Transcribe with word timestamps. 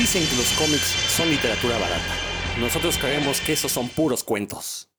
Dicen 0.00 0.26
que 0.26 0.34
los 0.34 0.50
cómics 0.52 0.96
son 1.14 1.28
literatura 1.28 1.76
barata. 1.76 2.14
Nosotros 2.58 2.96
creemos 2.96 3.38
que 3.42 3.52
esos 3.52 3.70
son 3.70 3.86
puros 3.86 4.24
cuentos. 4.24 4.90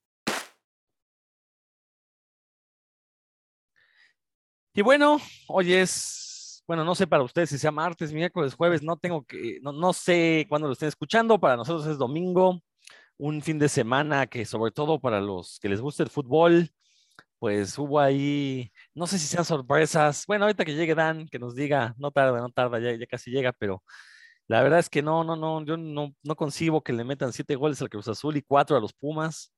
Y 4.75 4.83
bueno, 4.83 5.17
hoy 5.48 5.74
es, 5.74 6.64
bueno, 6.67 6.85
no 6.85 6.93
sé 6.93 7.08
para 7.08 7.24
ustedes 7.24 7.50
si 7.50 7.58
sea 7.58 7.72
martes, 7.72 8.14
miércoles, 8.14 8.54
jueves, 8.54 8.83
no 8.83 8.95
tengo 8.95 9.25
que, 9.25 9.57
no, 9.64 9.71
no 9.71 9.91
sé 9.91 10.45
cuándo 10.47 10.68
lo 10.68 10.73
estén 10.73 10.89
escuchando, 10.89 11.39
para 11.39 11.57
nosotros 11.57 11.88
es 11.88 11.97
domingo, 11.97 12.61
un 13.18 13.41
fin 13.41 13.57
de 13.57 13.70
semana 13.70 14.27
que 14.27 14.45
sobre 14.45 14.71
todo 14.71 14.99
para 14.99 15.20
los 15.20 15.57
que 15.59 15.70
les 15.70 15.81
gusta 15.81 16.04
el 16.04 16.11
fútbol, 16.11 16.70
pues 17.39 17.75
hubo 17.79 17.99
ahí, 17.99 18.71
no 18.93 19.07
sé 19.07 19.18
si 19.18 19.25
sean 19.25 19.45
sorpresas, 19.45 20.25
bueno, 20.27 20.45
ahorita 20.45 20.63
que 20.63 20.75
llegue 20.75 20.93
Dan, 20.93 21.27
que 21.27 21.39
nos 21.39 21.55
diga, 21.55 21.95
no 21.97 22.11
tarda, 22.11 22.39
no 22.39 22.52
tarda, 22.52 22.79
ya, 22.79 22.95
ya 22.95 23.07
casi 23.07 23.31
llega, 23.31 23.52
pero 23.52 23.81
la 24.51 24.61
verdad 24.61 24.79
es 24.79 24.89
que 24.89 25.01
no, 25.01 25.23
no, 25.23 25.37
no, 25.37 25.64
yo 25.64 25.78
no, 25.78 26.14
no 26.23 26.36
concibo 26.36 26.83
que 26.83 26.91
le 26.91 27.05
metan 27.05 27.32
siete 27.32 27.55
goles 27.55 27.82
al 27.82 27.89
Cruz 27.89 28.10
Azul 28.10 28.36
y 28.36 28.41
cuatro 28.41 28.75
a 28.75 28.82
los 28.82 28.91
Pumas. 28.91 29.54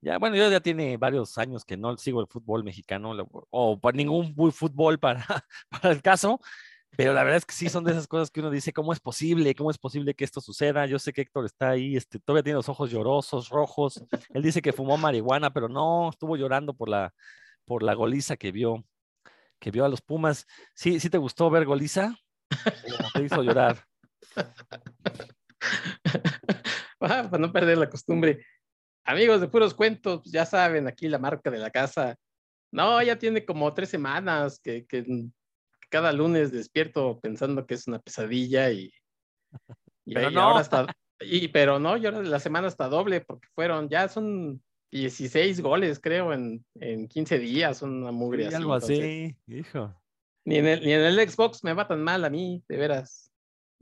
Ya, 0.00 0.16
bueno, 0.18 0.36
yo 0.36 0.48
ya 0.48 0.60
tiene 0.60 0.96
varios 0.96 1.38
años 1.38 1.64
que 1.64 1.76
no 1.76 1.96
sigo 1.96 2.20
el 2.20 2.28
fútbol 2.28 2.62
mexicano 2.62 3.16
o 3.50 3.80
para 3.80 3.96
ningún 3.96 4.32
fútbol 4.52 5.00
para, 5.00 5.26
para 5.70 5.90
el 5.90 6.02
caso, 6.02 6.40
pero 6.96 7.12
la 7.14 7.24
verdad 7.24 7.38
es 7.38 7.46
que 7.46 7.54
sí 7.54 7.68
son 7.68 7.82
de 7.82 7.90
esas 7.90 8.06
cosas 8.06 8.30
que 8.30 8.38
uno 8.38 8.50
dice, 8.50 8.72
¿cómo 8.72 8.92
es 8.92 9.00
posible? 9.00 9.56
¿Cómo 9.56 9.72
es 9.72 9.78
posible 9.78 10.14
que 10.14 10.22
esto 10.22 10.40
suceda? 10.40 10.86
Yo 10.86 11.00
sé 11.00 11.12
que 11.12 11.22
Héctor 11.22 11.46
está 11.46 11.70
ahí, 11.70 11.96
este, 11.96 12.20
todavía 12.20 12.44
tiene 12.44 12.58
los 12.58 12.68
ojos 12.68 12.92
llorosos, 12.92 13.48
rojos. 13.48 14.04
Él 14.32 14.42
dice 14.42 14.62
que 14.62 14.72
fumó 14.72 14.96
marihuana, 14.98 15.52
pero 15.52 15.68
no, 15.68 16.10
estuvo 16.10 16.36
llorando 16.36 16.74
por 16.74 16.88
la, 16.88 17.12
por 17.64 17.82
la 17.82 17.94
goliza 17.94 18.36
que 18.36 18.52
vio, 18.52 18.84
que 19.58 19.72
vio 19.72 19.84
a 19.84 19.88
los 19.88 20.00
Pumas. 20.00 20.46
¿Sí, 20.74 21.00
sí 21.00 21.10
te 21.10 21.18
gustó 21.18 21.50
ver 21.50 21.64
goliza? 21.64 22.16
te 23.14 23.24
hizo 23.24 23.42
llorar? 23.42 23.84
Ah, 27.04 27.26
para 27.28 27.38
no 27.38 27.52
perder 27.52 27.78
la 27.78 27.90
costumbre. 27.90 28.46
Amigos 29.04 29.40
de 29.40 29.48
puros 29.48 29.74
cuentos, 29.74 30.20
pues, 30.22 30.32
ya 30.32 30.46
saben, 30.46 30.86
aquí 30.86 31.08
la 31.08 31.18
marca 31.18 31.50
de 31.50 31.58
la 31.58 31.70
casa. 31.70 32.16
No, 32.70 33.02
ya 33.02 33.18
tiene 33.18 33.44
como 33.44 33.74
tres 33.74 33.88
semanas 33.88 34.60
que, 34.62 34.86
que 34.86 35.04
cada 35.90 36.12
lunes 36.12 36.52
despierto 36.52 37.18
pensando 37.20 37.66
que 37.66 37.74
es 37.74 37.88
una 37.88 37.98
pesadilla 37.98 38.70
y, 38.70 38.92
pero 40.06 40.30
no. 40.30 40.40
ahora 40.40 40.60
está, 40.60 40.86
y, 41.20 41.48
pero 41.48 41.78
no, 41.78 41.96
yo 41.96 42.10
la 42.10 42.38
semana 42.38 42.68
está 42.68 42.88
doble 42.88 43.20
porque 43.20 43.48
fueron, 43.54 43.88
ya 43.88 44.08
son 44.08 44.62
16 44.92 45.60
goles, 45.60 45.98
creo, 46.00 46.32
en, 46.32 46.64
en 46.76 47.08
15 47.08 47.38
días, 47.38 47.82
una 47.82 48.12
mugre 48.12 48.46
así. 48.46 48.56
Algo 48.56 48.74
así, 48.74 49.36
hijo. 49.48 49.94
Ni 50.44 50.56
en, 50.56 50.66
el, 50.66 50.80
ni 50.84 50.92
en 50.92 51.00
el 51.00 51.28
Xbox 51.28 51.64
me 51.64 51.72
va 51.72 51.86
tan 51.86 52.02
mal 52.02 52.24
a 52.24 52.30
mí, 52.30 52.62
de 52.68 52.76
veras. 52.76 53.31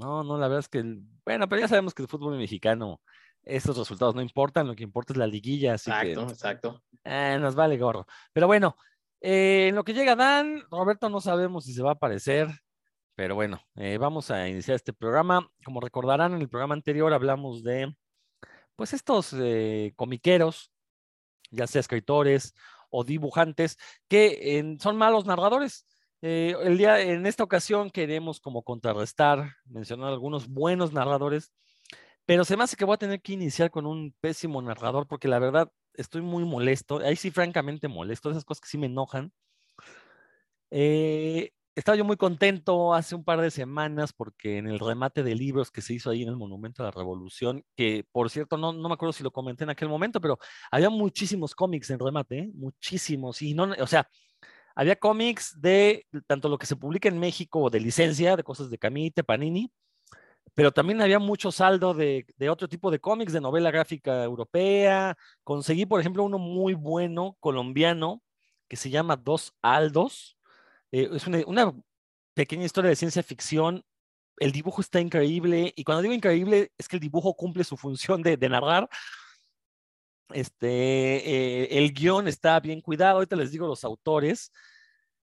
No, 0.00 0.24
no, 0.24 0.38
la 0.38 0.48
verdad 0.48 0.60
es 0.60 0.68
que, 0.68 0.82
bueno, 1.26 1.46
pero 1.46 1.60
ya 1.60 1.68
sabemos 1.68 1.92
que 1.92 2.02
el 2.02 2.08
fútbol 2.08 2.38
mexicano 2.38 3.00
estos 3.42 3.76
resultados 3.76 4.14
no 4.14 4.22
importan, 4.22 4.66
lo 4.66 4.74
que 4.74 4.82
importa 4.82 5.12
es 5.12 5.18
la 5.18 5.26
liguilla. 5.26 5.74
Así 5.74 5.90
exacto, 5.90 6.22
exacto. 6.30 6.82
Eh, 7.04 7.38
nos 7.40 7.54
vale 7.54 7.78
gorro. 7.78 8.06
Pero 8.32 8.46
bueno, 8.46 8.76
eh, 9.20 9.68
en 9.68 9.74
lo 9.74 9.84
que 9.84 9.94
llega 9.94 10.16
Dan, 10.16 10.62
Roberto 10.70 11.08
no 11.08 11.20
sabemos 11.20 11.64
si 11.64 11.74
se 11.74 11.82
va 11.82 11.90
a 11.90 11.94
aparecer, 11.94 12.48
pero 13.14 13.34
bueno, 13.34 13.60
eh, 13.76 13.98
vamos 13.98 14.30
a 14.30 14.48
iniciar 14.48 14.76
este 14.76 14.92
programa. 14.92 15.50
Como 15.64 15.80
recordarán, 15.80 16.34
en 16.34 16.40
el 16.40 16.48
programa 16.48 16.74
anterior 16.74 17.12
hablamos 17.12 17.62
de, 17.62 17.94
pues, 18.76 18.92
estos 18.92 19.34
comiqueros, 19.96 20.72
ya 21.50 21.66
sea 21.66 21.80
escritores 21.80 22.54
o 22.88 23.04
dibujantes, 23.04 23.76
que 24.08 24.76
son 24.80 24.96
malos 24.96 25.26
narradores. 25.26 25.86
El 26.22 26.78
día, 26.78 27.00
en 27.00 27.26
esta 27.26 27.44
ocasión 27.44 27.90
queremos 27.90 28.40
como 28.40 28.62
contrarrestar, 28.62 29.54
mencionar 29.64 30.08
algunos 30.08 30.48
buenos 30.48 30.92
narradores 30.92 31.52
pero 32.30 32.44
se 32.44 32.56
me 32.56 32.62
hace 32.62 32.76
que 32.76 32.84
voy 32.84 32.94
a 32.94 32.96
tener 32.96 33.20
que 33.20 33.32
iniciar 33.32 33.72
con 33.72 33.86
un 33.86 34.14
pésimo 34.20 34.62
narrador 34.62 35.08
porque 35.08 35.26
la 35.26 35.40
verdad 35.40 35.72
estoy 35.94 36.22
muy 36.22 36.44
molesto. 36.44 36.98
Ahí 37.00 37.16
sí, 37.16 37.32
francamente 37.32 37.88
molesto. 37.88 38.30
Esas 38.30 38.44
cosas 38.44 38.60
que 38.60 38.68
sí 38.68 38.78
me 38.78 38.86
enojan. 38.86 39.32
Eh, 40.70 41.50
estaba 41.74 41.96
yo 41.96 42.04
muy 42.04 42.16
contento 42.16 42.94
hace 42.94 43.16
un 43.16 43.24
par 43.24 43.40
de 43.40 43.50
semanas 43.50 44.12
porque 44.12 44.58
en 44.58 44.68
el 44.68 44.78
remate 44.78 45.24
de 45.24 45.34
libros 45.34 45.72
que 45.72 45.82
se 45.82 45.94
hizo 45.94 46.08
ahí 46.10 46.22
en 46.22 46.28
el 46.28 46.36
Monumento 46.36 46.84
a 46.84 46.86
la 46.86 46.92
Revolución, 46.92 47.64
que 47.74 48.06
por 48.12 48.30
cierto, 48.30 48.56
no, 48.56 48.72
no 48.72 48.88
me 48.88 48.94
acuerdo 48.94 49.12
si 49.12 49.24
lo 49.24 49.32
comenté 49.32 49.64
en 49.64 49.70
aquel 49.70 49.88
momento, 49.88 50.20
pero 50.20 50.38
había 50.70 50.88
muchísimos 50.88 51.54
cómics 51.56 51.90
en 51.90 51.98
remate, 51.98 52.38
¿eh? 52.38 52.50
muchísimos. 52.54 53.42
Y 53.42 53.54
no, 53.54 53.74
o 53.80 53.86
sea, 53.88 54.08
había 54.74 54.96
cómics 54.96 55.60
de 55.60 56.06
tanto 56.26 56.48
lo 56.48 56.58
que 56.58 56.66
se 56.66 56.76
publica 56.76 57.08
en 57.08 57.18
México 57.18 57.70
de 57.70 57.80
licencia, 57.80 58.36
de 58.36 58.44
cosas 58.44 58.70
de 58.70 58.78
Camite, 58.78 59.24
Panini, 59.24 59.70
pero 60.54 60.72
también 60.72 61.00
había 61.00 61.18
mucho 61.18 61.52
saldo 61.52 61.94
de, 61.94 62.26
otro 62.50 62.68
tipo 62.68 62.90
de 62.90 62.98
cómics, 62.98 63.32
de 63.32 63.40
novela 63.40 63.70
gráfica 63.70 64.24
europea. 64.24 65.16
Conseguí, 65.44 65.86
por 65.86 66.00
ejemplo, 66.00 66.24
uno 66.24 66.38
muy 66.38 66.74
bueno 66.74 67.36
colombiano 67.40 68.22
que 68.68 68.76
se 68.76 68.90
llama 68.90 69.16
Dos 69.16 69.54
Aldos. 69.62 70.38
Eh, 70.92 71.08
es 71.12 71.26
una, 71.26 71.72
pequeña 72.34 72.64
historia 72.64 72.90
de 72.90 72.96
ciencia 72.96 73.22
ficción. 73.22 73.84
El 74.38 74.52
dibujo 74.52 74.80
está 74.80 75.00
increíble 75.00 75.72
y 75.76 75.84
cuando 75.84 76.02
digo 76.02 76.14
increíble 76.14 76.72
es 76.78 76.88
que 76.88 76.96
el 76.96 77.00
dibujo 77.00 77.34
cumple 77.34 77.64
su 77.64 77.76
función 77.76 78.22
de, 78.22 78.36
narrar. 78.48 78.88
Este, 80.32 80.68
eh, 80.68 81.78
el 81.78 81.92
guion 81.92 82.28
está 82.28 82.58
bien 82.60 82.80
cuidado. 82.80 83.16
Ahorita 83.16 83.36
les 83.36 83.52
digo 83.52 83.66
los 83.66 83.84
autores. 83.84 84.52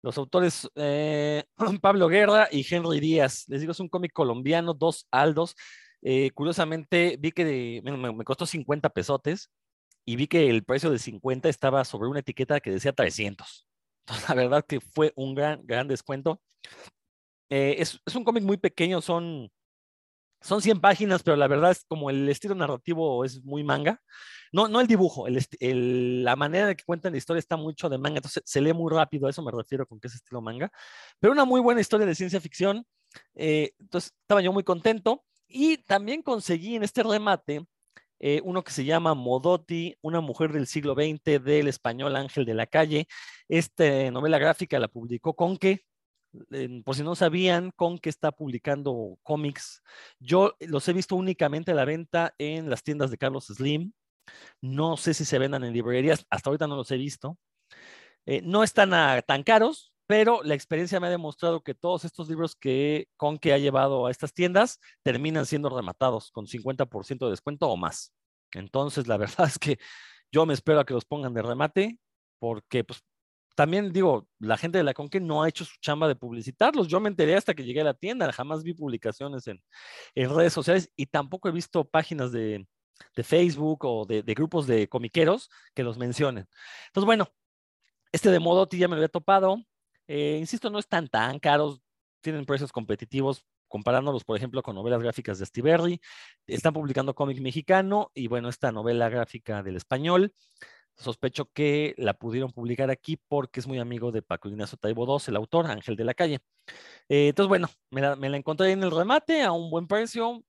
Los 0.02 0.18
autores 0.18 0.70
eh, 0.76 1.44
Pablo 1.82 2.08
Guerra 2.08 2.48
y 2.52 2.66
Henry 2.70 3.00
Díaz. 3.00 3.46
Les 3.48 3.62
digo, 3.62 3.72
es 3.72 3.80
un 3.80 3.90
cómic 3.90 4.14
colombiano, 4.14 4.74
dos 4.74 5.08
aldos. 5.12 5.56
Eh, 6.02 6.32
curiosamente, 6.32 7.18
vi 7.20 7.32
que 7.32 7.82
me, 7.84 8.24
costó 8.24 8.46
50 8.46 8.90
pesotes 8.90 9.52
y 10.06 10.16
vi 10.16 10.28
que 10.28 10.50
el 10.50 10.64
precio 10.64 10.90
de 10.90 11.00
50 11.00 11.50
estaba 11.50 11.86
sobre 11.86 12.10
una 12.10 12.22
etiqueta 12.22 12.60
que 12.60 12.72
decía 12.72 12.94
300. 12.94 13.68
Entonces, 14.06 14.30
la 14.30 14.36
verdad 14.36 14.66
que 14.68 14.80
fue 14.82 15.14
un 15.16 15.36
gran, 15.36 15.62
gran 15.66 15.88
descuento. 15.88 16.42
Es, 17.50 18.00
es, 18.06 18.16
un 18.16 18.24
cómic 18.24 18.44
muy 18.44 18.58
pequeño, 18.58 19.02
son 19.02 19.52
son 20.42 20.62
100 20.62 20.82
páginas, 20.82 21.24
pero 21.24 21.38
la 21.38 21.48
verdad 21.48 21.72
es 21.72 21.86
como 21.88 22.10
el 22.10 22.28
estilo 22.30 22.56
narrativo 22.56 23.24
es 23.24 23.44
muy 23.44 23.64
manga. 23.64 24.02
No, 24.52 24.68
no 24.68 24.82
el 24.82 24.88
dibujo, 24.88 25.26
la 25.30 26.36
manera 26.36 26.68
de 26.68 26.76
que 26.76 26.84
cuentan 26.84 27.14
la 27.14 27.18
historia 27.18 27.40
está 27.40 27.56
mucho 27.56 27.88
de 27.90 27.98
manga, 27.98 28.18
entonces 28.18 28.44
se 28.46 28.60
lee 28.60 28.74
muy 28.74 28.92
rápido, 28.92 29.28
a 29.28 29.30
eso 29.30 29.42
me 29.42 29.52
refiero 29.52 29.86
con 29.86 30.00
que 30.00 30.08
es 30.08 30.16
estilo 30.16 30.42
manga. 30.42 30.72
Pero 31.20 31.32
una 31.34 31.46
muy 31.46 31.62
buena 31.62 31.80
historia 31.80 32.06
de 32.06 32.16
ciencia 32.16 32.42
ficción. 32.42 32.86
Eh, 33.36 33.72
entonces 33.80 34.14
estaba 34.22 34.42
yo 34.42 34.52
muy 34.52 34.64
contento. 34.64 35.24
Y 35.48 35.78
también 35.80 36.22
conseguí 36.22 36.76
en 36.76 36.84
este 36.84 37.04
remate 37.04 37.66
eh, 38.20 38.40
uno 38.44 38.64
que 38.64 38.72
se 38.72 38.86
llama 38.86 39.16
Modotti, 39.16 39.98
una 40.02 40.22
mujer 40.22 40.54
del 40.54 40.68
siglo 40.68 40.94
XX 40.94 41.44
del 41.44 41.68
español 41.68 42.16
Ángel 42.16 42.46
de 42.46 42.54
la 42.54 42.68
Calle. 42.68 43.08
Esta 43.50 44.12
novela 44.12 44.38
gráfica 44.38 44.80
la 44.80 44.88
publicó 44.88 45.36
Conque, 45.36 45.86
por 46.84 46.96
si 46.96 47.04
no 47.04 47.16
sabían, 47.16 47.72
con 47.76 47.98
que 48.00 48.10
está 48.10 48.32
publicando 48.32 49.18
cómics. 49.24 49.82
Yo 50.20 50.56
los 50.60 50.88
he 50.88 50.94
visto 50.94 51.16
únicamente 51.16 51.72
a 51.72 51.76
la 51.76 51.86
venta 51.86 52.34
en 52.38 52.70
las 52.70 52.84
tiendas 52.84 53.12
de 53.12 53.18
Carlos 53.18 53.48
Slim. 53.48 53.92
No 54.62 54.98
sé 54.98 55.14
si 55.14 55.26
se 55.26 55.40
vendan 55.40 55.64
en 55.64 55.74
librerías, 55.74 56.26
hasta 56.30 56.50
ahorita 56.50 56.68
no 56.68 56.76
los 56.76 56.92
he 56.92 56.98
visto. 56.98 57.38
Eh, 58.26 58.42
no 58.44 58.64
están 58.64 58.92
tan 59.26 59.44
caros, 59.44 59.94
pero 60.08 60.44
la 60.44 60.56
experiencia 60.56 61.00
me 61.00 61.08
ha 61.08 61.10
demostrado 61.10 61.64
que 61.64 61.74
todos 61.74 62.06
estos 62.06 62.30
libros 62.30 62.56
que 62.56 63.08
con 63.18 63.38
que 63.38 63.54
ha 63.54 63.58
llevado 63.58 64.06
a 64.06 64.12
estas 64.12 64.34
tiendas 64.34 64.80
terminan 65.04 65.46
siendo 65.46 65.70
rematados 65.70 66.32
con 66.32 66.48
50% 66.48 67.26
de 67.26 67.32
descuento 67.32 67.70
o 67.70 67.78
más. 67.78 68.14
Entonces, 68.54 69.08
la 69.08 69.18
verdad 69.18 69.48
es 69.48 69.58
que 69.58 69.80
yo 70.32 70.46
me 70.46 70.54
espero 70.54 70.80
a 70.80 70.86
que 70.86 70.94
los 70.94 71.06
pongan 71.06 71.34
de 71.34 71.42
remate 71.42 72.00
porque 72.40 72.84
pues, 72.84 73.04
también 73.56 73.92
digo, 73.92 74.28
la 74.40 74.58
gente 74.58 74.78
de 74.78 74.84
la 74.84 74.94
Conque 74.94 75.20
no 75.20 75.44
ha 75.44 75.50
hecho 75.50 75.66
su 75.66 75.76
chamba 75.82 76.08
de 76.08 76.16
publicitarlos. 76.16 76.88
Yo 76.88 77.00
me 77.00 77.10
enteré 77.10 77.36
hasta 77.36 77.54
que 77.54 77.64
llegué 77.64 77.82
a 77.82 77.86
la 77.86 77.94
tienda, 77.94 78.32
jamás 78.32 78.64
vi 78.64 78.74
publicaciones 78.74 79.48
en, 79.48 79.62
redes 80.16 80.54
sociales 80.54 80.92
y 80.96 81.08
tampoco 81.08 81.50
he 81.50 81.52
visto 81.52 81.84
páginas 81.86 82.32
de, 82.32 82.66
Facebook 83.24 83.86
o 83.86 84.06
de, 84.06 84.22
grupos 84.22 84.68
de 84.68 84.88
comiqueros 84.88 85.50
que 85.74 85.84
los 85.84 85.98
mencionen. 85.98 86.48
Entonces, 86.88 87.06
bueno, 87.06 87.28
este 88.12 88.32
de 88.32 88.40
Modotti 88.40 88.78
ya 88.78 88.88
me 88.88 88.96
lo 88.96 89.00
había 89.00 89.10
topado. 89.10 89.58
Eh, 90.08 90.38
insisto, 90.40 90.70
no 90.70 90.80
están 90.80 91.08
tan 91.08 91.40
caros, 91.40 91.82
tienen 92.22 92.46
precios 92.46 92.72
competitivos 92.72 93.46
comparándolos, 93.68 94.24
por 94.26 94.38
ejemplo, 94.38 94.62
con 94.62 94.76
novelas 94.76 95.02
gráficas 95.02 95.40
de 95.40 95.46
Steve 95.46 96.00
Están 96.46 96.74
publicando 96.74 97.16
cómic 97.16 97.40
mexicano 97.40 98.12
y 98.14 98.28
bueno, 98.28 98.50
esta 98.50 98.72
novela 98.72 99.10
gráfica 99.10 99.64
del 99.64 99.78
español 99.78 100.34
sospecho 101.02 101.50
que 101.54 101.94
la 101.98 102.14
pudieron 102.14 102.52
publicar 102.52 102.90
aquí 102.90 103.18
porque 103.28 103.60
es 103.60 103.68
muy 103.68 103.80
amigo 103.80 104.12
de 104.12 104.22
Paco 104.22 104.50
Ignacio 104.50 104.78
Taibo 104.78 105.06
II, 105.06 105.26
el 105.28 105.36
autor, 105.36 105.68
Ángel 105.68 105.96
de 105.96 106.06
la 106.06 106.14
Calle. 106.14 106.40
Eh, 107.10 107.30
entonces, 107.30 107.50
bueno, 107.50 107.70
me 107.90 108.02
la, 108.02 108.38
encontré 108.38 108.72
en 108.72 108.84
el 108.84 108.92
remate 108.92 109.42
a 109.44 109.52
un 109.52 109.70
buen 109.70 109.88
precio. 109.88 110.44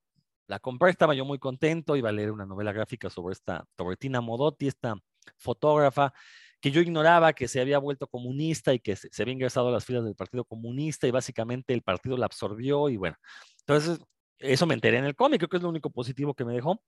La 0.47 0.59
compré, 0.59 0.91
estaba 0.91 1.15
yo 1.15 1.25
muy 1.25 1.39
contento, 1.39 1.97
iba 1.97 2.11
a 2.11 2.13
leer 2.13 2.31
una 2.31 2.47
novela 2.47 2.73
gráfica 2.73 3.11
sobre 3.11 3.33
esta 3.33 3.65
Torretina 3.77 4.21
Modotti, 4.21 4.69
esta 4.69 4.97
fotógrafa 5.39 6.13
que 6.61 6.71
yo 6.71 6.81
ignoraba 6.81 7.33
que 7.33 7.49
se 7.49 7.61
había 7.61 7.79
vuelto 7.79 8.07
comunista 8.07 8.73
y 8.73 8.79
que 8.79 8.95
se, 8.95 9.09
se 9.11 9.23
había 9.23 9.35
ingresado 9.35 9.69
a 9.69 9.73
las 9.73 9.85
filas 9.85 10.05
del 10.05 10.15
Partido 10.15 10.45
Comunista 10.45 11.09
y 11.09 11.11
básicamente 11.11 11.75
el 11.75 11.83
partido 11.83 12.17
la 12.17 12.27
absorbió 12.27 12.89
y 12.89 12.97
bueno, 12.97 13.17
entonces 13.61 13.99
eso 14.43 14.67
me 14.67 14.75
enteré 14.75 14.99
en 14.99 15.05
el 15.05 15.15
cómic, 15.15 15.39
creo 15.39 15.49
que 15.49 15.57
es 15.57 15.63
lo 15.63 15.69
único 15.69 15.91
positivo 15.91 16.35
que 16.35 16.45
me 16.45 16.53
dejó. 16.53 16.83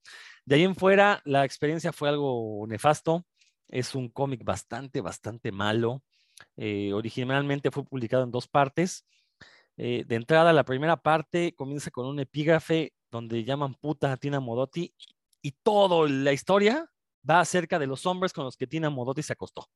De 0.44 0.56
ahí 0.56 0.64
en 0.64 0.74
fuera, 0.74 1.22
la 1.24 1.44
experiencia 1.44 1.92
fue 1.92 2.08
algo 2.08 2.66
nefasto. 2.68 3.24
Es 3.68 3.94
un 3.94 4.08
cómic 4.08 4.44
bastante, 4.44 5.00
bastante 5.00 5.52
malo. 5.52 6.02
Eh, 6.56 6.92
originalmente 6.92 7.70
fue 7.70 7.84
publicado 7.84 8.24
en 8.24 8.30
dos 8.30 8.48
partes. 8.48 9.06
Eh, 9.76 10.04
de 10.06 10.14
entrada, 10.14 10.52
la 10.52 10.64
primera 10.64 10.96
parte 10.96 11.54
comienza 11.54 11.90
con 11.90 12.06
un 12.06 12.20
epígrafe 12.20 12.92
donde 13.10 13.44
llaman 13.44 13.74
puta 13.74 14.12
a 14.12 14.16
Tina 14.16 14.40
Modotti 14.40 14.94
y 15.42 15.52
toda 15.52 16.08
la 16.08 16.32
historia 16.32 16.90
va 17.28 17.40
acerca 17.40 17.78
de 17.78 17.86
los 17.86 18.06
hombres 18.06 18.32
con 18.32 18.44
los 18.44 18.56
que 18.56 18.66
Tina 18.66 18.90
Modotti 18.90 19.22
se 19.22 19.32
acostó. 19.32 19.68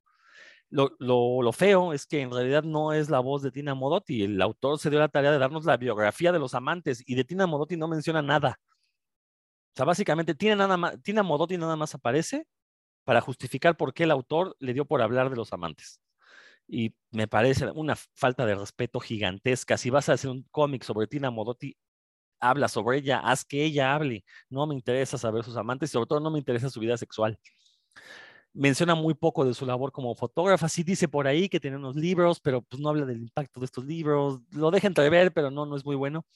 Lo, 0.70 0.90
lo, 0.98 1.50
feo 1.52 1.94
es 1.94 2.06
que 2.06 2.20
en 2.20 2.30
realidad 2.30 2.62
no 2.62 2.92
es 2.92 3.08
la 3.08 3.20
voz 3.20 3.42
de 3.42 3.50
Tina 3.50 3.74
Modotti. 3.74 4.22
El 4.24 4.40
autor 4.42 4.78
se 4.78 4.90
dio 4.90 4.98
la 4.98 5.08
tarea 5.08 5.32
de 5.32 5.38
darnos 5.38 5.64
la 5.64 5.78
biografía 5.78 6.30
de 6.30 6.38
los 6.38 6.54
amantes 6.54 7.02
y 7.06 7.14
de 7.14 7.24
Tina 7.24 7.46
Modotti 7.46 7.76
no 7.76 7.88
menciona 7.88 8.20
nada. 8.20 8.60
O 9.72 9.76
sea, 9.76 9.86
básicamente 9.86 10.34
Tina, 10.34 10.56
nada 10.56 10.76
más, 10.76 11.00
Tina 11.02 11.22
Modotti 11.22 11.56
nada 11.56 11.76
más 11.76 11.94
aparece 11.94 12.46
para 13.08 13.22
justificar 13.22 13.74
por 13.74 13.94
qué 13.94 14.04
el 14.04 14.10
autor 14.10 14.54
le 14.60 14.74
dio 14.74 14.84
por 14.84 15.00
hablar 15.00 15.30
de 15.30 15.36
los 15.36 15.54
amantes. 15.54 15.98
Y 16.66 16.94
me 17.10 17.26
parece 17.26 17.70
una 17.70 17.96
falta 17.96 18.44
de 18.44 18.54
respeto 18.54 19.00
gigantesca. 19.00 19.78
Si 19.78 19.88
vas 19.88 20.10
a 20.10 20.12
hacer 20.12 20.28
un 20.28 20.42
cómic 20.50 20.82
sobre 20.82 21.06
Tina 21.06 21.30
Modotti, 21.30 21.74
habla 22.38 22.68
sobre 22.68 22.98
ella, 22.98 23.20
haz 23.20 23.46
que 23.46 23.64
ella 23.64 23.94
hable. 23.94 24.26
No 24.50 24.66
me 24.66 24.74
interesa 24.74 25.16
saber 25.16 25.42
sus 25.42 25.56
amantes 25.56 25.88
y 25.88 25.92
sobre 25.94 26.06
todo 26.06 26.20
no 26.20 26.30
me 26.30 26.38
interesa 26.38 26.68
su 26.68 26.80
vida 26.80 26.98
sexual 26.98 27.38
menciona 28.52 28.94
muy 28.94 29.14
poco 29.14 29.44
de 29.46 29.54
su 29.54 29.64
labor 29.64 29.90
como 29.90 30.14
fotógrafa. 30.14 30.68
Sí 30.68 30.82
dice 30.82 31.08
por 31.08 31.26
ahí 31.28 31.48
que 31.48 31.60
tiene 31.60 31.78
unos 31.78 31.96
libros, 31.96 32.40
pero 32.40 32.60
pues 32.60 32.80
no 32.82 32.90
habla 32.90 33.06
del 33.06 33.22
impacto 33.22 33.60
de 33.60 33.66
estos 33.66 33.86
libros. 33.86 34.40
Lo 34.50 34.70
deja 34.70 34.86
entrever, 34.86 35.32
pero 35.32 35.50
no, 35.50 35.64
no 35.64 35.76
es 35.76 35.84
muy 35.84 35.96
bueno. 35.96 36.26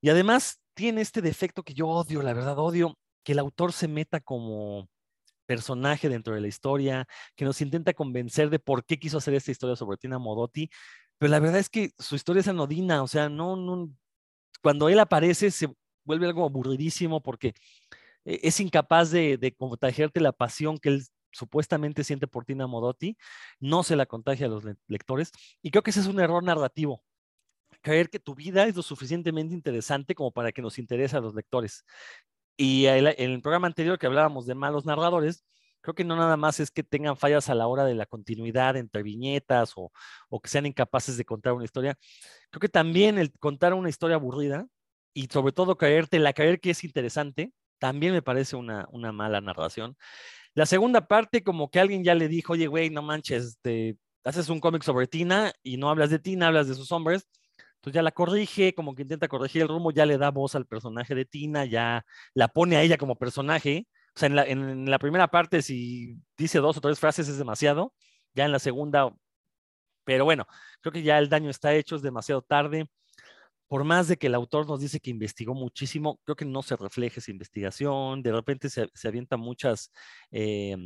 Y 0.00 0.08
además 0.08 0.60
tiene 0.74 1.00
este 1.00 1.22
defecto 1.22 1.62
que 1.62 1.74
yo 1.74 1.86
odio, 1.86 2.22
la 2.22 2.32
verdad 2.32 2.58
odio, 2.58 2.98
que 3.22 3.32
el 3.32 3.38
autor 3.38 3.72
se 3.72 3.86
meta 3.86 4.20
como 4.20 4.88
personaje 5.52 6.08
dentro 6.08 6.34
de 6.34 6.40
la 6.40 6.48
historia, 6.48 7.06
que 7.36 7.44
nos 7.44 7.60
intenta 7.60 7.92
convencer 7.92 8.48
de 8.48 8.58
por 8.58 8.84
qué 8.86 8.98
quiso 8.98 9.18
hacer 9.18 9.34
esta 9.34 9.50
historia 9.50 9.76
sobre 9.76 9.98
Tina 9.98 10.18
Modotti, 10.18 10.70
pero 11.18 11.30
la 11.30 11.40
verdad 11.40 11.58
es 11.58 11.68
que 11.68 11.90
su 11.98 12.16
historia 12.16 12.40
es 12.40 12.48
anodina, 12.48 13.02
o 13.02 13.06
sea, 13.06 13.28
no, 13.28 13.56
no, 13.56 13.90
cuando 14.62 14.88
él 14.88 14.98
aparece 14.98 15.50
se 15.50 15.68
vuelve 16.04 16.26
algo 16.26 16.44
aburridísimo 16.44 17.22
porque 17.22 17.48
eh, 18.24 18.40
es 18.42 18.60
incapaz 18.60 19.10
de, 19.10 19.36
de 19.36 19.54
contagiarte 19.54 20.20
la 20.20 20.32
pasión 20.32 20.78
que 20.78 20.88
él 20.88 21.04
supuestamente 21.32 22.04
siente 22.04 22.26
por 22.26 22.44
Tina 22.44 22.66
Modotti, 22.66 23.16
no 23.60 23.82
se 23.82 23.96
la 23.96 24.06
contagia 24.06 24.46
a 24.46 24.50
los 24.50 24.64
lectores. 24.86 25.32
Y 25.62 25.70
creo 25.70 25.82
que 25.82 25.90
ese 25.90 26.00
es 26.00 26.06
un 26.06 26.20
error 26.20 26.42
narrativo. 26.42 27.02
Creer 27.82 28.10
que 28.10 28.18
tu 28.18 28.34
vida 28.34 28.66
es 28.66 28.76
lo 28.76 28.82
suficientemente 28.82 29.54
interesante 29.54 30.14
como 30.14 30.30
para 30.30 30.52
que 30.52 30.62
nos 30.62 30.78
interese 30.78 31.16
a 31.16 31.20
los 31.20 31.34
lectores. 31.34 31.84
Y 32.56 32.86
en 32.86 33.06
el 33.06 33.40
programa 33.42 33.66
anterior 33.66 33.98
que 33.98 34.06
hablábamos 34.06 34.46
de 34.46 34.54
malos 34.54 34.84
narradores, 34.84 35.44
creo 35.80 35.94
que 35.94 36.04
no 36.04 36.16
nada 36.16 36.36
más 36.36 36.60
es 36.60 36.70
que 36.70 36.82
tengan 36.82 37.16
fallas 37.16 37.48
a 37.50 37.54
la 37.54 37.66
hora 37.66 37.84
de 37.84 37.94
la 37.94 38.06
continuidad 38.06 38.76
entre 38.76 39.02
viñetas 39.02 39.72
o, 39.76 39.92
o 40.28 40.40
que 40.40 40.48
sean 40.48 40.66
incapaces 40.66 41.16
de 41.16 41.24
contar 41.24 41.52
una 41.54 41.64
historia. 41.64 41.96
Creo 42.50 42.60
que 42.60 42.68
también 42.68 43.18
el 43.18 43.32
contar 43.38 43.74
una 43.74 43.88
historia 43.88 44.16
aburrida 44.16 44.66
y 45.14 45.26
sobre 45.26 45.52
todo 45.52 45.76
creerte, 45.76 46.18
la 46.18 46.32
creer 46.32 46.60
que 46.60 46.70
es 46.70 46.84
interesante, 46.84 47.52
también 47.78 48.12
me 48.12 48.22
parece 48.22 48.56
una, 48.56 48.86
una 48.92 49.12
mala 49.12 49.40
narración. 49.40 49.96
La 50.54 50.66
segunda 50.66 51.08
parte, 51.08 51.42
como 51.42 51.70
que 51.70 51.80
alguien 51.80 52.04
ya 52.04 52.14
le 52.14 52.28
dijo, 52.28 52.52
oye, 52.54 52.66
güey, 52.66 52.90
no 52.90 53.02
manches, 53.02 53.58
te 53.62 53.96
haces 54.24 54.48
un 54.48 54.60
cómic 54.60 54.82
sobre 54.82 55.06
Tina 55.06 55.52
y 55.62 55.78
no 55.78 55.90
hablas 55.90 56.10
de 56.10 56.18
Tina, 56.18 56.48
hablas 56.48 56.68
de 56.68 56.74
sus 56.74 56.92
hombres. 56.92 57.26
Entonces 57.82 57.96
ya 57.96 58.02
la 58.02 58.12
corrige, 58.12 58.74
como 58.74 58.94
que 58.94 59.02
intenta 59.02 59.26
corregir 59.26 59.62
el 59.62 59.68
rumbo, 59.68 59.90
ya 59.90 60.06
le 60.06 60.16
da 60.16 60.30
voz 60.30 60.54
al 60.54 60.66
personaje 60.66 61.16
de 61.16 61.24
Tina, 61.24 61.64
ya 61.64 62.04
la 62.32 62.46
pone 62.46 62.76
a 62.76 62.82
ella 62.82 62.96
como 62.96 63.16
personaje. 63.18 63.88
O 64.14 64.20
sea, 64.20 64.28
en 64.28 64.88
la, 64.88 64.98
primera 65.00 65.26
parte, 65.26 65.62
si 65.62 66.16
dice 66.36 66.60
dos 66.60 66.76
o 66.76 66.80
tres 66.80 67.00
frases 67.00 67.28
es 67.28 67.38
demasiado. 67.38 67.92
Ya 68.34 68.44
en 68.44 68.52
la 68.52 68.60
segunda, 68.60 69.12
pero 70.04 70.24
bueno, 70.24 70.46
creo 70.80 70.92
que 70.92 71.02
ya 71.02 71.18
el 71.18 71.28
daño 71.28 71.50
está 71.50 71.74
hecho, 71.74 71.96
es 71.96 72.02
demasiado 72.02 72.42
tarde 72.42 72.86
por 73.66 73.84
más 73.84 74.06
de 74.06 74.18
que 74.18 74.26
el 74.26 74.34
autor 74.34 74.68
nos 74.68 74.80
dice 74.80 75.00
que 75.00 75.10
investigó 75.10 75.54
muchísimo, 75.54 76.20
creo 76.24 76.36
que 76.36 76.44
no 76.44 76.62
se 76.62 76.76
refleja 76.76 77.20
esa 77.20 77.30
investigación, 77.30 78.22
de 78.22 78.30
repente 78.30 78.68
se, 78.68 78.90
se 78.92 79.08
avientan 79.08 79.40
muchas 79.40 79.90
eh, 80.30 80.76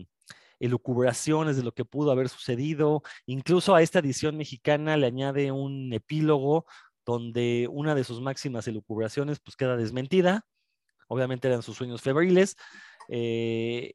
elucubraciones 0.61 1.57
de 1.57 1.63
lo 1.63 1.73
que 1.73 1.85
pudo 1.85 2.11
haber 2.11 2.29
sucedido, 2.29 3.03
incluso 3.27 3.75
a 3.75 3.83
esta 3.83 3.99
edición 3.99 4.37
mexicana 4.37 4.97
le 4.97 5.07
añade 5.07 5.53
un 5.53 5.93
epílogo 5.93 6.65
donde 7.07 7.69
una 7.71 7.95
de 7.95 8.05
sus 8.05 8.21
máximas 8.21 8.69
elucubraciones 8.69 9.41
pues 9.41 9.57
queda 9.57 9.77
desmentida, 9.77 10.45
obviamente 11.09 11.49
eran 11.49 11.63
sus 11.63 11.77
sueños 11.77 12.03
febriles, 12.03 12.57
eh, 13.09 13.95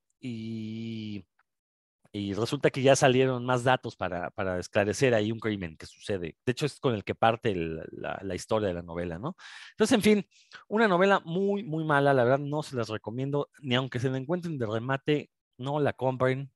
y 2.13 2.34
resulta 2.34 2.69
que 2.72 2.81
ya 2.81 2.96
salieron 2.96 3.46
más 3.46 3.63
datos 3.63 3.96
para, 3.96 4.31
para, 4.31 4.60
esclarecer 4.60 5.13
ahí 5.13 5.31
un 5.31 5.40
crimen 5.40 5.78
que 5.78 5.86
sucede. 5.86 6.36
De 6.46 6.52
hecho, 6.52 6.66
es 6.66 6.80
con 6.80 6.94
el 6.94 7.06
que 7.06 7.16
parte 7.16 7.56
la, 7.56 8.19
la, 8.22 8.36
historia 8.36 8.68
de 8.68 8.74
la 8.74 8.81
novela, 8.81 9.18
¿no? 9.18 9.38
Entonces, 9.72 9.96
en 9.96 10.02
fin, 10.02 10.28
una 10.68 10.90
novela 10.90 11.22
muy, 11.24 11.63
muy 11.63 11.86
mala, 11.86 12.13
la 12.13 12.24
verdad 12.25 12.40
no 12.40 12.63
se 12.63 12.75
las 12.75 12.90
recomiendo, 12.90 13.50
ni 13.62 13.75
aunque 13.75 14.00
se 14.00 14.10
la 14.10 14.18
encuentren 14.18 14.58
de 14.58 14.66
remate, 14.66 15.30
no 15.58 15.80
la 15.80 15.94
compren. 15.94 16.52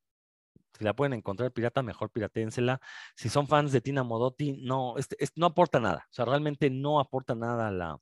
Si 0.78 0.84
la 0.84 0.94
pueden 0.94 1.13
encontrar 1.13 1.52
pirata, 1.52 1.81
mejor 1.84 2.10
piraténsela. 2.12 2.81
Si 3.16 3.30
son 3.30 3.48
fans 3.48 3.72
de 3.72 3.81
Tina 3.81 4.04
Modotti, 4.04 4.54
no, 4.62 4.98
este, 4.98 5.16
este, 5.19 5.40
no 5.40 5.48
aporta 5.48 5.80
nada. 5.80 6.06
O 6.10 6.13
sea, 6.13 6.25
realmente 6.25 6.69
no 6.69 7.00
aporta 7.00 7.36
nada 7.36 7.69
a 7.69 7.72
la, 7.72 7.98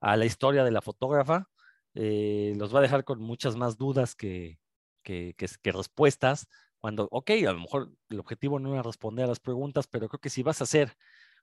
a 0.00 0.16
la 0.16 0.24
historia 0.24 0.64
de 0.64 0.72
la 0.72 0.82
fotógrafa. 0.82 1.48
Eh, 1.94 2.54
los 2.56 2.74
va 2.74 2.80
a 2.80 2.82
dejar 2.82 3.04
con 3.04 3.20
muchas 3.20 3.56
más 3.56 3.78
dudas 3.78 4.14
que, 4.14 4.58
que, 5.02 5.72
respuestas, 5.72 6.48
cuando, 6.78 7.08
ok, 7.10 7.30
a 7.48 7.52
lo 7.52 7.60
mejor 7.60 7.92
el 8.10 8.20
objetivo 8.20 8.58
no 8.58 8.72
era 8.72 8.82
responder 8.82 9.24
a 9.24 9.28
las 9.28 9.40
preguntas, 9.40 9.86
pero 9.86 10.08
creo 10.08 10.20
que 10.20 10.30
si 10.30 10.42
vas 10.42 10.60
a 10.60 10.64
hacer 10.64 10.96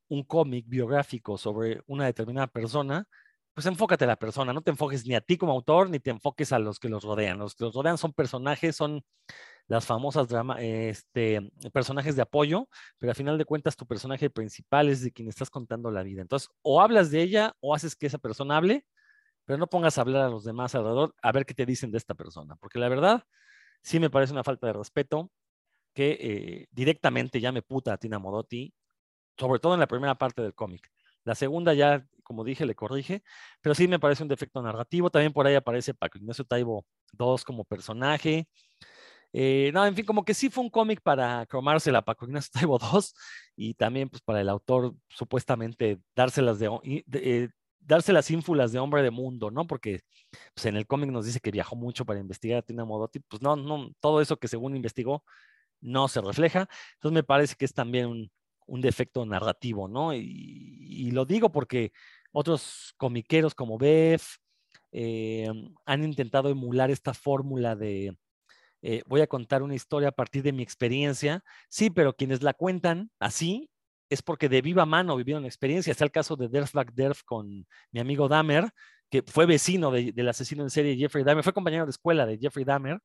un 0.10 0.24
cómic 0.24 0.66
biográfico 0.68 1.38
sobre 1.38 1.82
una 1.88 2.06
determinada 2.06 2.48
persona, 2.48 3.08
pues 3.54 3.66
enfócate 3.68 4.06
a 4.06 4.08
la 4.08 4.16
persona, 4.18 4.54
no 4.54 4.62
te 4.62 4.72
enfoques 4.72 5.06
ni 5.06 5.16
a 5.16 5.22
ti 5.22 5.38
como 5.38 5.54
autor, 5.54 5.90
ni 5.90 6.00
te 6.00 6.10
enfoques 6.12 6.52
a 6.52 6.60
los 6.60 6.80
que 6.80 6.90
los 6.90 7.04
rodean. 7.04 7.40
Los 7.40 7.56
que 7.56 7.66
los 7.66 7.74
rodean 7.74 7.98
son 7.98 8.14
personajes, 8.14 8.76
son 8.76 9.04
las 9.68 9.86
famosas 9.86 10.28
drama, 10.28 10.62
este, 10.62 11.52
personajes 11.72 12.16
de 12.16 12.22
apoyo, 12.22 12.68
pero 13.00 13.12
al 13.12 13.16
final 13.16 13.38
de 13.38 13.46
cuentas 13.46 13.76
tu 13.76 13.86
personaje 13.86 14.30
principal 14.30 14.90
es 14.90 15.02
de 15.02 15.12
quien 15.12 15.30
estás 15.30 15.50
contando 15.50 15.92
la 15.92 16.04
vida. 16.04 16.22
Entonces, 16.22 16.50
o 16.62 16.82
hablas 16.82 17.12
de 17.12 17.22
ella 17.22 17.56
o 17.62 17.74
haces 17.74 17.96
que 17.96 18.08
esa 18.08 18.18
persona 18.18 18.58
hable, 18.58 18.86
pero 19.46 19.58
no 19.58 19.68
pongas 19.68 19.98
a 19.98 20.02
hablar 20.02 20.24
a 20.24 20.30
los 20.30 20.44
demás 20.44 20.76
alrededor 20.76 21.16
a 21.22 21.32
ver 21.32 21.46
qué 21.46 21.54
te 21.54 21.66
dicen 21.66 21.92
de 21.92 21.98
esta 21.98 22.16
persona, 22.16 22.56
porque 22.58 22.80
la 22.80 22.90
verdad, 22.90 23.24
sí 23.84 24.00
me 24.00 24.10
parece 24.10 24.34
una 24.34 24.44
falta 24.44 24.68
de 24.68 24.74
respeto 24.74 25.32
que 25.94 26.18
eh, 26.20 26.68
directamente 26.72 27.40
llame 27.42 27.62
puta 27.62 27.94
a 27.94 27.98
Tina 27.98 28.20
Modotti, 28.20 28.74
sobre 29.38 29.60
todo 29.60 29.76
en 29.76 29.80
la 29.80 29.88
primera 29.88 30.16
parte 30.16 30.42
del 30.42 30.56
cómic. 30.56 30.92
La 31.24 31.36
segunda 31.36 31.74
ya, 31.74 32.06
como 32.24 32.44
dije, 32.44 32.66
le 32.66 32.76
corrige, 32.76 33.24
pero 33.62 33.76
sí 33.76 33.88
me 33.88 34.00
parece 34.00 34.24
un 34.24 34.30
defecto 34.30 34.62
narrativo. 34.62 35.10
También 35.10 35.34
por 35.34 35.48
ahí 35.48 35.56
aparece 35.56 35.94
Paco 35.94 36.18
Ignacio 36.18 36.46
Taibo 36.46 36.86
II 37.18 37.44
como 37.46 37.64
personaje. 37.64 38.48
Eh, 39.34 39.72
no, 39.74 39.86
en 39.86 39.96
fin, 39.96 40.06
como 40.06 40.24
que 40.24 40.34
sí 40.34 40.50
fue 40.50 40.64
un 40.64 40.70
cómic 40.70 41.02
para 41.02 41.46
cromársela 41.48 42.00
a 42.00 42.06
Paco 42.06 42.26
Ignacio 42.26 42.52
Taibo 42.54 42.80
II 42.80 43.00
y 43.56 43.74
también 43.74 44.10
pues 44.10 44.22
para 44.22 44.42
el 44.42 44.50
autor 44.50 44.94
supuestamente 45.10 46.00
dárselas 46.16 46.60
de, 46.60 47.04
de, 47.08 47.44
eh, 47.44 47.50
darse 47.80 48.14
las 48.14 48.30
ínfulas 48.32 48.72
de 48.72 48.80
hombre 48.80 49.02
de 49.02 49.12
mundo, 49.12 49.52
¿no? 49.52 49.66
Porque 49.68 50.02
pues, 50.54 50.66
en 50.68 50.78
el 50.78 50.88
cómic 50.88 51.10
nos 51.12 51.26
dice 51.26 51.40
que 51.40 51.52
viajó 51.52 51.76
mucho 51.76 52.06
para 52.06 52.20
investigar 52.20 52.60
a 52.60 52.62
Tina 52.62 52.86
Modotti, 52.86 53.20
pues 53.20 53.42
no, 53.42 53.56
no, 53.56 53.92
todo 54.00 54.22
eso 54.22 54.38
que 54.38 54.48
según 54.48 54.76
investigó 54.76 55.24
no 55.82 56.08
se 56.08 56.22
refleja. 56.22 56.68
Entonces 56.96 57.14
me 57.14 57.24
parece 57.24 57.56
que 57.56 57.66
es 57.66 57.74
también 57.74 58.08
un, 58.08 58.32
un 58.68 58.82
defecto 58.82 59.26
narrativo, 59.26 59.88
¿no? 59.88 60.14
Y, 60.14 61.12
lo 61.12 61.26
digo 61.26 61.52
porque 61.52 61.92
otros 62.32 62.94
comiqueros 62.98 63.54
como 63.54 63.78
Bev 63.78 64.22
eh, 64.92 65.48
han 65.86 66.04
intentado 66.04 66.50
emular 66.50 66.90
esta 66.92 67.14
fórmula 67.14 67.76
de 67.76 68.18
eh, 68.86 69.02
voy 69.08 69.22
a 69.22 69.28
contar 69.28 69.64
una 69.64 69.76
historia 69.76 70.10
a 70.10 70.12
partir 70.12 70.44
de 70.44 70.52
mi 70.52 70.62
experiencia, 70.62 71.42
sí, 71.70 71.90
pero 71.90 72.16
quienes 72.18 72.44
la 72.44 72.54
cuentan 72.54 73.12
así 73.18 73.70
es 74.10 74.22
porque 74.22 74.50
de 74.50 74.62
viva 74.62 74.86
mano 74.86 75.16
vivieron 75.16 75.46
experiencia. 75.46 75.92
Está 75.92 76.04
el 76.04 76.12
caso 76.12 76.36
de 76.36 76.50
Derf 76.50 76.74
Black 76.74 76.94
Derf 76.94 77.24
con 77.24 77.66
mi 77.92 78.00
amigo 78.02 78.28
Dahmer, 78.28 78.70
que 79.10 79.24
fue 79.24 79.46
vecino 79.46 79.90
del 79.90 80.28
asesino 80.28 80.64
en 80.64 80.70
serie 80.70 80.98
Jeffrey 80.98 81.24
Dahmer, 81.24 81.46
fue 81.46 81.54
compañero 81.54 81.86
de 81.86 81.92
escuela 81.92 82.26
de 82.26 82.38
Jeffrey 82.38 82.66
Dahmer. 82.66 83.00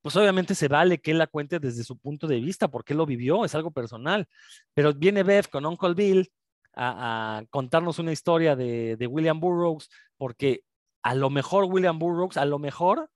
Pues 0.00 0.14
obviamente 0.14 0.54
se 0.54 0.68
vale 0.68 0.98
que 0.98 1.10
él 1.10 1.18
la 1.18 1.26
cuente 1.26 1.58
desde 1.58 1.82
su 1.82 1.98
punto 1.98 2.28
de 2.28 2.38
vista, 2.38 2.68
porque 2.68 2.94
lo 2.94 3.04
vivió, 3.04 3.44
es 3.44 3.54
algo 3.56 3.72
personal. 3.72 4.28
Pero 4.74 4.94
viene 4.94 5.24
Bev 5.24 5.48
con 5.50 5.66
Uncle 5.66 5.94
Bill 5.94 6.30
a, 6.74 7.42
contarnos 7.50 7.98
una 7.98 8.12
historia 8.12 8.54
de, 8.54 8.96
de 8.96 9.06
William 9.08 9.40
Burroughs, 9.40 9.90
porque 10.16 10.62
a 11.02 11.16
lo 11.16 11.30
mejor 11.30 11.64
William 11.64 11.98
Burroughs, 11.98 12.36
a 12.36 12.44
lo 12.44 12.60
mejor 12.60 13.10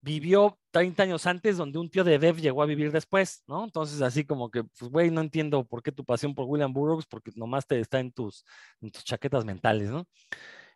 vivió 0.00 0.58
30 0.70 1.02
años 1.02 1.26
antes 1.26 1.56
donde 1.56 1.78
un 1.78 1.90
tío 1.90 2.04
de 2.04 2.18
Bev 2.18 2.36
llegó 2.40 2.62
a 2.62 2.66
vivir 2.66 2.92
después, 2.92 3.42
¿no? 3.46 3.64
Entonces, 3.64 4.00
así 4.02 4.24
como 4.24 4.50
que, 4.50 4.64
pues, 4.64 4.90
güey, 4.90 5.10
no 5.10 5.20
entiendo 5.20 5.64
por 5.64 5.82
qué 5.82 5.92
tu 5.92 6.04
pasión 6.04 6.34
por 6.34 6.46
William 6.46 6.72
Burroughs, 6.72 7.06
porque 7.06 7.30
nomás 7.34 7.66
te 7.66 7.80
está 7.80 8.00
en 8.00 8.12
tus, 8.12 8.44
en 8.80 8.90
tus 8.90 9.04
chaquetas 9.04 9.44
mentales, 9.44 9.90
¿no? 9.90 10.06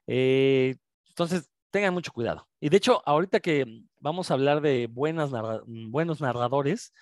Eh, 0.07 0.76
entonces, 1.09 1.50
tengan 1.71 1.95
mucho 1.95 2.12
cuidado. 2.12 2.49
Y 2.61 2.69
de 2.69 2.76
hecho, 2.76 3.02
ahorita 3.07 3.41
que 3.41 3.64
vamos 3.99 4.31
a 4.31 4.35
hablar 4.35 4.61
de 4.61 4.87
buenas 4.88 5.31
buenos 5.67 6.21
narradores, 6.21 6.93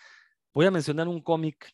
voy 0.55 0.67
a 0.67 0.71
mencionar 0.71 1.09
un 1.09 1.21
cómic 1.21 1.73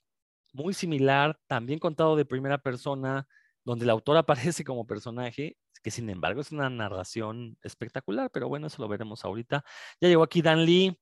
muy 0.52 0.74
similar, 0.74 1.38
también 1.46 1.78
contado 1.78 2.16
de 2.16 2.24
primera 2.24 2.58
persona, 2.58 3.26
donde 3.64 3.84
el 3.84 3.90
autor 3.90 4.16
aparece 4.56 4.64
como 4.64 4.86
personaje, 4.86 5.56
que 5.80 5.90
sin 5.90 6.10
embargo 6.10 6.40
es 6.40 6.52
una 6.52 6.70
narración 6.70 7.58
espectacular, 7.62 8.30
pero 8.32 8.48
bueno, 8.48 8.66
eso 8.66 8.82
lo 8.82 8.88
veremos 8.88 9.24
ahorita. 9.24 9.64
Ya 10.00 10.08
llegó 10.08 10.22
aquí 10.22 10.42
Dan 10.42 10.64
Lee. 10.64 10.98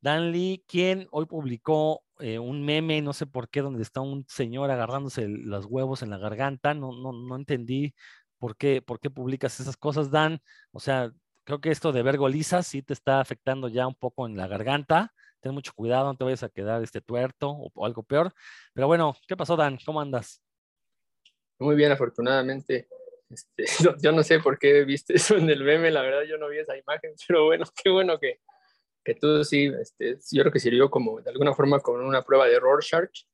Dan 0.00 0.32
Lee, 0.32 0.64
quien 0.68 1.08
hoy 1.10 1.26
publicó 1.26 2.04
eh, 2.20 2.38
un 2.38 2.64
meme, 2.64 3.02
no 3.02 3.12
sé 3.12 3.26
por 3.26 3.48
qué, 3.48 3.62
donde 3.62 3.82
está 3.82 4.00
un 4.00 4.24
señor 4.28 4.70
agarrándose 4.70 5.28
los 5.28 5.66
huevos 5.66 6.02
en 6.02 6.10
la 6.10 6.18
garganta. 6.18 6.74
No, 6.74 6.92
no, 6.92 7.12
no 7.12 7.36
entendí 7.36 7.94
por 8.38 8.56
qué, 8.56 8.82
por 8.82 9.00
qué 9.00 9.10
publicas 9.10 9.60
esas 9.60 9.76
cosas, 9.76 10.10
Dan. 10.10 10.40
O 10.72 10.80
sea, 10.80 11.12
creo 11.44 11.60
que 11.60 11.70
esto 11.70 11.92
de 11.92 12.02
ver 12.02 12.18
golizas 12.18 12.66
sí 12.66 12.82
te 12.82 12.92
está 12.92 13.20
afectando 13.20 13.68
ya 13.68 13.86
un 13.86 13.94
poco 13.94 14.26
en 14.26 14.36
la 14.36 14.46
garganta. 14.46 15.14
Ten 15.40 15.54
mucho 15.54 15.72
cuidado, 15.74 16.06
no 16.06 16.16
te 16.16 16.24
vayas 16.24 16.42
a 16.42 16.48
quedar 16.48 16.82
este 16.82 17.00
tuerto 17.00 17.50
o, 17.50 17.86
algo 17.86 18.02
peor. 18.02 18.32
Pero 18.74 18.86
bueno, 18.86 19.16
¿qué 19.26 19.36
pasó, 19.36 19.56
Dan? 19.56 19.78
¿Cómo 19.84 20.00
andas? 20.00 20.42
Muy 21.58 21.76
bien, 21.76 21.92
afortunadamente. 21.92 22.88
Este, 23.30 23.64
yo 24.02 24.12
no 24.12 24.22
sé 24.22 24.40
por 24.40 24.58
qué 24.58 24.84
viste 24.84 25.14
eso 25.16 25.36
en 25.36 25.50
el 25.50 25.62
meme, 25.62 25.90
la 25.90 26.02
verdad 26.02 26.22
yo 26.22 26.38
no 26.38 26.48
vi 26.48 26.58
esa 26.58 26.76
imagen, 26.76 27.12
pero 27.28 27.46
bueno, 27.46 27.64
qué 27.82 27.90
bueno 27.90 28.18
que, 28.18 28.40
que 29.04 29.14
tú 29.14 29.44
sí, 29.44 29.70
este, 29.80 30.18
yo 30.32 30.42
creo 30.42 30.52
que 30.52 30.60
sirvió 30.60 30.90
como 30.90 31.20
de 31.20 31.30
alguna 31.30 31.54
forma 31.54 31.80
como 31.80 32.06
una 32.06 32.22
prueba 32.22 32.46
de 32.46 32.58
Rorschach, 32.58 33.24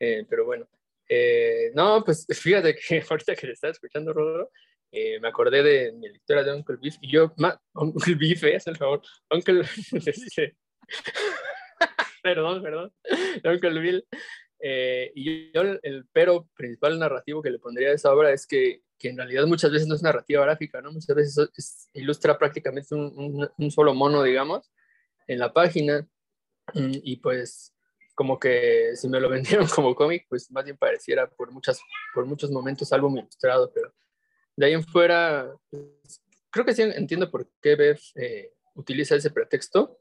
eh, 0.00 0.24
pero 0.28 0.44
bueno, 0.44 0.68
eh, 1.08 1.70
no, 1.74 2.02
pues 2.04 2.26
fíjate 2.40 2.76
que 2.76 3.04
ahorita 3.08 3.34
que 3.34 3.46
le 3.48 3.52
estaba 3.52 3.72
escuchando, 3.72 4.12
Rodro, 4.12 4.50
eh, 4.90 5.18
me 5.18 5.28
acordé 5.28 5.62
de 5.62 5.92
mi 5.92 6.08
lectura 6.08 6.44
de 6.44 6.52
Uncle 6.52 6.76
Beef 6.80 6.96
y 7.00 7.10
yo, 7.10 7.34
Uncle 7.74 8.14
Beef, 8.14 8.44
es 8.44 8.66
el 8.68 8.76
favor, 8.76 9.02
Uncle, 9.30 9.62
este, 10.06 10.56
perdón, 12.22 12.62
perdón, 12.62 12.92
Uncle 13.44 13.80
Bill, 13.80 14.06
y 15.14 15.52
yo 15.52 15.62
el, 15.82 16.06
pero 16.12 16.48
principal 16.56 16.98
narrativo 16.98 17.42
que 17.42 17.50
le 17.50 17.58
pondría 17.58 17.88
a 17.88 17.94
esa 17.94 18.12
obra 18.12 18.32
es 18.32 18.46
que, 18.46 18.83
que, 18.98 19.08
en 19.08 19.16
realidad 19.16 19.46
muchas 19.46 19.70
veces 19.70 19.86
no 19.88 19.94
es 19.94 20.02
narrativa 20.02 20.44
gráfica, 20.44 20.80
¿no? 20.80 20.92
Muchas 20.92 21.14
veces 21.16 21.90
ilustra 21.92 22.38
prácticamente 22.38 22.94
un, 22.94 23.48
un, 23.56 23.70
solo 23.70 23.94
mono, 23.94 24.22
digamos, 24.22 24.70
en 25.26 25.38
la 25.38 25.52
página 25.52 26.06
mm, 26.74 26.92
y 27.02 27.16
pues 27.16 27.74
como 28.14 28.38
que 28.38 28.92
si 28.94 29.08
me 29.08 29.20
lo 29.20 29.28
vendieron 29.30 29.66
como 29.68 29.94
cómic, 29.94 30.26
pues 30.28 30.50
más 30.50 30.64
bien 30.64 30.76
pareciera 30.76 31.28
por, 31.28 31.50
muchas, 31.50 31.80
por 32.14 32.24
muchos 32.26 32.50
momentos 32.50 32.90
muy 33.02 33.20
ilustrado, 33.20 33.70
pero 33.72 33.92
de 34.56 34.66
ahí 34.66 34.72
en 34.72 34.84
fuera, 34.84 35.52
pues, 35.70 36.22
creo 36.50 36.64
que 36.64 36.74
sí 36.74 36.82
entiendo 36.82 37.30
por 37.30 37.50
qué 37.60 37.74
Bev 37.74 37.98
eh, 38.14 38.52
utiliza 38.74 39.16
ese 39.16 39.30
pretexto. 39.30 39.98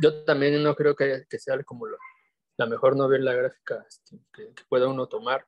Yo 0.00 0.24
también 0.24 0.60
no 0.62 0.74
creo 0.74 0.96
que, 0.96 1.24
que 1.28 1.38
sea 1.38 1.62
como 1.62 1.86
la 2.56 2.66
mejor 2.66 2.96
novela 2.96 3.32
gráfica 3.32 3.84
este, 3.88 4.18
que, 4.32 4.52
pueda 4.68 4.88
uno 4.88 5.06
tomar 5.06 5.46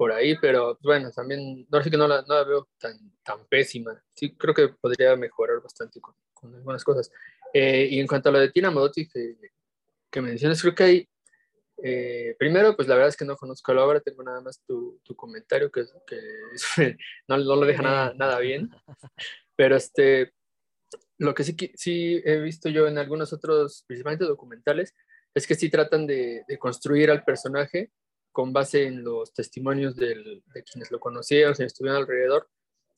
por 0.00 0.12
ahí, 0.12 0.34
pero 0.40 0.78
pues, 0.80 0.82
bueno, 0.82 1.10
también, 1.10 1.66
no 1.70 1.82
sé 1.82 1.90
que 1.90 1.98
no 1.98 2.08
la, 2.08 2.22
no 2.22 2.34
la 2.34 2.44
veo 2.44 2.70
tan, 2.78 2.96
tan 3.22 3.46
pésima. 3.48 4.02
Sí, 4.14 4.34
creo 4.34 4.54
que 4.54 4.68
podría 4.68 5.14
mejorar 5.14 5.60
bastante 5.60 6.00
con, 6.00 6.14
con 6.32 6.54
algunas 6.54 6.82
cosas. 6.82 7.12
Eh, 7.52 7.86
y 7.90 8.00
en 8.00 8.06
cuanto 8.06 8.30
a 8.30 8.32
lo 8.32 8.38
de 8.38 8.50
Tina 8.50 8.70
Modotti 8.70 9.06
que, 9.06 9.36
que 10.10 10.22
mencionas, 10.22 10.62
creo 10.62 10.74
que 10.74 10.82
hay, 10.82 11.08
eh, 11.82 12.34
primero, 12.38 12.74
pues 12.74 12.88
la 12.88 12.94
verdad 12.94 13.10
es 13.10 13.16
que 13.18 13.26
no 13.26 13.36
conozco 13.36 13.74
la 13.74 13.84
obra, 13.84 14.00
tengo 14.00 14.22
nada 14.22 14.40
más 14.40 14.62
tu, 14.66 14.98
tu 15.04 15.14
comentario 15.14 15.70
que, 15.70 15.84
que 16.06 16.16
no, 17.28 17.36
no, 17.36 17.56
lo 17.56 17.66
deja 17.66 17.82
nada, 17.82 18.14
nada 18.16 18.38
bien, 18.38 18.70
pero 19.54 19.76
este, 19.76 20.32
lo 21.18 21.34
que 21.34 21.44
sí, 21.44 21.54
sí 21.74 22.22
he 22.24 22.40
visto 22.40 22.70
yo 22.70 22.86
en 22.86 22.96
algunos 22.96 23.34
otros, 23.34 23.84
principalmente 23.86 24.24
documentales, 24.24 24.94
es 25.34 25.46
que 25.46 25.56
sí 25.56 25.68
tratan 25.68 26.06
de, 26.06 26.42
de 26.48 26.58
construir 26.58 27.10
al 27.10 27.22
personaje 27.22 27.90
con 28.32 28.52
base 28.52 28.86
en 28.86 29.02
los 29.02 29.32
testimonios 29.32 29.96
del, 29.96 30.42
de 30.54 30.62
quienes 30.62 30.90
lo 30.90 31.00
conocieron, 31.00 31.54
quienes 31.54 31.72
estuvieron 31.72 32.00
alrededor, 32.00 32.48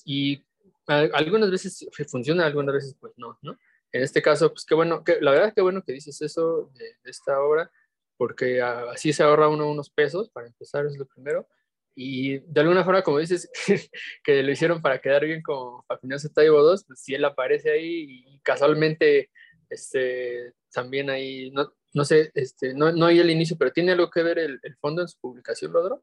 y 0.05 0.45
algunas 0.87 1.51
veces 1.51 1.87
funciona, 2.09 2.47
algunas 2.47 2.75
veces 2.75 2.97
pues 3.01 3.12
no, 3.17 3.39
¿no? 3.43 3.59
En 3.93 4.03
este 4.03 4.23
caso, 4.23 4.51
pues 4.53 4.65
qué 4.65 4.75
bueno, 4.75 5.05
que, 5.05 5.21
la 5.21 5.33
verdad 5.33 5.53
que 5.55 5.61
bueno 5.61 5.83
que 5.83 5.93
dices 5.93 6.21
eso 6.23 6.71
de, 6.75 7.11
esta 7.11 7.41
obra, 7.41 7.71
porque 8.17 8.62
así 8.62 9.12
se 9.12 9.23
ahorra 9.23 9.49
uno 9.49 9.71
unos 9.71 9.91
pesos, 9.91 10.31
para 10.31 10.47
empezar 10.47 10.87
es 10.87 10.97
lo 10.97 11.07
primero, 11.07 11.47
y 11.95 12.39
de 12.39 12.61
alguna 12.61 12.85
forma, 12.85 13.03
como 13.03 13.19
dices, 13.19 13.51
que 14.25 14.43
lo 14.43 14.51
hicieron 14.51 14.81
para 14.81 15.01
quedar 15.01 15.25
bien 15.25 15.43
con 15.43 15.83
Facundo 15.85 16.17
Taibo 16.35 16.62
2, 16.62 16.85
pues 16.87 17.01
si 17.01 17.15
él 17.15 17.25
aparece 17.25 17.71
ahí 17.71 18.25
y 18.27 18.41
casualmente, 18.41 19.31
este, 19.69 20.55
también 20.73 21.11
ahí, 21.11 21.51
no, 21.51 21.73
no 21.95 22.05
sé, 22.05 22.31
este, 22.35 22.75
no, 22.75 22.93
no 22.93 23.07
hay 23.07 23.21
el 23.21 23.31
inicio, 23.31 23.57
pero 23.59 23.73
¿tiene 23.73 23.93
algo 23.93 24.11
que 24.11 24.23
ver 24.23 24.39
el, 24.39 24.61
el 24.63 24.77
fondo 24.77 25.03
en 25.03 25.09
su 25.09 25.19
publicación, 25.19 25.73
Rodro? 25.73 26.03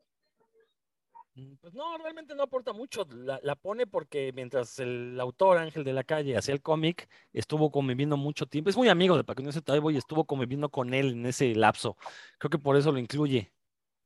Mm, 1.39 1.55
pues 1.61 1.73
no, 1.73 1.97
realmente 1.97 2.35
no 2.35 2.43
aporta 2.43 2.73
mucho. 2.73 3.07
La, 3.11 3.55
pone 3.55 3.87
porque 3.87 4.31
mientras 4.33 4.79
el 4.79 5.19
autor 5.19 5.57
Ángel 5.57 5.83
de 5.83 5.93
la 5.93 6.03
Calle 6.03 6.37
hacía 6.37 6.53
el 6.53 6.61
cómic, 6.61 7.09
estuvo 7.33 7.71
conviviendo 7.71 8.17
mucho 8.17 8.45
tiempo. 8.45 8.69
Es 8.69 8.77
muy 8.77 8.89
amigo 8.89 9.17
de 9.17 9.23
Paco 9.23 9.43
Taibo 9.63 9.91
y 9.91 9.97
estuvo 9.97 10.25
conviviendo 10.25 10.69
con 10.69 10.93
él 10.93 11.11
en 11.11 11.25
ese 11.25 11.53
lapso. 11.55 11.97
Creo 12.37 12.49
que 12.49 12.59
por 12.59 12.75
eso 12.77 12.91
lo 12.91 12.99
incluye. 12.99 13.51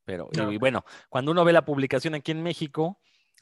Pero, 0.06 0.30
y, 0.52 0.58
bueno, 0.58 0.84
cuando 1.10 1.32
uno 1.32 1.46
ve 1.46 1.54
la 1.54 1.64
publicación 1.64 2.14
aquí 2.14 2.32
en 2.32 2.44
México, 2.44 3.00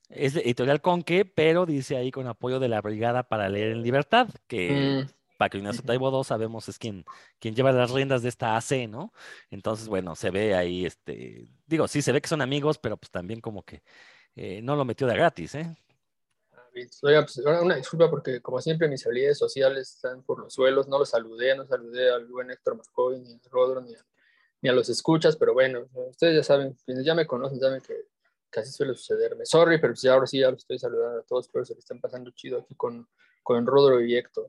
es 0.10 0.36
de 0.36 0.42
editorial 0.42 0.80
Conque, 0.80 1.26
pero 1.26 1.66
dice 1.66 1.98
ahí 1.98 2.12
con 2.12 2.28
apoyo 2.28 2.60
de 2.60 2.70
la 2.70 2.82
Brigada 2.82 3.24
para 3.24 3.50
Leer 3.50 3.72
en 3.72 3.82
Libertad, 3.82 4.30
que 4.46 5.04
mm. 5.04 5.12
Paco 5.42 5.58
Ignacio 5.58 5.82
Taibo 5.84 6.16
II 6.16 6.24
sabemos 6.24 6.70
es 6.70 6.78
quien, 6.78 7.04
quien 7.40 7.56
lleva 7.56 7.72
las 7.72 7.90
riendas 7.90 8.22
de 8.22 8.30
esta 8.30 8.56
AC, 8.56 8.88
¿no? 8.88 9.12
Entonces, 9.50 9.88
bueno, 9.88 10.16
se 10.16 10.30
ve 10.30 10.54
ahí, 10.54 10.86
este, 10.86 11.48
digo, 11.66 11.88
sí, 11.88 12.04
se 12.04 12.12
ve 12.12 12.22
que 12.22 12.28
son 12.28 12.44
amigos, 12.44 12.78
pero 12.78 12.96
pues 12.96 13.10
también 13.10 13.42
como 13.42 13.64
que 13.64 13.82
eh, 14.36 14.62
no 14.62 14.76
lo 14.76 14.86
metió 14.86 15.08
de 15.08 15.16
gratis, 15.16 15.56
¿eh? 15.56 15.76
Oiga, 17.02 17.24
pues, 17.24 17.38
una 17.38 17.76
disculpa 17.76 18.08
porque 18.08 18.40
como 18.40 18.62
siempre 18.62 18.88
mis 18.88 19.04
habilidades 19.08 19.40
sociales 19.40 19.96
están 19.96 20.22
por 20.22 20.38
los 20.38 20.54
suelos, 20.54 20.88
no 20.88 21.00
los 21.00 21.10
saludé, 21.10 21.56
no 21.56 21.66
saludé 21.66 22.12
al 22.14 22.28
buen 22.28 22.52
Héctor 22.52 22.78
Marcoy, 22.78 23.20
ni 23.20 23.34
a 23.34 23.40
Rodro, 23.50 23.82
ni 23.82 23.96
a, 23.96 24.06
ni 24.62 24.70
a 24.70 24.74
los 24.74 24.90
escuchas, 24.90 25.36
pero 25.38 25.56
bueno, 25.56 25.88
ustedes 26.08 26.36
ya 26.36 26.44
saben, 26.44 26.78
quienes 26.86 27.04
ya 27.04 27.16
me 27.16 27.26
conocen 27.26 27.60
saben 27.60 27.82
que 27.82 27.96
casi 28.52 28.72
suele 28.72 28.94
sucederme. 28.94 29.44
Sorry, 29.48 29.82
pero 29.82 29.94
pues 29.94 30.06
ahora 30.06 30.28
sí 30.28 30.38
ya 30.38 30.52
los 30.52 30.60
estoy 30.60 30.78
saludando 30.78 31.22
a 31.22 31.24
todos, 31.24 31.50
pero 31.52 31.66
se 31.66 31.74
le 31.74 31.80
están 31.80 32.00
pasando 32.00 32.30
chido 32.30 32.60
aquí 32.60 32.76
con, 32.76 33.08
con 33.42 33.66
Rodro 33.66 34.02
y 34.02 34.16
Héctor. 34.16 34.46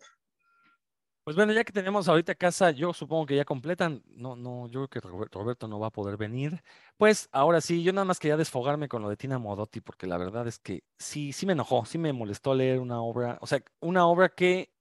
Pues 1.25 1.37
bueno, 1.37 1.53
ya 1.53 1.63
que 1.63 1.73
tenemos 1.73 2.09
ahorita 2.09 2.35
casa, 2.35 2.73
yo 2.73 2.93
supongo 2.93 3.27
que 3.27 3.37
ya 3.37 3.45
completan. 3.45 4.03
No, 4.09 4.35
no, 4.35 4.67
yo 4.67 4.89
creo 4.89 5.03
que 5.03 5.29
Roberto 5.31 5.69
no 5.69 5.79
va 5.79 5.87
a 5.87 5.91
poder 5.91 6.17
venir. 6.17 6.61
Pues 6.97 7.29
ahora 7.31 7.61
sí, 7.61 7.85
yo 7.85 7.93
nada 7.93 8.05
más 8.05 8.19
quería 8.19 8.37
desfogarme 8.37 8.89
con 8.89 9.03
lo 9.03 9.09
de 9.09 9.17
Tina 9.17 9.39
Modotti, 9.39 9.81
porque 9.81 10.09
la 10.09 10.19
verdad 10.19 10.49
es 10.49 10.59
que 10.59 10.83
sí, 10.99 11.33
sí 11.33 11.47
me 11.47 11.53
enojó, 11.53 11.85
sí 11.85 11.97
me 11.97 12.13
molestó 12.13 12.55
leer 12.55 12.81
una 12.81 13.01
obra, 13.01 13.39
o 13.41 13.47
sea, 13.47 13.63
una 13.81 14.07
obra 14.07 14.31
que 14.31 14.73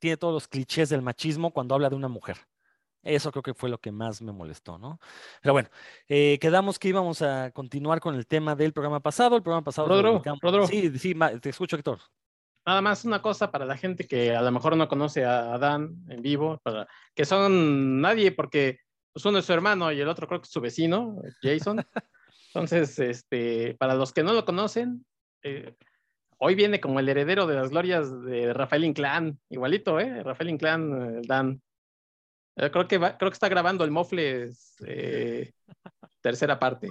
tiene 0.00 0.16
todos 0.16 0.34
los 0.34 0.48
clichés 0.48 0.88
del 0.88 1.02
machismo 1.02 1.52
cuando 1.52 1.76
habla 1.76 1.90
de 1.90 1.96
una 1.96 2.08
mujer. 2.08 2.38
Eso 3.04 3.30
creo 3.30 3.44
que 3.44 3.54
fue 3.54 3.70
lo 3.70 3.78
que 3.78 3.92
más 3.92 4.20
me 4.20 4.32
molestó, 4.32 4.78
¿no? 4.78 4.98
Pero 5.40 5.52
bueno, 5.52 5.68
eh, 6.08 6.38
quedamos 6.40 6.80
que 6.80 6.88
íbamos 6.88 7.22
a 7.22 7.52
continuar 7.52 8.00
con 8.00 8.16
el 8.16 8.26
tema 8.26 8.56
del 8.56 8.72
programa 8.72 8.98
pasado. 8.98 9.36
El 9.36 9.42
programa 9.42 9.64
pasado. 9.64 9.88
Rodro, 9.88 10.22
Rodro. 10.42 10.66
Sí, 10.66 10.98
sí, 10.98 11.14
te 11.40 11.50
escucho, 11.50 11.76
Héctor. 11.76 12.00
Nada 12.66 12.80
más 12.82 13.04
una 13.04 13.22
cosa 13.22 13.50
para 13.50 13.64
la 13.64 13.76
gente 13.76 14.06
que 14.06 14.34
a 14.34 14.42
lo 14.42 14.52
mejor 14.52 14.76
no 14.76 14.88
conoce 14.88 15.24
a 15.24 15.56
Dan 15.58 16.04
en 16.08 16.20
vivo, 16.22 16.60
para, 16.62 16.86
que 17.14 17.24
son 17.24 18.00
nadie 18.00 18.32
porque 18.32 18.80
pues 19.12 19.24
uno 19.24 19.38
es 19.38 19.46
su 19.46 19.52
hermano 19.52 19.90
y 19.90 20.00
el 20.00 20.08
otro 20.08 20.28
creo 20.28 20.40
que 20.40 20.44
es 20.44 20.52
su 20.52 20.60
vecino, 20.60 21.20
Jason. 21.42 21.78
Entonces, 22.54 22.98
este, 22.98 23.74
para 23.74 23.94
los 23.94 24.12
que 24.12 24.22
no 24.22 24.32
lo 24.32 24.44
conocen, 24.44 25.04
eh, 25.42 25.74
hoy 26.38 26.54
viene 26.54 26.80
como 26.80 27.00
el 27.00 27.08
heredero 27.08 27.46
de 27.46 27.56
las 27.56 27.70
glorias 27.70 28.22
de 28.22 28.52
Rafael 28.52 28.84
Inclán, 28.84 29.38
igualito, 29.48 29.98
¿eh? 30.00 30.22
Rafael 30.22 30.50
Inclán, 30.50 31.18
eh, 31.18 31.20
Dan. 31.26 31.60
Eh, 32.56 32.70
creo, 32.70 32.88
que 32.88 32.98
creo 32.98 33.30
que 33.30 33.34
está 33.34 33.48
grabando 33.48 33.84
el 33.84 33.90
Mofles 33.90 34.76
tercera 36.20 36.58
parte. 36.58 36.88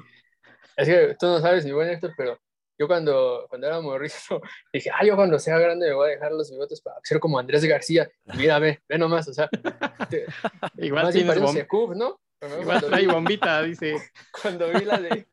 Es 0.75 0.87
que 0.87 1.15
tú 1.19 1.27
no 1.27 1.39
sabes, 1.39 1.65
mi 1.65 1.71
buen 1.71 1.89
Héctor, 1.89 2.13
pero 2.17 2.37
yo 2.77 2.87
cuando, 2.87 3.45
cuando 3.49 3.67
era 3.67 3.81
morrito 3.81 4.41
dije, 4.73 4.89
ah, 4.93 5.03
yo 5.05 5.15
cuando 5.15 5.39
sea 5.39 5.57
grande 5.57 5.87
me 5.87 5.95
voy 5.95 6.09
a 6.09 6.11
dejar 6.13 6.31
los 6.31 6.51
bigotes 6.51 6.81
para 6.81 6.97
ser 7.03 7.19
como 7.19 7.39
Andrés 7.39 7.63
García. 7.65 8.09
Y 8.25 8.37
mira, 8.37 8.59
ve, 8.59 8.81
ve 8.87 8.97
nomás, 8.97 9.27
o 9.27 9.33
sea. 9.33 9.49
Igual 10.77 11.11
tienes 11.11 11.39
bom... 11.39 11.55
Cub, 11.67 11.95
¿no? 11.95 12.19
Igual 12.61 12.83
trae 12.83 13.07
bombita, 13.07 13.61
dice. 13.63 13.95
Cuando 14.41 14.69
vi 14.69 14.85
la 14.85 14.99
de, 14.99 15.27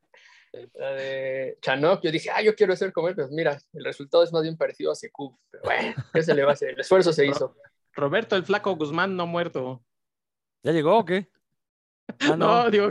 la 0.74 0.90
de 0.92 1.58
Chanok, 1.60 2.02
yo 2.02 2.10
dije, 2.10 2.30
ah, 2.30 2.40
yo 2.40 2.54
quiero 2.54 2.74
ser 2.76 2.92
como 2.92 3.08
él, 3.08 3.14
pero 3.14 3.28
mira, 3.28 3.58
el 3.74 3.84
resultado 3.84 4.24
es 4.24 4.32
más 4.32 4.42
bien 4.42 4.56
parecido 4.56 4.92
a 4.92 4.94
Secub. 4.94 5.36
Pero 5.50 5.64
bueno, 5.64 5.94
¿qué 6.12 6.22
se 6.22 6.34
le 6.34 6.44
va 6.44 6.50
a 6.50 6.54
hacer? 6.54 6.70
El 6.70 6.80
esfuerzo 6.80 7.12
se 7.12 7.26
hizo. 7.26 7.54
Roberto 7.92 8.36
el 8.36 8.44
Flaco 8.44 8.74
Guzmán 8.74 9.16
no 9.16 9.26
muerto. 9.26 9.84
¿Ya 10.62 10.72
llegó 10.72 10.98
o 10.98 11.04
qué? 11.04 11.28
Ah, 12.20 12.36
no. 12.36 12.64
no, 12.64 12.70
digo. 12.70 12.90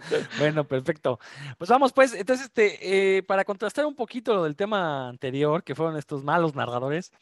Bueno, 0.38 0.66
perfecto. 0.66 1.18
Pues 1.58 1.70
vamos, 1.70 1.92
pues, 1.92 2.14
entonces, 2.14 2.46
este, 2.46 3.16
eh, 3.18 3.22
para 3.22 3.44
contrastar 3.44 3.86
un 3.86 3.94
poquito 3.94 4.34
lo 4.34 4.44
del 4.44 4.56
tema 4.56 5.08
anterior, 5.08 5.64
que 5.64 5.74
fueron 5.74 5.96
estos 5.96 6.24
malos 6.24 6.54
narradores, 6.54 7.12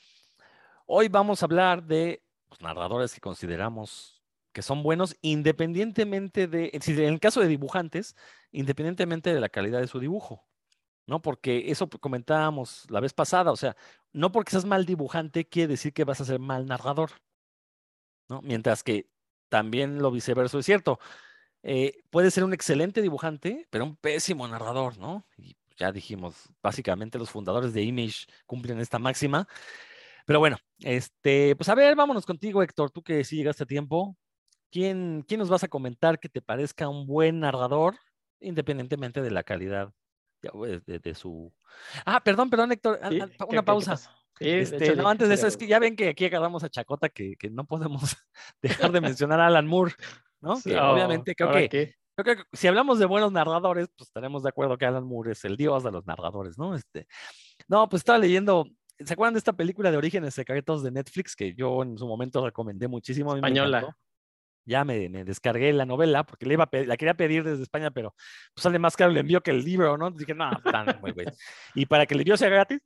hoy 0.87 1.09
vamos 1.09 1.43
a 1.43 1.47
hablar 1.47 1.83
de 1.83 2.23
los 2.51 2.61
narradores 2.61 3.15
que 3.15 3.21
consideramos 3.21 4.17
que 4.53 4.63
son 4.63 4.83
buenos 4.83 5.15
independientemente 5.21 6.47
de, 6.47 6.71
en 6.73 6.99
el 7.01 7.21
caso 7.21 7.41
de 7.41 7.47
dibujantes, 7.47 8.17
independientemente 8.53 9.35
de 9.35 9.39
la 9.39 9.51
calidad 9.51 9.81
de 9.81 9.87
su 9.87 10.01
dibujo. 10.01 10.47
¿no? 11.07 11.21
Porque 11.21 11.71
eso 11.71 11.89
comentábamos 11.89 12.87
la 12.91 13.01
vez 13.01 13.13
pasada, 13.13 13.53
o 13.53 13.57
sea, 13.57 13.77
no 14.13 14.33
porque 14.33 14.53
seas 14.53 14.65
mal 14.65 14.87
dibujante 14.87 15.47
quiere 15.47 15.69
decir 15.69 15.93
que 15.93 16.05
vas 16.05 16.23
a 16.23 16.25
ser 16.25 16.41
mal 16.41 16.67
narrador, 16.67 17.11
¿no? 18.29 18.41
Mientras 18.43 18.83
que 18.83 19.09
también 19.49 20.01
lo 20.01 20.11
viceverso 20.11 20.59
es 20.59 20.67
cierto. 20.67 20.99
Eh, 21.69 22.05
puede 22.11 22.31
ser 22.31 22.45
un 22.45 22.55
excelente 22.55 23.03
dibujante, 23.03 23.67
pero 23.71 23.85
un 23.85 23.97
pésimo 23.97 24.47
narrador, 24.47 24.99
¿no? 24.99 25.27
Y 25.37 25.57
ya 25.77 25.91
dijimos, 25.91 26.49
básicamente 26.63 27.19
los 27.19 27.29
fundadores 27.29 27.73
de 27.73 27.83
Image 27.83 28.27
cumplen 28.47 28.79
esta 28.79 29.01
máxima. 29.01 29.49
Pero 30.27 30.39
bueno, 30.39 30.59
este, 30.79 31.57
pues 31.57 31.69
a 31.69 31.75
ver, 31.75 31.97
vámonos 31.97 32.25
contigo, 32.25 32.63
Héctor, 32.63 32.93
tú 32.93 33.03
que 33.03 33.25
sí 33.25 33.39
llegaste 33.39 33.65
a 33.65 33.67
tiempo. 33.67 34.17
¿Quién, 34.71 35.25
¿Quién 35.27 35.41
nos 35.41 35.49
vas 35.49 35.65
a 35.65 35.69
comentar 35.69 36.21
que 36.21 36.29
te 36.29 36.41
parezca 36.41 36.89
un 36.89 37.05
buen 37.05 37.41
narrador, 37.41 37.97
independientemente 38.39 39.21
de 39.21 39.33
la 39.33 39.43
calidad 39.43 39.93
de, 40.43 41.15
su. 41.17 41.53
Ah, 42.05 42.23
perdón, 42.23 42.49
perdón, 42.49 42.71
Héctor, 42.71 43.01
una 43.49 43.65
pausa. 43.65 43.99
Este, 44.39 44.95
no, 44.95 45.09
antes 45.09 45.29
de 45.29 45.35
eso, 45.35 45.49
es 45.49 45.57
que 45.57 45.67
ya 45.67 45.81
ven 45.81 45.97
que 45.97 46.11
aquí 46.11 46.27
agarramos 46.27 46.63
a 46.63 46.69
Chacota 46.69 47.09
que, 47.09 47.35
que 47.37 47.51
no 47.51 47.67
podemos 47.67 48.17
dejar 48.63 48.93
de 48.93 49.01
mencionar 49.01 49.41
a 49.41 49.47
Alan 49.47 49.67
Moore, 49.67 49.95
¿no? 50.47 50.61
Que 50.63 50.79
obviamente 50.79 51.35
creo 51.35 51.53
que, 51.53 51.95
creo 52.15 52.37
que 52.37 52.43
si 52.53 52.69
hablamos 52.69 52.99
de 52.99 53.07
buenos 53.07 53.33
narradores, 53.33 53.89
pues 53.97 54.09
estaremos 54.09 54.43
de 54.43 54.49
acuerdo 54.49 54.79
que 54.79 54.87
Alan 54.87 55.05
Moore 55.05 55.33
es 55.33 55.45
el 55.45 55.57
dios 55.57 55.83
de 55.85 55.91
los 55.91 56.07
narradores, 56.07 56.57
¿no? 56.57 56.75
Este, 56.75 57.07
no, 57.69 57.89
pues 57.89 58.01
estaba 58.01 58.19
leyendo, 58.19 58.67
¿se 58.99 59.13
acuerdan 59.13 59.35
de 59.35 59.39
esta 59.39 59.53
película 59.53 59.91
de 59.91 59.97
Orígenes 59.97 60.35
Secretos 60.35 60.83
de 60.83 60.93
Netflix 60.93 61.35
que 61.35 61.55
yo 61.55 61.83
en 61.83 61.99
su 61.99 62.07
momento 62.07 62.45
recomendé 62.45 62.89
muchísimo? 62.89 63.35
Española 63.35 63.97
ya 64.67 64.85
me, 64.85 65.09
descargué 65.25 65.73
la 65.73 65.87
novela 65.87 66.25
porque 66.25 66.45
le 66.45 66.55
iba 66.55 66.69
la 66.73 66.97
quería 66.97 67.15
pedir 67.15 67.45
desde 67.45 67.63
España, 67.63 67.91
pero 67.93 68.15
pues 68.53 68.63
sale 68.63 68.79
más 68.79 68.97
caro 68.97 69.13
el 69.13 69.19
envío 69.19 69.41
que 69.41 69.53
el 69.53 69.65
libro, 69.65 69.97
¿no? 69.97 70.11
Dije, 70.11 70.35
no, 70.35 70.51
tan 70.65 71.01
muy 71.01 71.13
güey. 71.13 71.27
Y 71.75 71.87
para 71.87 72.05
que 72.05 72.15
el 72.15 72.21
envío 72.21 72.37
sea 72.37 72.49
gratis, 72.49 72.81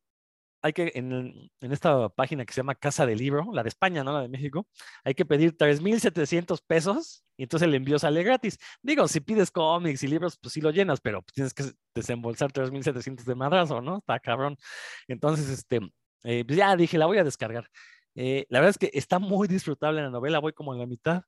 hay 0.62 0.72
que, 0.72 0.92
en, 0.94 1.50
en, 1.60 1.72
esta 1.72 2.08
página 2.10 2.44
que 2.44 2.52
se 2.52 2.60
llama 2.60 2.74
Casa 2.74 3.06
del 3.06 3.18
Libro, 3.18 3.48
la 3.52 3.62
de 3.62 3.68
España, 3.68 4.04
no 4.04 4.12
la 4.12 4.22
de 4.22 4.28
México, 4.28 4.66
hay 5.04 5.14
que 5.14 5.24
pedir 5.24 5.56
3.700 5.56 6.62
pesos 6.66 7.24
y 7.36 7.44
entonces 7.44 7.66
el 7.66 7.74
envío 7.74 7.98
sale 7.98 8.22
gratis. 8.22 8.58
Digo, 8.82 9.08
si 9.08 9.20
pides 9.20 9.50
cómics 9.50 10.02
y 10.02 10.08
libros, 10.08 10.38
pues 10.40 10.52
sí 10.52 10.60
lo 10.60 10.70
llenas, 10.70 11.00
pero 11.00 11.22
pues 11.22 11.32
tienes 11.32 11.54
que 11.54 11.64
desembolsar 11.94 12.52
3.700 12.52 13.24
de 13.24 13.34
madrazo, 13.34 13.80
¿no? 13.80 13.98
Está 13.98 14.20
cabrón. 14.20 14.56
Entonces, 15.08 15.48
este, 15.48 15.80
eh, 16.24 16.44
pues 16.46 16.58
ya 16.58 16.76
dije, 16.76 16.98
la 16.98 17.06
voy 17.06 17.18
a 17.18 17.24
descargar. 17.24 17.68
Eh, 18.14 18.46
la 18.50 18.60
verdad 18.60 18.70
es 18.70 18.78
que 18.78 18.98
está 18.98 19.18
muy 19.18 19.48
disfrutable 19.48 20.02
la 20.02 20.10
novela, 20.10 20.38
voy 20.40 20.52
como 20.52 20.74
en 20.74 20.80
la 20.80 20.86
mitad. 20.86 21.22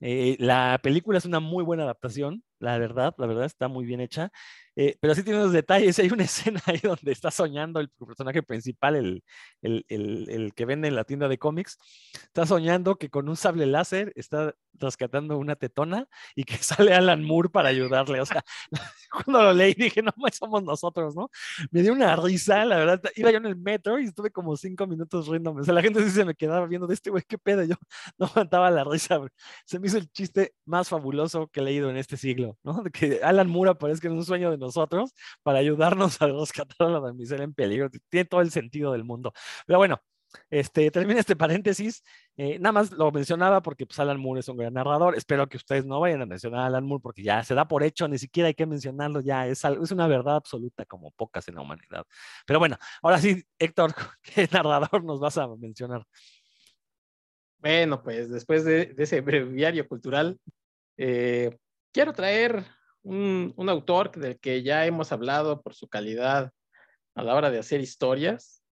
Eh, 0.00 0.36
la 0.40 0.80
película 0.82 1.18
es 1.18 1.24
una 1.24 1.38
muy 1.38 1.62
buena 1.62 1.84
adaptación, 1.84 2.42
la 2.62 2.78
verdad, 2.78 3.14
la 3.18 3.26
verdad 3.26 3.44
está 3.44 3.68
muy 3.68 3.84
bien 3.84 4.00
hecha. 4.00 4.30
Eh, 4.74 4.96
pero 5.00 5.14
sí 5.14 5.22
tiene 5.22 5.40
unos 5.40 5.52
detalles. 5.52 5.98
Hay 5.98 6.08
una 6.08 6.24
escena 6.24 6.60
ahí 6.66 6.78
donde 6.82 7.12
está 7.12 7.30
soñando 7.30 7.80
el 7.80 7.90
personaje 7.90 8.42
principal, 8.42 8.96
el, 8.96 9.24
el, 9.62 9.84
el, 10.28 10.54
que 10.54 10.64
vende 10.64 10.88
en 10.88 10.96
la 10.96 11.04
tienda 11.04 11.28
de 11.28 11.38
cómics. 11.38 11.78
Está 12.14 12.46
soñando 12.46 12.96
que 12.96 13.10
con 13.10 13.28
un 13.28 13.36
sable 13.36 13.66
láser 13.66 14.12
está 14.16 14.54
rescatando 14.74 15.38
una 15.38 15.56
tetona 15.56 16.06
y 16.34 16.44
que 16.44 16.56
sale 16.62 16.94
Alan 16.94 17.22
Moore 17.24 17.48
para 17.50 17.68
ayudarle. 17.68 18.20
O 18.20 18.26
sea, 18.26 18.42
cuando 19.10 19.42
lo 19.42 19.52
leí 19.52 19.74
dije, 19.74 20.02
no, 20.02 20.12
somos 20.32 20.62
nosotros, 20.62 21.14
¿no? 21.14 21.30
Me 21.70 21.82
dio 21.82 21.92
una 21.92 22.16
risa, 22.16 22.64
la 22.64 22.76
verdad. 22.76 23.02
Iba 23.16 23.30
yo 23.30 23.38
en 23.38 23.46
el 23.46 23.56
metro 23.56 23.98
y 23.98 24.04
estuve 24.04 24.30
como 24.30 24.56
cinco 24.56 24.86
minutos 24.86 25.28
riéndome. 25.28 25.62
O 25.62 25.64
sea, 25.64 25.74
la 25.74 25.82
gente 25.82 26.02
sí 26.02 26.10
se 26.10 26.24
me 26.24 26.34
quedaba 26.34 26.66
viendo 26.66 26.86
de 26.86 26.94
este 26.94 27.10
güey, 27.10 27.22
qué 27.26 27.38
pedo. 27.38 27.64
Yo 27.64 27.76
no 28.18 28.26
aguantaba 28.26 28.70
la 28.70 28.84
risa. 28.84 29.20
Se 29.64 29.78
me 29.78 29.88
hizo 29.88 29.98
el 29.98 30.10
chiste 30.10 30.54
más 30.64 30.88
fabuloso 30.88 31.48
que 31.48 31.60
he 31.60 31.62
leído 31.62 31.90
en 31.90 31.96
este 31.96 32.16
siglo, 32.16 32.51
¿no? 32.62 32.82
De 32.82 32.90
que 33.18 33.20
Alan 33.22 33.48
Moore 33.48 33.70
aparezca 33.70 34.08
en 34.08 34.14
un 34.14 34.24
sueño 34.24 34.50
de 34.50 34.58
nosotros 34.58 35.12
para 35.42 35.58
ayudarnos 35.58 36.20
a 36.22 36.26
rescatar 36.28 36.88
a 36.88 36.90
la 36.90 37.00
damisela 37.00 37.44
en 37.44 37.54
peligro. 37.54 37.90
Tiene 38.08 38.24
todo 38.26 38.40
el 38.40 38.50
sentido 38.50 38.92
del 38.92 39.04
mundo. 39.04 39.32
Pero 39.66 39.78
bueno, 39.78 40.00
este, 40.50 40.90
termina 40.90 41.20
este 41.20 41.36
paréntesis. 41.36 42.02
Eh, 42.36 42.58
nada 42.58 42.72
más 42.72 42.92
lo 42.92 43.10
mencionaba 43.12 43.62
porque 43.62 43.86
pues, 43.86 43.98
Alan 43.98 44.20
Moore 44.20 44.40
es 44.40 44.48
un 44.48 44.56
gran 44.56 44.74
narrador. 44.74 45.16
Espero 45.16 45.48
que 45.48 45.56
ustedes 45.56 45.84
no 45.84 46.00
vayan 46.00 46.22
a 46.22 46.26
mencionar 46.26 46.60
a 46.60 46.66
Alan 46.66 46.84
Moore 46.84 47.02
porque 47.02 47.22
ya 47.22 47.42
se 47.44 47.54
da 47.54 47.66
por 47.66 47.82
hecho, 47.82 48.08
ni 48.08 48.18
siquiera 48.18 48.48
hay 48.48 48.54
que 48.54 48.66
mencionarlo, 48.66 49.20
ya 49.20 49.46
es, 49.46 49.64
es 49.64 49.90
una 49.90 50.06
verdad 50.06 50.36
absoluta 50.36 50.84
como 50.86 51.10
pocas 51.12 51.46
en 51.48 51.56
la 51.56 51.62
humanidad. 51.62 52.04
Pero 52.46 52.58
bueno, 52.58 52.76
ahora 53.02 53.18
sí, 53.18 53.44
Héctor, 53.58 53.94
¿qué 54.22 54.48
narrador 54.50 55.04
nos 55.04 55.20
vas 55.20 55.38
a 55.38 55.48
mencionar? 55.56 56.04
Bueno, 57.58 58.02
pues 58.02 58.28
después 58.28 58.64
de, 58.64 58.92
ese 58.98 59.20
breviario 59.20 59.86
cultural, 59.86 60.36
eh, 60.96 61.56
quiero 61.92 62.12
traer 62.12 62.64
un, 63.02 63.54
autor 63.68 64.12
del 64.12 64.38
que 64.38 64.62
ya 64.62 64.86
hemos 64.86 65.12
hablado 65.12 65.60
por 65.60 65.74
su 65.74 65.88
calidad 65.88 66.52
a 67.14 67.22
la 67.22 67.34
hora 67.34 67.50
de 67.50 67.58
hacer 67.58 67.80
historias. 67.80 68.62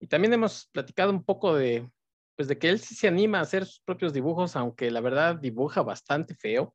Y 0.00 0.06
también 0.06 0.32
hemos 0.32 0.68
platicado 0.72 1.10
un 1.10 1.24
poco 1.24 1.54
de, 1.54 1.88
pues 2.36 2.48
de 2.48 2.58
que 2.58 2.68
él 2.68 2.78
sí 2.78 2.94
se 2.94 3.08
anima 3.08 3.38
a 3.38 3.42
hacer 3.42 3.66
sus 3.66 3.80
propios 3.80 4.12
dibujos, 4.12 4.56
aunque 4.56 4.90
la 4.90 5.00
verdad 5.00 5.36
dibuja 5.36 5.82
bastante 5.82 6.34
feo. 6.34 6.74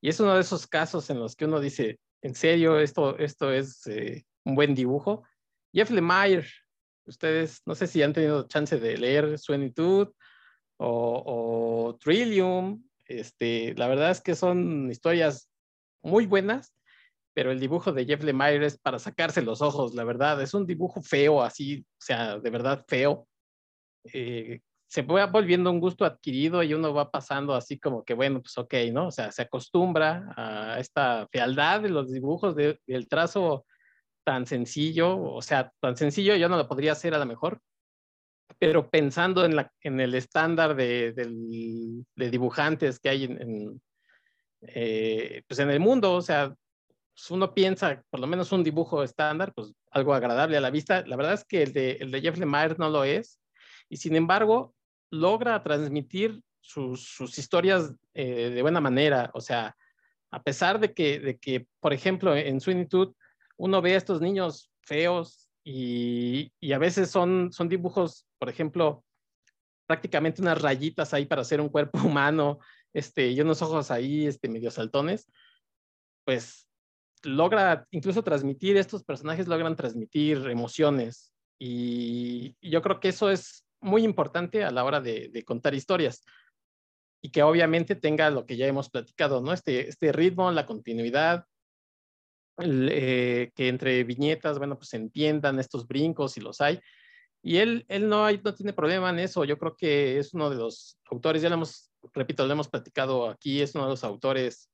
Y 0.00 0.08
es 0.08 0.18
uno 0.20 0.34
de 0.34 0.40
esos 0.40 0.66
casos 0.66 1.10
en 1.10 1.18
los 1.18 1.36
que 1.36 1.44
uno 1.44 1.60
dice, 1.60 2.00
en 2.22 2.34
serio, 2.34 2.78
esto, 2.78 3.18
esto 3.18 3.52
es 3.52 3.86
eh, 3.86 4.24
un 4.44 4.54
buen 4.54 4.74
dibujo. 4.74 5.24
Jeff 5.72 5.90
Lemire, 5.90 6.46
ustedes 7.04 7.62
no 7.66 7.74
sé 7.74 7.86
si 7.86 8.02
han 8.02 8.12
tenido 8.12 8.46
chance 8.46 8.78
de 8.78 8.96
leer 8.96 9.38
Suenitud 9.38 10.08
o, 10.76 11.22
o 11.88 11.96
Trillium. 11.98 12.82
Este, 13.20 13.74
la 13.76 13.88
verdad 13.88 14.10
es 14.10 14.20
que 14.20 14.34
son 14.34 14.90
historias 14.90 15.50
muy 16.02 16.26
buenas, 16.26 16.74
pero 17.34 17.50
el 17.50 17.60
dibujo 17.60 17.92
de 17.92 18.04
Jeff 18.04 18.22
Lemire 18.22 18.66
es 18.66 18.78
para 18.78 18.98
sacarse 18.98 19.42
los 19.42 19.62
ojos, 19.62 19.94
la 19.94 20.04
verdad. 20.04 20.40
Es 20.42 20.54
un 20.54 20.66
dibujo 20.66 21.02
feo, 21.02 21.42
así, 21.42 21.80
o 21.80 22.00
sea, 22.00 22.38
de 22.38 22.50
verdad 22.50 22.84
feo. 22.88 23.26
Eh, 24.12 24.60
se 24.86 25.02
va 25.02 25.26
volviendo 25.26 25.70
un 25.70 25.80
gusto 25.80 26.04
adquirido 26.04 26.62
y 26.62 26.74
uno 26.74 26.92
va 26.92 27.10
pasando 27.10 27.54
así 27.54 27.78
como 27.78 28.04
que, 28.04 28.12
bueno, 28.12 28.42
pues 28.42 28.58
ok, 28.58 28.74
¿no? 28.92 29.06
O 29.06 29.10
sea, 29.10 29.32
se 29.32 29.42
acostumbra 29.42 30.34
a 30.36 30.78
esta 30.80 31.26
fealdad 31.32 31.80
de 31.80 31.88
los 31.88 32.10
dibujos, 32.10 32.54
del 32.54 33.08
trazo 33.08 33.64
tan 34.24 34.46
sencillo, 34.46 35.18
o 35.18 35.40
sea, 35.40 35.72
tan 35.80 35.96
sencillo 35.96 36.36
yo 36.36 36.48
no 36.48 36.56
lo 36.58 36.68
podría 36.68 36.92
hacer 36.92 37.14
a 37.14 37.18
lo 37.18 37.26
mejor, 37.26 37.60
pero 38.62 38.88
pensando 38.88 39.44
en, 39.44 39.56
la, 39.56 39.72
en 39.80 39.98
el 39.98 40.14
estándar 40.14 40.76
de, 40.76 41.12
de 41.12 42.30
dibujantes 42.30 43.00
que 43.00 43.08
hay 43.08 43.24
en, 43.24 43.82
eh, 44.60 45.42
pues 45.48 45.58
en 45.58 45.68
el 45.68 45.80
mundo, 45.80 46.12
o 46.12 46.22
sea, 46.22 46.54
pues 47.12 47.28
uno 47.32 47.54
piensa, 47.54 48.04
por 48.08 48.20
lo 48.20 48.28
menos 48.28 48.52
un 48.52 48.62
dibujo 48.62 49.02
estándar, 49.02 49.52
pues 49.52 49.72
algo 49.90 50.14
agradable 50.14 50.56
a 50.56 50.60
la 50.60 50.70
vista. 50.70 51.02
La 51.08 51.16
verdad 51.16 51.32
es 51.32 51.44
que 51.44 51.64
el 51.64 51.72
de, 51.72 51.90
el 52.02 52.12
de 52.12 52.20
Jeff 52.20 52.38
Lemire 52.38 52.76
no 52.78 52.88
lo 52.88 53.02
es, 53.02 53.40
y 53.88 53.96
sin 53.96 54.14
embargo, 54.14 54.76
logra 55.10 55.60
transmitir 55.64 56.40
sus, 56.60 57.04
sus 57.04 57.36
historias 57.38 57.92
eh, 58.14 58.50
de 58.50 58.62
buena 58.62 58.80
manera. 58.80 59.32
O 59.34 59.40
sea, 59.40 59.74
a 60.30 60.40
pesar 60.40 60.78
de 60.78 60.94
que, 60.94 61.18
de 61.18 61.36
que 61.36 61.66
por 61.80 61.92
ejemplo, 61.92 62.36
en 62.36 62.60
Sweeney 62.60 62.86
uno 63.56 63.82
ve 63.82 63.94
a 63.94 63.98
estos 63.98 64.20
niños 64.20 64.70
feos 64.82 65.41
y, 65.64 66.72
a 66.72 66.78
veces 66.78 67.10
son, 67.10 67.52
son 67.52 67.68
dibujos, 67.68 68.26
por 68.38 68.48
ejemplo, 68.48 69.04
prácticamente 69.86 70.42
unas 70.42 70.60
rayitas 70.60 71.14
ahí 71.14 71.26
para 71.26 71.42
hacer 71.42 71.60
un 71.60 71.68
cuerpo 71.68 71.98
humano 72.04 72.58
este, 72.92 73.28
y 73.28 73.40
unos 73.40 73.62
ojos 73.62 73.90
ahí 73.90 74.26
este, 74.26 74.48
medio 74.48 74.70
saltones, 74.70 75.30
pues 76.24 76.66
logra 77.22 77.86
incluso 77.90 78.22
transmitir, 78.22 78.76
estos 78.76 79.04
personajes 79.04 79.46
logran 79.46 79.76
transmitir 79.76 80.48
emociones 80.48 81.32
y, 81.58 82.56
yo 82.60 82.82
creo 82.82 82.98
que 82.98 83.08
eso 83.08 83.30
es 83.30 83.64
muy 83.80 84.02
importante 84.02 84.64
a 84.64 84.70
la 84.70 84.84
hora 84.84 85.00
de, 85.00 85.42
contar 85.44 85.74
historias 85.74 86.24
y 87.22 87.30
que 87.30 87.42
obviamente 87.42 87.94
tenga 87.94 88.30
lo 88.30 88.46
que 88.46 88.56
ya 88.56 88.66
hemos 88.66 88.90
platicado, 88.90 89.40
¿no? 89.40 89.52
Este, 89.52 89.88
este 89.88 90.10
ritmo, 90.10 90.50
la 90.50 90.66
continuidad, 90.66 91.46
eh, 92.64 93.50
que 93.54 93.68
entre 93.68 94.04
viñetas, 94.04 94.58
bueno, 94.58 94.76
pues 94.76 94.94
entiendan 94.94 95.58
estos 95.58 95.86
brincos 95.86 96.36
y 96.36 96.40
los 96.40 96.60
hay. 96.60 96.80
Y 97.42 97.56
él, 97.56 97.84
él 97.88 98.08
no, 98.08 98.24
hay, 98.24 98.40
no 98.42 98.54
tiene 98.54 98.72
problema 98.72 99.10
en 99.10 99.18
eso. 99.18 99.44
Yo 99.44 99.58
creo 99.58 99.76
que 99.76 100.18
es 100.18 100.32
uno 100.34 100.48
de 100.48 100.56
los 100.56 100.98
autores, 101.10 101.42
ya 101.42 101.48
lo 101.48 101.56
hemos 101.56 101.92
repito, 102.12 102.46
lo 102.46 102.52
hemos 102.52 102.68
platicado 102.68 103.28
aquí, 103.28 103.60
es 103.60 103.74
uno 103.74 103.84
de 103.84 103.90
los 103.90 104.04
autores 104.04 104.68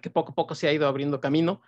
que 0.00 0.10
poco 0.10 0.32
a 0.32 0.34
poco 0.34 0.54
se 0.54 0.68
ha 0.68 0.72
ido 0.72 0.86
abriendo 0.86 1.20
camino, 1.20 1.62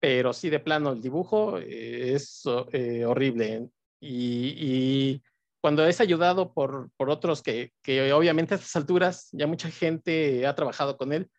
pero 0.00 0.32
sí 0.32 0.50
de 0.50 0.60
plano 0.60 0.92
el 0.92 1.00
dibujo 1.00 1.58
eh, 1.58 2.14
es 2.14 2.42
eh, 2.72 3.04
horrible. 3.04 3.68
Y, 4.00 5.22
cuando 5.62 5.84
es 5.86 6.00
ayudado 6.00 6.54
por, 6.54 6.90
por 6.96 7.10
otros 7.10 7.42
que, 7.42 7.74
que, 7.82 8.14
obviamente 8.14 8.54
a 8.54 8.56
estas 8.56 8.74
alturas 8.76 9.28
ya 9.30 9.46
mucha 9.46 9.70
gente 9.70 10.46
ha 10.46 10.54
trabajado 10.54 10.96
con 10.96 11.12
él, 11.12 11.30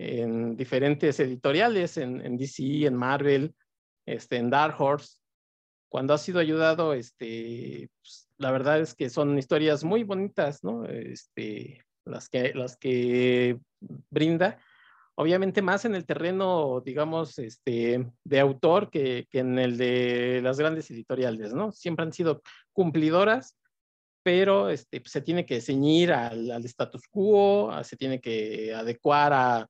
en 0.00 0.56
diferentes 0.56 1.20
editoriales, 1.20 1.98
en, 1.98 2.24
en, 2.24 2.38
DC, 2.38 2.86
en 2.86 2.96
Marvel, 2.96 3.54
este, 4.06 4.36
en 4.36 4.48
Dark 4.48 4.80
Horse. 4.80 5.18
Cuando 5.90 6.14
ha 6.14 6.18
sido 6.18 6.40
ayudado, 6.40 6.94
este, 6.94 7.90
pues, 8.00 8.28
la 8.38 8.50
verdad 8.50 8.80
es 8.80 8.94
que 8.94 9.10
son 9.10 9.38
historias 9.38 9.84
muy 9.84 10.04
bonitas, 10.04 10.64
¿no? 10.64 10.86
Este, 10.86 11.84
las, 12.06 12.30
que, 12.30 12.54
las 12.54 12.76
que 12.78 13.58
brinda. 14.08 14.58
Obviamente 15.16 15.60
más 15.60 15.84
en 15.84 15.94
el 15.94 16.06
terreno, 16.06 16.80
digamos, 16.82 17.38
este, 17.38 18.10
de 18.24 18.40
autor 18.40 18.90
que, 18.90 19.26
que 19.30 19.40
en 19.40 19.58
el 19.58 19.76
de 19.76 20.40
las 20.42 20.58
grandes 20.58 20.90
editoriales, 20.90 21.52
¿no? 21.52 21.72
Siempre 21.72 22.06
han 22.06 22.12
sido 22.14 22.40
cumplidoras, 22.72 23.54
pero 24.22 24.70
este, 24.70 25.00
pues, 25.02 25.12
se 25.12 25.20
tiene 25.20 25.44
que 25.44 25.60
ceñir 25.60 26.12
al, 26.12 26.50
al, 26.50 26.64
status 26.64 27.02
quo, 27.10 27.70
se 27.82 27.96
tiene 27.96 28.18
que 28.18 28.72
adecuar 28.72 29.32
a, 29.34 29.68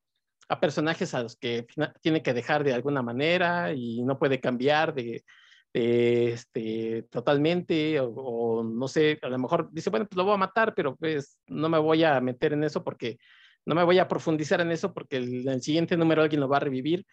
a, 0.51 0.61
personajes 0.61 1.15
a 1.15 1.23
los 1.23 1.37
que 1.37 1.67
tiene 2.01 2.23
que 2.23 2.35
dejar 2.35 2.65
de 2.65 2.75
alguna 2.75 3.03
manera 3.03 3.73
y 3.73 4.03
no 4.03 4.19
puede 4.19 4.41
cambiar 4.41 4.95
de, 4.95 5.25
de 5.73 6.33
este, 6.33 7.05
totalmente, 7.11 8.01
o, 8.01 8.09
o, 8.11 8.65
no 8.65 8.89
sé, 8.89 9.19
a 9.23 9.29
lo 9.29 9.39
mejor 9.39 9.71
dice, 9.73 9.91
bueno, 9.91 10.07
pues 10.07 10.17
lo 10.17 10.25
voy 10.25 10.35
a 10.35 10.39
matar, 10.39 10.75
pero 10.75 10.97
pues 10.97 11.39
no 11.47 11.69
me 11.69 11.79
voy 11.79 12.05
a 12.05 12.21
meter 12.21 12.53
en 12.53 12.65
eso 12.65 12.83
porque 12.83 13.19
no 13.65 13.75
me 13.75 13.85
voy 13.85 13.99
a 13.99 14.09
profundizar 14.09 14.61
en 14.61 14.73
eso 14.73 14.93
porque 14.93 15.17
el, 15.17 15.49
el 15.49 15.63
siguiente 15.63 15.97
número 15.97 16.23
alguien 16.23 16.41
lo 16.41 16.49
va 16.49 16.57
a 16.59 16.61
revivir, 16.61 17.07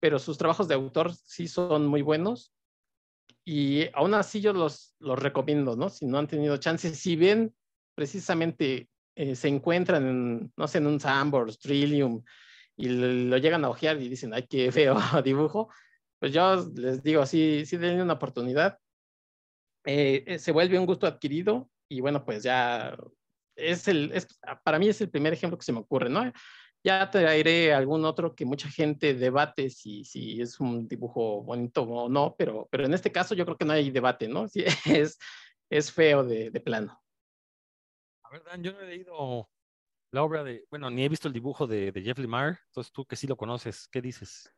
pero 0.00 0.18
sus 0.18 0.38
trabajos 0.38 0.66
de 0.68 0.74
autor 0.74 1.14
sí 1.14 1.46
son 1.46 1.86
muy 1.86 2.02
buenos 2.02 2.52
y 3.44 3.86
aún 3.94 4.14
así 4.14 4.40
yo 4.40 4.52
los, 4.52 4.94
los 4.98 5.18
recomiendo, 5.18 5.76
¿no? 5.76 5.88
Si 5.88 6.06
no 6.06 6.18
han 6.18 6.26
tenido 6.26 6.56
chances, 6.56 6.98
si 6.98 7.16
ven 7.16 7.54
precisamente 7.94 8.88
eh, 9.14 9.34
se 9.34 9.48
encuentran 9.48 10.06
en, 10.06 10.52
no 10.56 10.68
sé, 10.68 10.78
en 10.78 10.86
un 10.86 11.00
Sambors, 11.00 11.58
Trillium, 11.58 12.22
y 12.80 12.88
lo, 12.88 13.36
llegan 13.36 13.64
a 13.64 13.68
ojear 13.68 14.00
y 14.00 14.08
dicen, 14.08 14.32
ay, 14.32 14.46
qué 14.48 14.72
feo 14.72 14.96
dibujo, 15.24 15.68
pues 16.18 16.32
yo 16.32 16.56
les 16.74 17.02
digo, 17.02 17.26
sí, 17.26 17.64
sí 17.66 17.76
denle 17.76 18.02
una 18.02 18.14
oportunidad. 18.14 18.78
Eh, 19.84 20.38
se 20.38 20.52
vuelve 20.52 20.78
un 20.78 20.86
gusto 20.86 21.06
adquirido 21.06 21.70
y 21.90 22.00
bueno, 22.00 22.24
pues 22.24 22.42
ya 22.42 22.96
es 23.54 23.86
el, 23.88 24.12
es, 24.14 24.28
para 24.64 24.78
mí 24.78 24.88
es 24.88 25.00
el 25.00 25.10
primer 25.10 25.32
ejemplo 25.34 25.58
que 25.58 25.64
se 25.64 25.72
me 25.72 25.80
ocurre, 25.80 26.08
¿no? 26.08 26.32
Ya 26.82 27.10
traeré 27.10 27.74
algún 27.74 28.06
otro 28.06 28.34
que 28.34 28.46
mucha 28.46 28.70
gente 28.70 29.12
debate 29.12 29.68
si, 29.68 30.04
si 30.04 30.40
es 30.40 30.58
un 30.58 30.88
dibujo 30.88 31.42
bonito 31.42 31.82
o 31.82 32.08
no, 32.08 32.34
pero, 32.38 32.66
pero 32.70 32.86
en 32.86 32.94
este 32.94 33.12
caso 33.12 33.34
yo 33.34 33.44
creo 33.44 33.58
que 33.58 33.66
no 33.66 33.74
hay 33.74 33.90
debate, 33.90 34.26
¿no? 34.26 34.48
Sí, 34.48 34.64
es, 34.86 35.18
es 35.68 35.92
feo 35.92 36.24
de, 36.24 36.50
de 36.50 36.60
plano. 36.60 36.98
A 38.24 38.30
ver, 38.30 38.42
Dan, 38.44 38.62
yo 38.62 38.72
no 38.72 38.80
he 38.80 38.86
leído 38.86 39.50
la 40.12 40.22
obra 40.22 40.44
de, 40.44 40.64
bueno, 40.70 40.90
ni 40.90 41.04
he 41.04 41.08
visto 41.08 41.28
el 41.28 41.34
dibujo 41.34 41.66
de, 41.66 41.92
de 41.92 42.02
Jeff 42.02 42.18
Lemire, 42.18 42.58
entonces 42.68 42.92
tú 42.92 43.04
que 43.04 43.16
sí 43.16 43.26
lo 43.26 43.36
conoces, 43.36 43.88
¿qué 43.88 44.00
dices? 44.02 44.52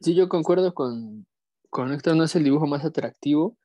Sí, 0.00 0.14
yo 0.14 0.28
concuerdo 0.28 0.74
con, 0.74 1.26
con 1.70 1.92
Héctor, 1.92 2.16
no 2.16 2.24
es 2.24 2.34
el 2.36 2.44
dibujo 2.44 2.66
más 2.66 2.84
atractivo, 2.84 3.56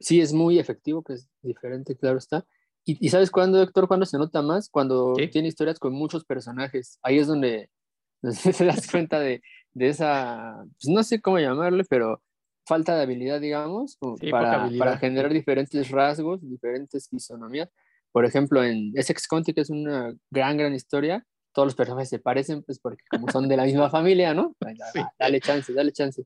sí 0.00 0.20
es 0.20 0.32
muy 0.32 0.58
efectivo, 0.58 1.02
que 1.02 1.14
es 1.14 1.28
diferente, 1.42 1.96
claro 1.96 2.18
está, 2.18 2.46
¿Y, 2.84 3.06
¿Y, 3.06 3.08
sabes 3.08 3.30
cuándo, 3.30 3.62
Héctor, 3.62 3.88
cuándo 3.88 4.04
se 4.04 4.18
nota 4.18 4.42
más? 4.42 4.68
Cuando 4.68 5.14
¿Sí? 5.16 5.28
tiene 5.28 5.48
historias 5.48 5.78
con 5.78 5.94
muchos 5.94 6.24
personajes. 6.24 6.98
Ahí 7.02 7.18
es 7.18 7.26
donde, 7.26 7.70
donde 8.22 8.52
te 8.52 8.64
das 8.64 8.90
cuenta 8.90 9.20
de, 9.20 9.42
de 9.72 9.88
esa, 9.88 10.64
pues 10.80 10.94
no 10.94 11.02
sé 11.02 11.20
cómo 11.20 11.38
llamarle, 11.38 11.84
pero 11.88 12.22
falta 12.66 12.94
de 12.96 13.02
habilidad, 13.02 13.40
digamos, 13.40 13.98
Sí, 14.20 14.30
para, 14.30 14.62
habilidad. 14.64 14.84
para 14.84 14.98
generar 14.98 15.32
diferentes 15.32 15.90
rasgos, 15.90 16.42
diferentes 16.42 17.08
fisonomías. 17.08 17.70
Por 18.14 18.24
ejemplo, 18.24 18.62
en 18.62 18.92
Essex 18.94 19.26
County, 19.26 19.52
que 19.52 19.62
es 19.62 19.70
una 19.70 20.14
gran, 20.30 20.56
gran 20.56 20.72
historia, 20.72 21.26
todos 21.52 21.66
los 21.66 21.74
personajes 21.74 22.08
se 22.08 22.20
parecen, 22.20 22.62
pues 22.62 22.78
porque 22.78 23.02
como 23.10 23.28
son 23.28 23.48
de 23.48 23.56
la 23.56 23.64
misma 23.64 23.90
familia, 23.90 24.32
¿no? 24.32 24.54
Sí. 24.92 25.00
Dale 25.18 25.40
chance, 25.40 25.72
dale 25.72 25.90
chance. 25.90 26.24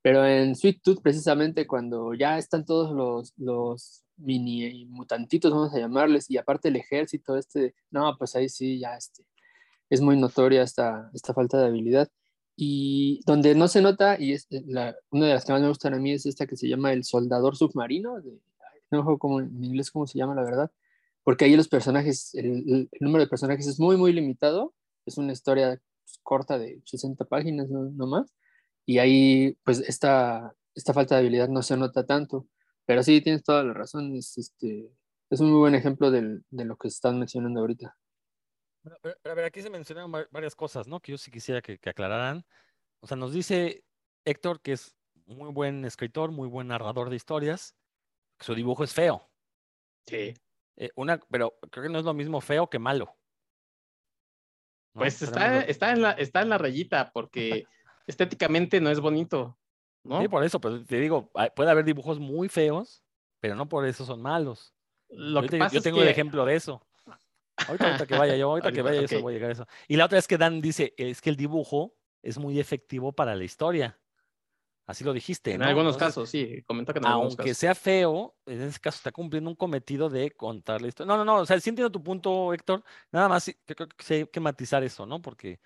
Pero 0.00 0.24
en 0.24 0.54
Sweet 0.54 0.80
Tooth, 0.80 1.02
precisamente, 1.02 1.66
cuando 1.66 2.14
ya 2.14 2.38
están 2.38 2.64
todos 2.64 2.94
los, 2.94 3.32
los 3.36 4.04
mini 4.16 4.86
mutantitos, 4.86 5.50
vamos 5.50 5.74
a 5.74 5.80
llamarles, 5.80 6.30
y 6.30 6.36
aparte 6.38 6.68
el 6.68 6.76
ejército, 6.76 7.36
este, 7.36 7.74
no, 7.90 8.16
pues 8.16 8.36
ahí 8.36 8.48
sí, 8.48 8.78
ya 8.78 8.94
este, 8.96 9.24
es 9.90 10.00
muy 10.00 10.16
notoria 10.16 10.62
esta, 10.62 11.10
esta 11.14 11.34
falta 11.34 11.58
de 11.58 11.66
habilidad. 11.66 12.08
Y 12.54 13.22
donde 13.26 13.56
no 13.56 13.66
se 13.66 13.82
nota, 13.82 14.20
y 14.20 14.34
es 14.34 14.46
la, 14.50 14.94
una 15.10 15.26
de 15.26 15.34
las 15.34 15.44
que 15.44 15.52
más 15.52 15.62
me 15.62 15.68
gustan 15.68 15.94
a 15.94 15.98
mí 15.98 16.12
es 16.12 16.26
esta 16.26 16.46
que 16.46 16.56
se 16.56 16.68
llama 16.68 16.92
El 16.92 17.02
Soldador 17.02 17.56
Submarino, 17.56 18.20
de, 18.20 18.38
no 18.92 19.00
acuerdo 19.00 19.18
cómo, 19.18 19.40
en 19.40 19.64
inglés 19.64 19.90
cómo 19.90 20.06
se 20.06 20.16
llama, 20.16 20.36
la 20.36 20.44
verdad, 20.44 20.70
porque 21.24 21.46
ahí 21.46 21.56
los 21.56 21.68
personajes, 21.68 22.34
el, 22.34 22.88
el, 22.92 23.00
número 23.00 23.24
de 23.24 23.30
personajes 23.30 23.66
es 23.66 23.80
muy, 23.80 23.96
muy 23.96 24.12
limitado, 24.12 24.74
es 25.06 25.18
una 25.18 25.32
historia 25.32 25.80
pues, 26.04 26.18
corta 26.22 26.58
de 26.58 26.80
60 26.84 27.24
páginas, 27.24 27.68
no, 27.70 27.90
no 27.90 28.06
más, 28.06 28.32
y 28.86 28.98
ahí 28.98 29.58
pues 29.64 29.80
esta, 29.80 30.54
esta 30.74 30.92
falta 30.92 31.14
de 31.14 31.22
habilidad 31.22 31.48
no 31.48 31.62
se 31.62 31.76
nota 31.76 32.04
tanto. 32.06 32.46
Pero 32.86 33.02
sí, 33.02 33.20
tienes 33.20 33.42
toda 33.42 33.62
la 33.62 33.72
razón. 33.72 34.14
Es, 34.14 34.36
este, 34.36 34.90
es 35.30 35.40
un 35.40 35.50
muy 35.50 35.58
buen 35.58 35.74
ejemplo 35.74 36.10
del, 36.10 36.44
de 36.50 36.64
lo 36.64 36.76
que 36.76 36.88
están 36.88 37.18
mencionando 37.18 37.60
ahorita. 37.60 37.96
Pero, 38.82 38.96
pero, 39.00 39.16
pero, 39.22 39.32
a 39.32 39.36
ver, 39.36 39.44
aquí 39.46 39.62
se 39.62 39.70
mencionaron 39.70 40.12
varias 40.30 40.54
cosas, 40.54 40.86
¿no? 40.86 41.00
Que 41.00 41.12
yo 41.12 41.18
sí 41.18 41.30
quisiera 41.30 41.62
que, 41.62 41.78
que, 41.78 41.90
aclararan. 41.90 42.44
O 43.00 43.06
sea, 43.06 43.16
nos 43.16 43.32
dice 43.32 43.84
Héctor 44.26 44.60
que 44.60 44.72
es 44.72 44.94
muy 45.26 45.50
buen 45.50 45.84
escritor, 45.86 46.30
muy 46.30 46.48
buen 46.48 46.68
narrador 46.68 47.08
de 47.08 47.16
historias, 47.16 47.74
que 48.38 48.44
su 48.44 48.54
dibujo 48.54 48.84
es 48.84 48.92
feo. 48.92 49.30
Sí. 50.06 50.34
Eh, 50.76 50.90
una, 50.96 51.18
pero 51.30 51.54
creo 51.70 51.84
que 51.84 51.92
no 51.92 51.98
es 51.98 52.04
lo 52.04 52.14
mismo 52.14 52.40
feo 52.40 52.68
que 52.68 52.78
malo. 52.78 53.16
¿no? 54.94 55.00
Pues 55.00 55.22
está, 55.22 55.60
está, 55.62 55.92
en 55.92 56.02
la, 56.02 56.12
está 56.12 56.42
en 56.42 56.48
la 56.48 56.58
rayita, 56.58 57.10
porque 57.12 57.66
estéticamente 58.06 58.80
no 58.80 58.90
es 58.90 59.00
bonito. 59.00 59.58
¿no? 60.04 60.20
Sí, 60.20 60.28
por 60.28 60.44
eso, 60.44 60.60
pero 60.60 60.84
te 60.84 60.98
digo, 60.98 61.30
puede 61.54 61.70
haber 61.70 61.84
dibujos 61.84 62.18
muy 62.18 62.48
feos, 62.48 63.02
pero 63.40 63.54
no 63.54 63.68
por 63.68 63.86
eso 63.86 64.04
son 64.04 64.22
malos. 64.22 64.74
Lo 65.08 65.40
yo, 65.40 65.42
que 65.42 65.48
te, 65.50 65.58
pasa 65.58 65.74
yo 65.74 65.82
tengo 65.82 65.98
es 65.98 66.04
el 66.04 66.08
ejemplo 66.08 66.44
de 66.44 66.56
eso. 66.56 66.86
Ahorita, 67.68 67.86
ahorita 67.86 68.06
que 68.06 68.18
vaya 68.18 68.36
yo, 68.36 68.50
ahorita, 68.50 68.68
ahorita 68.68 68.76
que 68.76 68.82
vaya 68.82 69.00
okay. 69.00 69.16
eso 69.16 69.22
voy 69.22 69.32
a 69.32 69.36
llegar 69.36 69.50
a 69.50 69.52
eso. 69.52 69.66
Y 69.86 69.96
la 69.96 70.06
otra 70.06 70.18
es 70.18 70.26
que 70.26 70.38
Dan 70.38 70.60
dice, 70.60 70.92
es 70.96 71.20
que 71.20 71.30
el 71.30 71.36
dibujo 71.36 71.94
es 72.22 72.38
muy 72.38 72.58
efectivo 72.58 73.12
para 73.12 73.36
la 73.36 73.44
historia. 73.44 73.98
Así 74.86 75.02
lo 75.02 75.12
dijiste. 75.12 75.52
En 75.52 75.60
¿no? 75.60 75.66
algunos 75.66 75.94
Entonces, 75.94 76.14
casos, 76.14 76.30
sí, 76.30 76.62
comenta 76.66 76.92
que 76.92 76.98
en 76.98 77.06
Aunque 77.06 77.36
casos. 77.36 77.56
sea 77.56 77.74
feo, 77.74 78.36
en 78.44 78.60
ese 78.62 78.78
caso 78.78 78.96
está 78.96 79.12
cumpliendo 79.12 79.48
un 79.48 79.56
cometido 79.56 80.10
de 80.10 80.30
contar 80.32 80.82
la 80.82 80.88
historia. 80.88 81.08
No, 81.10 81.16
no, 81.16 81.24
no, 81.24 81.40
o 81.40 81.46
sea, 81.46 81.58
sí 81.58 81.70
entiendo 81.70 81.90
tu 81.90 82.02
punto, 82.02 82.52
Héctor. 82.52 82.84
Nada 83.10 83.28
más 83.28 83.50
creo 83.64 83.88
que 83.88 84.14
hay 84.14 84.26
que 84.26 84.40
matizar 84.40 84.82
eso, 84.84 85.06
¿no? 85.06 85.22
Porque 85.22 85.60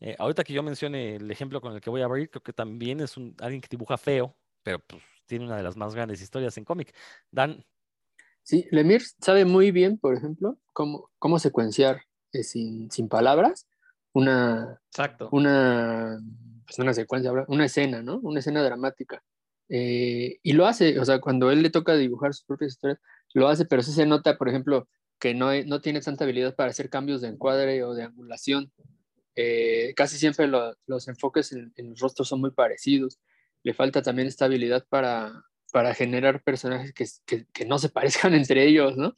eh, 0.00 0.16
ahorita 0.18 0.44
que 0.44 0.54
yo 0.54 0.62
mencione 0.62 1.16
el 1.16 1.30
ejemplo 1.30 1.60
con 1.60 1.74
el 1.74 1.80
que 1.80 1.90
voy 1.90 2.00
a 2.00 2.06
abrir, 2.06 2.30
creo 2.30 2.42
que 2.42 2.52
también 2.52 3.00
es 3.00 3.16
un, 3.16 3.36
alguien 3.40 3.60
que 3.60 3.68
dibuja 3.68 3.98
feo, 3.98 4.34
pero 4.62 4.78
pues 4.78 5.02
tiene 5.26 5.44
una 5.44 5.56
de 5.56 5.62
las 5.62 5.76
más 5.76 5.94
grandes 5.94 6.22
historias 6.22 6.56
en 6.56 6.64
cómic. 6.64 6.94
Dan. 7.30 7.64
Sí, 8.42 8.66
Lemire 8.70 9.04
sabe 9.20 9.44
muy 9.44 9.70
bien, 9.72 9.98
por 9.98 10.14
ejemplo, 10.14 10.58
cómo, 10.72 11.10
cómo 11.18 11.38
secuenciar 11.38 12.02
eh, 12.32 12.42
sin, 12.42 12.90
sin, 12.90 13.08
palabras 13.08 13.66
una, 14.12 14.80
Exacto. 14.90 15.28
una, 15.32 16.18
pues 16.64 16.78
una 16.78 16.94
secuencia, 16.94 17.32
una 17.48 17.64
escena, 17.66 18.02
¿no? 18.02 18.18
Una 18.18 18.40
escena 18.40 18.62
dramática. 18.62 19.22
Eh, 19.68 20.38
y 20.42 20.52
lo 20.52 20.66
hace, 20.66 20.98
o 20.98 21.04
sea, 21.04 21.20
cuando 21.20 21.50
él 21.50 21.62
le 21.62 21.70
toca 21.70 21.94
dibujar 21.94 22.34
sus 22.34 22.44
propias 22.44 22.72
historias, 22.72 23.00
lo 23.32 23.48
hace, 23.48 23.64
pero 23.64 23.82
sí 23.82 23.92
se 23.92 24.06
nota, 24.06 24.36
por 24.36 24.48
ejemplo, 24.48 24.88
que 25.18 25.34
no, 25.34 25.50
no 25.64 25.80
tiene 25.80 26.00
tanta 26.00 26.24
habilidad 26.24 26.54
para 26.54 26.70
hacer 26.70 26.90
cambios 26.90 27.20
de 27.20 27.28
encuadre 27.28 27.82
o 27.82 27.94
de 27.94 28.04
angulación. 28.04 28.72
Eh, 29.36 29.94
casi 29.96 30.18
siempre 30.18 30.46
lo, 30.46 30.76
los 30.86 31.08
enfoques 31.08 31.52
en, 31.52 31.72
en, 31.76 31.90
los 31.90 32.00
rostros 32.00 32.28
son 32.28 32.40
muy 32.40 32.50
parecidos. 32.50 33.18
Le 33.62 33.74
falta 33.74 34.02
también 34.02 34.28
esta 34.28 34.44
habilidad 34.44 34.86
para, 34.88 35.44
para 35.72 35.94
generar 35.94 36.42
personajes 36.42 36.92
que, 36.92 37.06
que, 37.26 37.46
que 37.52 37.64
no 37.64 37.78
se 37.78 37.88
parezcan 37.90 38.34
entre 38.34 38.64
ellos, 38.66 38.96
¿no? 38.96 39.16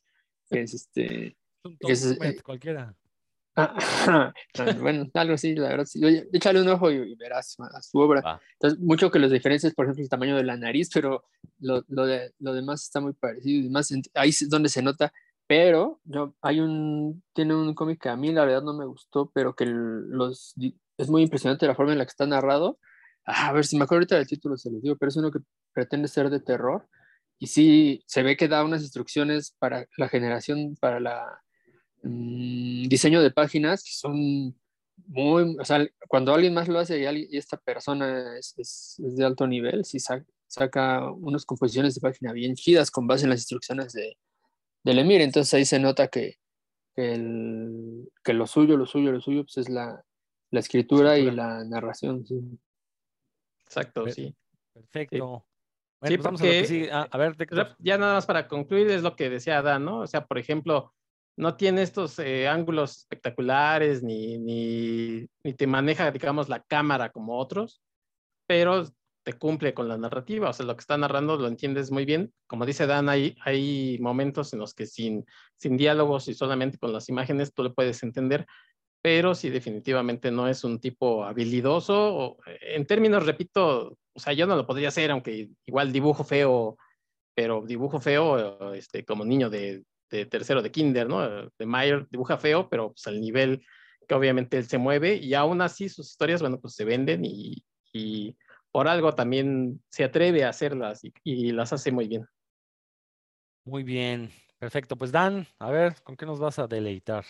Es 0.51 0.75
este. 0.75 1.37
Es, 1.81 2.05
eh, 2.05 2.41
cualquiera. 2.45 2.95
Ah, 3.57 3.75
bueno, 4.81 5.07
algo 5.15 5.35
así, 5.35 5.55
la 5.55 5.69
verdad. 5.69 5.87
Sí. 5.87 6.05
Oye, 6.05 6.29
échale 6.33 6.61
un 6.61 6.69
ojo 6.69 6.91
y, 6.91 6.97
y 6.97 7.15
verás 7.15 7.57
a 7.59 7.81
su 7.81 7.99
obra. 7.99 8.21
Ah. 8.25 8.41
Entonces, 8.53 8.79
mucho 8.81 9.11
que 9.11 9.19
los 9.19 9.31
diferencias, 9.31 9.75
por 9.75 9.87
ejemplo, 9.87 10.03
el 10.03 10.11
tamaño 10.11 10.37
de 10.37 10.45
la 10.45 10.57
nariz, 10.57 10.91
pero 10.93 11.25
lo, 11.61 11.83
lo, 11.89 12.05
de, 12.05 12.35
lo 12.39 12.53
demás 12.53 12.83
está 12.83 13.01
muy 13.01 13.15
parecido. 13.15 13.65
Y 13.65 13.71
más, 13.71 13.91
ahí 14.15 14.29
es 14.29 14.49
donde 14.51 14.69
se 14.69 14.83
nota. 14.83 15.13
Pero 15.47 16.01
yo, 16.05 16.35
hay 16.43 16.61
un, 16.61 17.23
tiene 17.33 17.55
un 17.55 17.75
cómic 17.75 18.03
que 18.03 18.09
a 18.09 18.17
mí 18.17 18.33
la 18.33 18.45
verdad 18.45 18.63
no 18.63 18.75
me 18.75 18.85
gustó, 18.85 19.31
pero 19.33 19.55
que 19.55 19.65
los, 19.67 20.55
es 20.99 21.09
muy 21.09 21.23
impresionante 21.23 21.67
la 21.67 21.75
forma 21.75 21.93
en 21.93 21.99
la 21.99 22.05
que 22.05 22.11
está 22.11 22.27
narrado. 22.27 22.79
Ah, 23.25 23.49
a 23.49 23.53
ver 23.53 23.65
si 23.65 23.77
me 23.77 23.85
acuerdo 23.85 24.01
ahorita 24.01 24.17
del 24.17 24.27
título, 24.27 24.57
se 24.57 24.71
los 24.71 24.83
digo, 24.83 24.97
pero 24.97 25.09
es 25.09 25.17
uno 25.17 25.31
que 25.31 25.41
pretende 25.73 26.09
ser 26.09 26.31
de 26.31 26.41
terror. 26.41 26.89
Y 27.39 27.47
sí, 27.49 28.03
se 28.07 28.23
ve 28.23 28.37
que 28.37 28.49
da 28.49 28.65
unas 28.65 28.83
instrucciones 28.83 29.55
para 29.59 29.87
la 29.97 30.09
generación, 30.09 30.77
para 30.81 31.01
la 31.01 31.43
mmm, 32.09 32.89
diseño 32.89 33.23
de 33.23 33.31
páginas 33.31 33.83
que 33.83 33.93
son 33.93 34.55
muy, 35.07 35.57
o 35.59 35.65
sea, 35.65 35.87
cuando 36.09 36.33
alguien 36.35 36.55
más 36.55 36.69
lo 36.69 36.79
hace 36.79 36.99
y, 36.99 37.05
alguien, 37.07 37.29
y 37.31 37.37
esta 37.37 37.57
persona 37.59 38.39
es, 38.39 38.55
es, 38.57 39.01
es, 39.05 39.17
de 39.17 39.25
alto 39.25 39.47
nivel, 39.47 39.85
sí 39.85 40.01
saca, 40.01 40.27
saca 40.47 41.11
unas 41.11 41.45
composiciones 41.45 41.95
de 41.95 42.01
página 42.01 42.33
bien 42.33 42.55
chidas 42.55 42.91
con 42.91 43.07
base 43.07 43.25
en 43.25 43.31
las 43.31 43.41
instrucciones 43.41 43.93
de, 43.93 44.17
del 44.85 44.99
Emir. 44.99 45.21
Entonces 45.21 45.53
ahí 45.55 45.65
se 45.65 45.79
nota 45.79 46.09
que, 46.09 46.39
que, 46.95 47.13
el, 47.13 48.11
que 48.25 48.33
lo 48.33 48.47
suyo, 48.47 48.77
lo 48.77 48.87
suyo, 48.87 49.13
lo 49.13 49.21
suyo, 49.21 49.45
pues 49.45 49.59
es 49.59 49.69
la, 49.69 50.03
la 50.51 50.61
escritura, 50.61 51.19
y 51.19 51.31
la 51.31 51.65
narración. 51.65 52.27
sí. 52.27 52.41
Exacto, 53.67 54.09
sí. 54.09 54.35
Perfecto. 54.73 55.17
Bueno, 55.19 55.45
Sí, 56.03 56.17
pues 56.19 56.25
vamos 56.25 56.41
a 56.43 56.45
lo 56.45 56.51
que 56.51 56.65
sigue. 56.67 56.91
Ah, 56.93 57.09
a 57.11 57.19
ver, 57.19 57.37
Ya 57.79 57.99
nada 57.99 58.15
más 58.15 58.27
para 58.27 58.47
concluir, 58.49 58.91
es 58.91 59.03
lo 59.03 59.17
que 59.17 59.31
decía 59.31 59.63
Dan, 59.63 59.85
¿no? 59.85 60.01
O 60.01 60.07
sea, 60.07 60.27
por 60.27 60.39
ejemplo, 60.39 60.95
no 61.37 61.57
tiene 61.57 61.83
estos 61.83 62.19
eh, 62.19 62.49
ángulos 62.49 62.99
espectaculares 62.99 64.03
ni, 64.03 64.39
ni, 64.39 65.27
ni 65.45 65.53
te 65.55 65.67
maneja, 65.67 66.11
digamos, 66.11 66.49
la 66.49 66.63
cámara 66.63 67.11
como 67.11 67.39
otros, 67.39 67.83
pero 68.47 68.85
te 69.23 69.35
cumple 69.35 69.75
con 69.75 69.89
la 69.89 69.99
narrativa. 69.99 70.51
O 70.51 70.53
sea, 70.53 70.67
lo 70.67 70.75
que 70.77 70.81
está 70.81 70.97
narrando 70.97 71.37
lo 71.37 71.49
entiendes 71.49 71.91
muy 71.91 72.05
bien. 72.05 72.33
Como 72.47 72.65
dice 72.65 72.87
Dan, 72.87 73.09
hay, 73.09 73.37
hay 73.45 73.99
momentos 74.01 74.53
en 74.53 74.61
los 74.61 74.73
que 74.73 74.87
sin, 74.87 75.27
sin 75.57 75.77
diálogos 75.77 76.29
y 76.29 76.35
solamente 76.35 76.79
con 76.79 76.93
las 76.93 77.09
imágenes 77.09 77.53
tú 77.53 77.63
lo 77.63 77.75
puedes 77.75 78.03
entender, 78.03 78.47
pero 79.03 79.35
sí 79.35 79.51
definitivamente 79.51 80.31
no 80.31 80.49
es 80.49 80.65
un 80.65 80.81
tipo 80.81 81.25
habilidoso. 81.25 82.39
en 82.63 82.87
términos, 82.87 83.27
repito, 83.27 83.99
o 84.15 84.19
sea, 84.21 84.33
yo 84.33 84.47
no 84.47 84.57
lo 84.57 84.67
podría 84.67 84.89
hacer, 84.89 85.11
aunque 85.11 85.51
igual 85.67 85.93
dibujo 85.93 86.25
feo 86.25 86.77
pero 87.37 87.63
dibujo 87.67 88.01
feo, 88.01 88.73
este, 88.73 89.05
como 89.05 89.23
niño 89.23 89.51
de, 89.51 89.85
de 90.11 90.27
tercero 90.27 90.63
de 90.63 90.71
kinder, 90.71 91.09
¿no? 91.09 91.51
De 91.59 91.67
Mayer 91.67 92.07
dibuja 92.11 92.39
feo, 92.39 92.69
pero 92.69 92.91
pues 92.93 93.07
al 93.07 93.21
nivel 93.21 93.65
que 94.09 94.15
obviamente 94.15 94.57
él 94.57 94.67
se 94.67 94.79
mueve 94.79 95.17
y 95.17 95.35
aún 95.35 95.61
así 95.61 95.89
sus 95.89 96.11
historias, 96.11 96.41
bueno, 96.41 96.61
pues 96.61 96.75
se 96.75 96.85
venden 96.85 97.25
y, 97.25 97.65
y 97.93 98.37
por 98.71 98.89
algo 98.89 99.15
también 99.15 99.83
se 99.89 100.05
atreve 100.05 100.45
a 100.45 100.51
hacerlas 100.51 101.05
y, 101.05 101.13
y 101.25 101.53
las 101.53 101.73
hace 101.73 101.91
muy 101.91 102.09
bien. 102.09 102.27
Muy 103.65 103.83
bien. 103.83 104.31
Perfecto. 104.59 104.97
Pues 104.97 105.13
Dan, 105.13 105.47
a 105.59 105.71
ver, 105.71 105.97
¿con 106.03 106.17
qué 106.17 106.25
nos 106.25 106.39
vas 106.39 106.59
a 106.59 106.67
deleitar? 106.67 107.25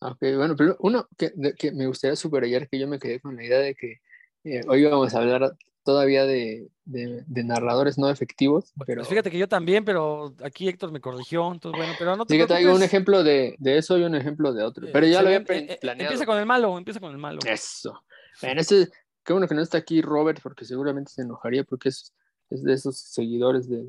Ok, 0.00 0.18
bueno, 0.36 0.54
pero 0.56 0.76
uno 0.80 1.08
que 1.16 1.32
me 1.72 1.86
gustaría 1.86 2.16
subrayar 2.16 2.68
que 2.68 2.78
yo 2.78 2.86
me 2.86 2.98
quedé 2.98 3.20
con 3.20 3.36
la 3.36 3.44
idea 3.44 3.58
de 3.58 3.74
que 3.74 4.00
eh, 4.44 4.60
hoy 4.68 4.84
vamos 4.84 5.14
a 5.14 5.20
hablar 5.20 5.56
todavía 5.84 6.24
de, 6.26 6.68
de- 6.84 7.22
de 7.26 7.44
narradores 7.44 7.98
no 7.98 8.10
efectivos, 8.10 8.72
pero 8.86 9.00
Pues 9.02 9.08
fíjate 9.10 9.30
que 9.30 9.38
yo 9.38 9.48
también, 9.48 9.84
pero 9.84 10.34
aquí 10.42 10.68
Héctor 10.68 10.90
me 10.90 11.00
corrigió, 11.00 11.52
entonces 11.52 11.76
bueno, 11.76 11.94
pero 11.96 12.16
no 12.16 12.26
te 12.26 12.34
sí 12.34 12.38
que 12.38 12.46
traigo 12.46 12.74
un 12.74 12.82
ejemplo 12.82 13.22
de, 13.22 13.54
de 13.58 13.78
eso 13.78 13.96
y 13.98 14.02
un 14.02 14.14
ejemplo 14.14 14.52
de 14.52 14.64
otro, 14.64 14.86
pero 14.92 15.06
ya 15.06 15.22
lo 15.22 15.28
había 15.28 15.38
eh, 15.38 15.44
eh, 15.48 15.78
planeado. 15.80 16.10
Empieza 16.10 16.26
con 16.26 16.38
el 16.38 16.46
malo, 16.46 16.76
empieza 16.76 16.98
con 17.00 17.12
el 17.12 17.18
malo. 17.18 17.40
Eso. 17.46 18.02
Bueno, 18.42 18.60
este, 18.60 18.88
qué 19.24 19.32
bueno 19.32 19.46
que 19.46 19.54
no 19.54 19.62
está 19.62 19.78
aquí 19.78 20.02
Robert, 20.02 20.40
porque 20.42 20.64
seguramente 20.64 21.12
se 21.12 21.22
enojaría, 21.22 21.62
porque 21.64 21.90
es, 21.90 22.12
es 22.50 22.62
de 22.64 22.72
esos 22.72 22.98
seguidores 22.98 23.68
de, 23.68 23.86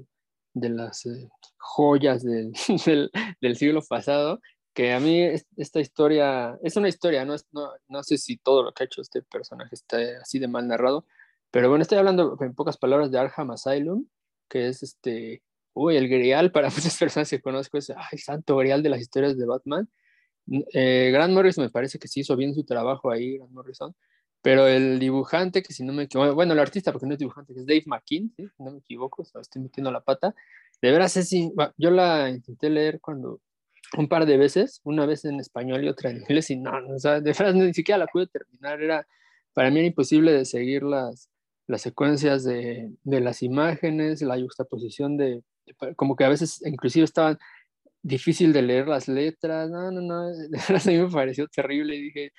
de 0.53 0.69
las 0.69 1.05
eh, 1.05 1.29
joyas 1.57 2.23
del, 2.23 2.53
del, 2.85 3.11
del 3.41 3.55
siglo 3.57 3.81
pasado, 3.81 4.41
que 4.73 4.93
a 4.93 4.99
mí 4.99 5.21
es- 5.21 5.45
esta 5.57 5.79
historia, 5.79 6.57
es 6.61 6.75
una 6.75 6.89
historia, 6.89 7.23
no, 7.25 7.33
es, 7.33 7.45
no, 7.53 7.69
no 7.87 8.03
sé 8.03 8.17
si 8.17 8.35
todo 8.37 8.61
lo 8.63 8.73
que 8.73 8.83
ha 8.83 8.85
hecho 8.85 9.01
este 9.01 9.21
personaje 9.21 9.73
está 9.73 9.97
así 10.21 10.37
de 10.37 10.47
mal 10.49 10.67
narrado, 10.67 11.05
pero 11.55 11.69
bueno, 11.69 11.83
estoy 11.83 11.97
hablando 11.97 12.37
en 12.41 12.53
pocas 12.53 12.75
palabras 12.75 13.11
de 13.11 13.17
Arkham 13.17 13.49
Asylum, 13.51 14.05
que 14.49 14.67
es 14.67 14.83
este, 14.83 15.41
uy, 15.73 15.95
el 15.95 16.09
grial 16.09 16.51
para 16.51 16.67
muchas 16.75 16.97
personas 16.97 17.29
que 17.29 17.39
conozco, 17.39 17.77
es 17.77 17.93
ay, 17.95 18.17
santo 18.17 18.57
grial 18.57 18.83
de 18.83 18.89
las 18.89 18.99
historias 18.99 19.37
de 19.37 19.45
Batman. 19.45 19.89
Eh, 20.73 21.11
Grant 21.13 21.33
Morrison 21.33 21.63
me 21.63 21.69
parece 21.69 21.97
que 21.97 22.09
sí 22.09 22.19
hizo 22.19 22.35
bien 22.35 22.53
su 22.53 22.65
trabajo 22.65 23.09
ahí, 23.09 23.37
Grant 23.37 23.53
Morrison, 23.53 23.95
pero 24.41 24.67
el 24.67 24.99
dibujante, 24.99 25.63
que 25.63 25.71
si 25.71 25.85
no 25.85 25.93
me 25.93 26.03
equivoco, 26.03 26.35
bueno, 26.35 26.51
el 26.51 26.59
artista, 26.59 26.91
porque 26.91 27.07
no 27.07 27.13
es 27.13 27.19
dibujante, 27.19 27.53
que 27.53 27.61
es 27.61 27.65
Dave 27.65 27.83
McKean, 27.85 28.33
¿sí? 28.35 28.49
si 28.49 28.61
no 28.61 28.71
me 28.71 28.79
equivoco, 28.79 29.21
o 29.21 29.25
sea, 29.25 29.39
estoy 29.39 29.61
metiendo 29.61 29.89
la 29.93 30.01
pata, 30.01 30.35
de 30.81 30.91
veras 30.91 31.15
es, 31.15 31.31
yo 31.77 31.89
la 31.89 32.31
intenté 32.31 32.69
leer 32.69 32.99
cuando, 32.99 33.39
un 33.97 34.09
par 34.09 34.25
de 34.25 34.35
veces, 34.35 34.81
una 34.83 35.05
vez 35.05 35.23
en 35.23 35.39
español 35.39 35.85
y 35.85 35.87
otra 35.87 36.09
en 36.09 36.17
inglés, 36.17 36.49
y 36.49 36.57
no, 36.57 36.81
no, 36.81 36.95
o 36.95 36.99
sea, 36.99 37.21
de 37.21 37.31
veras 37.31 37.55
ni 37.55 37.73
siquiera 37.73 37.97
la 37.97 38.07
pude 38.07 38.27
terminar, 38.27 38.81
era, 38.81 39.07
para 39.53 39.71
mí 39.71 39.79
era 39.79 39.87
imposible 39.87 40.33
de 40.33 40.43
seguir 40.43 40.83
las, 40.83 41.29
las 41.67 41.81
secuencias 41.81 42.43
de, 42.43 42.91
de 43.03 43.21
las 43.21 43.43
imágenes, 43.43 44.21
la 44.21 44.39
juxtaposición 44.39 45.17
de, 45.17 45.43
de- 45.65 45.95
como 45.95 46.15
que 46.15 46.25
a 46.25 46.29
veces 46.29 46.61
inclusive 46.65 47.05
estaban 47.05 47.37
difícil 48.03 48.53
de 48.53 48.61
leer 48.63 48.87
las 48.87 49.07
letras, 49.07 49.69
no, 49.71 49.91
no, 49.91 50.01
no, 50.01 50.21
a 50.69 50.87
mí 50.89 50.97
me 50.97 51.09
pareció 51.11 51.47
terrible 51.47 51.95
y 51.95 52.01
dije, 52.03 52.31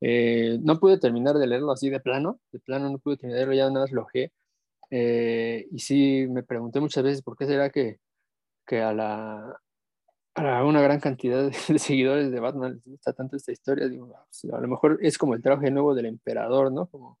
eh, 0.00 0.58
no 0.62 0.78
pude 0.80 0.98
terminar 0.98 1.36
de 1.38 1.46
leerlo 1.46 1.72
así 1.72 1.90
de 1.90 2.00
plano, 2.00 2.40
de 2.52 2.60
plano 2.60 2.90
no 2.90 2.98
pude 2.98 3.16
terminar 3.18 3.40
de 3.40 3.46
leerlo, 3.46 3.54
ya 3.68 3.70
nada 3.72 3.86
más 3.86 3.92
lo. 3.92 4.06
Eh, 4.90 5.66
y 5.70 5.78
sí, 5.80 6.26
me 6.30 6.42
pregunté 6.42 6.80
muchas 6.80 7.02
veces 7.04 7.22
por 7.22 7.36
qué 7.36 7.46
será 7.46 7.70
que, 7.70 7.98
que 8.66 8.82
a, 8.82 8.92
la, 8.94 9.60
a 10.34 10.64
una 10.64 10.82
gran 10.82 11.00
cantidad 11.00 11.44
de, 11.50 11.56
de 11.74 11.78
seguidores 11.78 12.30
de 12.32 12.40
Batman 12.40 12.74
les 12.74 12.84
gusta 12.84 13.12
tanto 13.12 13.36
esta 13.36 13.52
historia. 13.52 13.88
Digo, 13.88 14.12
"Ah, 14.16 14.24
pues, 14.26 14.52
a 14.52 14.60
lo 14.60 14.68
mejor 14.68 14.98
es 15.02 15.18
como 15.18 15.34
el 15.34 15.42
traje 15.42 15.70
nuevo 15.70 15.94
del 15.94 16.06
emperador, 16.06 16.72
¿no? 16.72 16.86
Como 16.88 17.18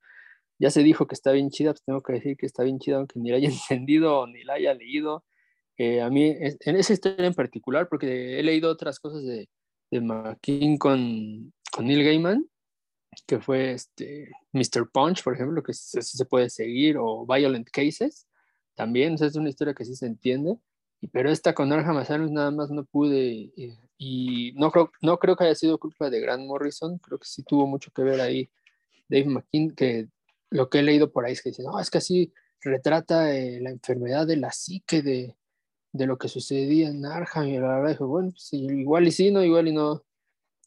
ya 0.58 0.70
se 0.70 0.82
dijo 0.82 1.06
que 1.06 1.14
está 1.14 1.32
bien 1.32 1.50
chida, 1.50 1.72
pues 1.72 1.82
tengo 1.84 2.02
que 2.02 2.14
decir 2.14 2.36
que 2.36 2.46
está 2.46 2.62
bien 2.62 2.78
chida, 2.78 2.96
aunque 2.96 3.18
ni 3.18 3.30
la 3.30 3.36
haya 3.36 3.48
entendido 3.70 4.26
ni 4.26 4.44
la 4.44 4.54
haya 4.54 4.74
leído. 4.74 5.24
Eh, 5.76 6.00
a 6.00 6.10
mí, 6.10 6.24
en 6.38 6.76
esa 6.76 6.92
historia 6.92 7.26
en 7.26 7.34
particular, 7.34 7.88
porque 7.88 8.38
he 8.38 8.42
leído 8.42 8.70
otras 8.70 9.00
cosas 9.00 9.24
de, 9.24 9.48
de 9.90 10.00
McKean 10.00 10.78
con, 10.78 11.52
con 11.72 11.86
Neil 11.86 12.04
Gaiman, 12.04 12.48
que 13.26 13.40
fue 13.40 13.72
este, 13.72 14.30
Mr. 14.52 14.90
Punch, 14.92 15.22
por 15.22 15.34
ejemplo, 15.34 15.62
que 15.62 15.72
se, 15.72 16.02
se 16.02 16.24
puede 16.26 16.50
seguir, 16.50 16.96
o 16.98 17.26
Violent 17.26 17.68
Cases, 17.70 18.26
también, 18.74 19.14
o 19.14 19.18
sea, 19.18 19.28
es 19.28 19.36
una 19.36 19.48
historia 19.48 19.74
que 19.74 19.84
sí 19.84 19.94
se 19.94 20.06
entiende, 20.06 20.56
pero 21.12 21.30
esta 21.30 21.54
con 21.54 21.72
Arkham 21.72 21.96
Asylum 21.98 22.32
nada 22.32 22.50
más 22.50 22.70
no 22.70 22.84
pude, 22.84 23.50
y, 23.56 23.78
y 23.98 24.52
no, 24.54 24.70
creo, 24.70 24.90
no 25.02 25.18
creo 25.18 25.36
que 25.36 25.44
haya 25.44 25.54
sido 25.54 25.78
culpa 25.78 26.10
de 26.10 26.20
Grant 26.20 26.46
Morrison, 26.46 26.98
creo 26.98 27.18
que 27.18 27.26
sí 27.26 27.42
tuvo 27.42 27.66
mucho 27.66 27.90
que 27.92 28.02
ver 28.02 28.20
ahí 28.20 28.50
Dave 29.08 29.26
McKean, 29.26 29.70
que 29.70 30.08
lo 30.54 30.70
que 30.70 30.78
he 30.78 30.82
leído 30.84 31.10
por 31.10 31.24
ahí 31.24 31.32
es 31.32 31.42
que 31.42 31.50
dice, 31.50 31.64
no, 31.64 31.80
es 31.80 31.90
que 31.90 31.98
así 31.98 32.32
retrata 32.60 33.34
eh, 33.34 33.60
la 33.60 33.70
enfermedad 33.70 34.24
de 34.24 34.36
la 34.36 34.52
psique 34.52 35.02
de, 35.02 35.36
de 35.92 36.06
lo 36.06 36.16
que 36.16 36.28
sucedía 36.28 36.88
en 36.88 37.04
Arkham, 37.04 37.48
y 37.48 37.58
la 37.58 37.74
verdad 37.74 37.90
dije, 37.90 38.04
bueno, 38.04 38.30
pues, 38.30 38.52
igual 38.52 39.08
y 39.08 39.10
sí, 39.10 39.32
no, 39.32 39.42
igual 39.42 39.66
y 39.66 39.72
no, 39.72 40.04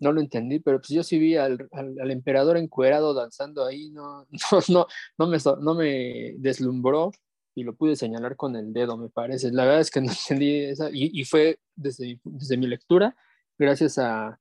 no 0.01 0.11
lo 0.11 0.19
entendí, 0.19 0.59
pero 0.59 0.79
pues 0.79 0.89
yo 0.89 1.03
sí 1.03 1.17
vi 1.17 1.37
al, 1.37 1.69
al, 1.71 2.11
emperador 2.11 2.57
encuerado 2.57 3.13
danzando 3.13 3.65
ahí, 3.65 3.89
no, 3.91 4.27
no, 4.51 4.59
no, 4.67 4.87
no, 5.17 5.27
me, 5.27 5.37
no 5.61 5.73
me 5.73 6.33
deslumbró 6.37 7.11
y 7.55 7.63
lo 7.63 7.73
pude 7.73 7.95
señalar 7.95 8.35
con 8.35 8.57
el 8.57 8.73
dedo, 8.73 8.97
me 8.97 9.07
parece. 9.07 9.53
La 9.53 9.63
verdad 9.63 9.79
es 9.79 9.89
que 9.89 10.01
no 10.01 10.11
entendí 10.11 10.65
esa, 10.65 10.89
y, 10.91 11.11
y 11.13 11.23
fue 11.23 11.59
desde, 11.77 12.19
desde 12.25 12.57
mi 12.57 12.67
lectura, 12.67 13.15
gracias 13.57 13.97
a, 13.99 14.37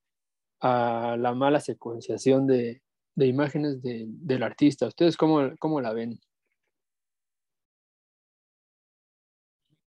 a 0.59 1.15
la 1.17 1.33
mala 1.33 1.61
secuenciación 1.61 2.47
de, 2.47 2.81
de 3.17 3.27
imágenes 3.27 3.81
de- 3.81 4.05
del 4.07 4.43
artista. 4.43 4.87
¿Ustedes 4.87 5.17
cómo, 5.17 5.51
cómo 5.59 5.81
la 5.81 5.93
ven? 5.93 6.19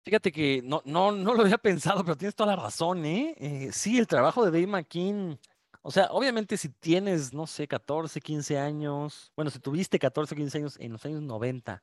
Fíjate 0.04 0.32
que 0.32 0.62
no, 0.64 0.80
no, 0.86 1.12
no 1.12 1.34
lo 1.34 1.42
había 1.42 1.58
pensado, 1.58 2.02
pero 2.04 2.16
tienes 2.16 2.34
toda 2.34 2.54
la 2.56 2.62
razón, 2.62 3.04
¿eh? 3.04 3.34
Eh, 3.38 3.70
sí, 3.72 3.98
el 3.98 4.06
trabajo 4.06 4.44
de 4.44 4.50
Dave 4.50 4.66
McKean, 4.66 5.38
o 5.82 5.90
sea, 5.90 6.06
obviamente 6.10 6.56
si 6.56 6.70
tienes, 6.70 7.34
no 7.34 7.46
sé, 7.46 7.68
14, 7.68 8.20
15 8.20 8.58
años, 8.58 9.32
bueno, 9.36 9.50
si 9.50 9.58
tuviste 9.58 9.98
14, 9.98 10.34
15 10.34 10.58
años 10.58 10.76
en 10.80 10.92
los 10.92 11.04
años 11.04 11.20
90 11.22 11.82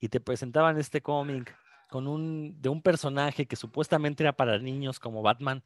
y 0.00 0.08
te 0.08 0.20
presentaban 0.20 0.78
este 0.78 1.00
cómic 1.00 1.56
con 1.88 2.06
un, 2.08 2.60
de 2.60 2.68
un 2.68 2.82
personaje 2.82 3.46
que 3.46 3.56
supuestamente 3.56 4.22
era 4.22 4.32
para 4.34 4.58
niños 4.58 4.98
como 5.00 5.22
Batman, 5.22 5.64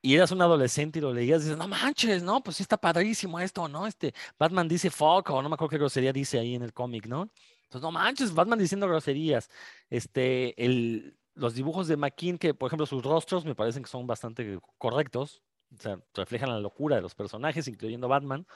y 0.00 0.14
eras 0.14 0.30
un 0.30 0.42
adolescente 0.42 0.98
y 0.98 1.02
lo 1.02 1.12
leías 1.12 1.40
y 1.40 1.44
dices, 1.44 1.58
no 1.58 1.68
manches, 1.68 2.22
no, 2.22 2.42
pues 2.42 2.56
sí 2.58 2.62
está 2.62 2.76
padrísimo 2.76 3.40
esto, 3.40 3.68
¿no? 3.68 3.86
Este, 3.86 4.14
Batman 4.38 4.68
dice 4.68 4.90
fuck, 4.90 5.30
o 5.30 5.42
no 5.42 5.48
me 5.48 5.54
acuerdo 5.54 5.70
qué 5.70 5.78
grosería 5.78 6.12
dice 6.12 6.38
ahí 6.38 6.54
en 6.54 6.62
el 6.62 6.72
cómic, 6.72 7.06
¿no? 7.06 7.30
Entonces, 7.64 7.82
no 7.82 7.92
manches, 7.92 8.32
Batman 8.32 8.58
diciendo 8.58 8.88
groserías. 8.88 9.50
Este, 9.90 10.64
el, 10.64 11.18
los 11.34 11.54
dibujos 11.54 11.88
de 11.88 11.96
McKean, 11.96 12.38
que 12.38 12.54
por 12.54 12.68
ejemplo 12.68 12.86
sus 12.86 13.02
rostros 13.02 13.44
me 13.44 13.54
parecen 13.54 13.82
que 13.82 13.90
son 13.90 14.06
bastante 14.06 14.58
correctos, 14.78 15.42
o 15.76 15.82
sea, 15.82 16.00
reflejan 16.14 16.48
la 16.50 16.60
locura 16.60 16.96
de 16.96 17.02
los 17.02 17.14
personajes, 17.14 17.68
incluyendo 17.68 18.08
Batman. 18.08 18.46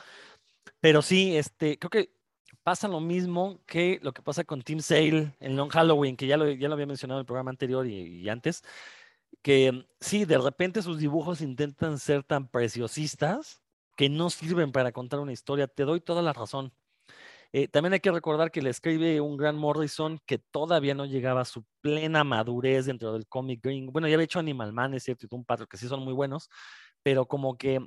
Pero 0.80 1.02
sí, 1.02 1.36
este, 1.36 1.78
creo 1.78 1.90
que 1.90 2.12
pasa 2.62 2.88
lo 2.88 3.00
mismo 3.00 3.60
que 3.66 3.98
lo 4.02 4.12
que 4.12 4.22
pasa 4.22 4.44
con 4.44 4.62
Team 4.62 4.80
Sale 4.80 5.34
en 5.40 5.56
Long 5.56 5.70
Halloween, 5.70 6.16
que 6.16 6.26
ya 6.26 6.36
lo, 6.36 6.48
ya 6.50 6.68
lo 6.68 6.74
había 6.74 6.86
mencionado 6.86 7.20
en 7.20 7.22
el 7.22 7.26
programa 7.26 7.50
anterior 7.50 7.86
y, 7.86 8.20
y 8.20 8.28
antes, 8.28 8.62
que 9.42 9.86
sí, 10.00 10.24
de 10.24 10.38
repente 10.38 10.82
sus 10.82 10.98
dibujos 10.98 11.40
intentan 11.40 11.98
ser 11.98 12.22
tan 12.22 12.48
preciosistas 12.48 13.62
que 13.96 14.08
no 14.08 14.30
sirven 14.30 14.72
para 14.72 14.92
contar 14.92 15.20
una 15.20 15.32
historia. 15.32 15.66
Te 15.66 15.84
doy 15.84 16.00
toda 16.00 16.22
la 16.22 16.32
razón. 16.32 16.72
Eh, 17.54 17.68
también 17.68 17.92
hay 17.92 18.00
que 18.00 18.10
recordar 18.10 18.50
que 18.50 18.62
le 18.62 18.70
escribe 18.70 19.20
un 19.20 19.36
gran 19.36 19.56
Morrison 19.56 20.18
que 20.26 20.38
todavía 20.38 20.94
no 20.94 21.04
llegaba 21.04 21.42
a 21.42 21.44
su 21.44 21.64
plena 21.82 22.24
madurez 22.24 22.86
dentro 22.86 23.12
del 23.12 23.26
cómic 23.26 23.62
green. 23.62 23.92
Bueno, 23.92 24.08
ya 24.08 24.14
había 24.14 24.24
hecho 24.24 24.38
Animal 24.38 24.72
Man, 24.72 24.98
cierto, 25.00 25.26
y 25.30 25.34
un 25.34 25.44
Patrol, 25.44 25.68
que 25.68 25.76
sí 25.76 25.86
son 25.86 26.00
muy 26.02 26.14
buenos, 26.14 26.48
pero 27.02 27.26
como 27.26 27.58
que 27.58 27.80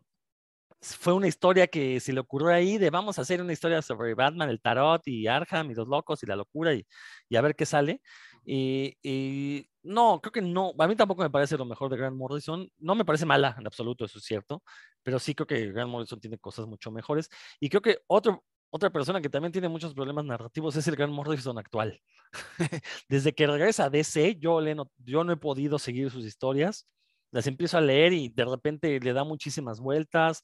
fue 0.81 1.13
una 1.13 1.27
historia 1.27 1.67
que 1.67 1.99
se 1.99 2.13
le 2.13 2.19
ocurrió 2.19 2.49
ahí 2.49 2.77
de 2.77 2.91
vamos 2.91 3.17
a 3.17 3.23
hacer 3.23 3.41
una 3.41 3.53
historia 3.53 3.81
sobre 3.81 4.13
Batman, 4.13 4.49
el 4.49 4.61
tarot 4.61 5.01
y 5.07 5.25
Arkham 5.25 5.71
y 5.71 5.73
los 5.73 5.87
locos 5.87 6.21
y 6.21 6.27
la 6.27 6.35
locura 6.35 6.73
y, 6.73 6.85
y 7.27 7.35
a 7.35 7.41
ver 7.41 7.55
qué 7.55 7.65
sale. 7.65 8.01
Y, 8.45 9.67
no, 9.85 10.19
creo 10.21 10.31
que 10.31 10.41
no. 10.41 10.73
A 10.79 10.87
mí 10.87 10.95
tampoco 10.95 11.21
me 11.21 11.29
parece 11.29 11.57
lo 11.57 11.65
mejor 11.65 11.89
de 11.89 11.97
Grant 11.97 12.17
Morrison. 12.17 12.69
No 12.79 12.95
me 12.95 13.05
parece 13.05 13.25
mala 13.25 13.55
en 13.57 13.67
absoluto, 13.67 14.05
eso 14.05 14.17
es 14.17 14.25
cierto. 14.25 14.63
Pero 15.03 15.19
sí 15.19 15.35
creo 15.35 15.47
que 15.47 15.71
Grant 15.71 15.91
Morrison 15.91 16.19
tiene 16.19 16.37
cosas 16.39 16.67
mucho 16.67 16.91
mejores. 16.91 17.29
Y 17.59 17.69
creo 17.69 17.81
que 17.81 17.99
otro, 18.07 18.43
otra 18.71 18.89
persona 18.89 19.21
que 19.21 19.29
también 19.29 19.51
tiene 19.51 19.69
muchos 19.69 19.93
problemas 19.93 20.25
narrativos 20.25 20.75
es 20.75 20.87
el 20.87 20.95
Grant 20.95 21.13
Morrison 21.13 21.57
actual. 21.57 22.01
Desde 23.09 23.33
que 23.33 23.47
regresa 23.47 23.85
a 23.85 23.89
DC, 23.89 24.37
yo, 24.39 24.59
no, 24.61 24.91
yo 24.97 25.23
no 25.23 25.31
he 25.33 25.37
podido 25.37 25.77
seguir 25.79 26.09
sus 26.11 26.25
historias. 26.25 26.87
Las 27.31 27.47
empiezo 27.47 27.77
a 27.77 27.81
leer 27.81 28.13
y 28.13 28.29
de 28.29 28.45
repente 28.45 28.99
le 28.99 29.13
da 29.13 29.23
muchísimas 29.23 29.79
vueltas. 29.79 30.43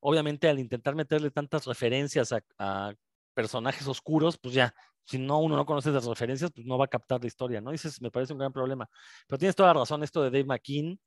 Obviamente, 0.00 0.48
al 0.48 0.58
intentar 0.58 0.94
meterle 0.96 1.30
tantas 1.30 1.66
referencias 1.66 2.32
a, 2.32 2.42
a 2.58 2.94
personajes 3.34 3.86
oscuros, 3.86 4.36
pues 4.38 4.54
ya, 4.54 4.74
si 5.10 5.18
no 5.18 5.40
uno 5.40 5.56
no 5.56 5.66
conoce 5.66 5.90
las 5.90 6.04
referencias, 6.04 6.52
pues 6.54 6.64
no 6.64 6.78
va 6.78 6.84
a 6.84 6.88
captar 6.88 7.20
la 7.20 7.26
historia, 7.26 7.60
¿no? 7.60 7.72
Dices, 7.72 8.00
me 8.00 8.12
parece 8.12 8.32
un 8.32 8.38
gran 8.38 8.52
problema. 8.52 8.88
Pero 9.26 9.38
tienes 9.38 9.56
toda 9.56 9.74
la 9.74 9.80
razón, 9.80 10.04
esto 10.04 10.22
de 10.22 10.30
Dave 10.30 10.44
McKean. 10.44 11.00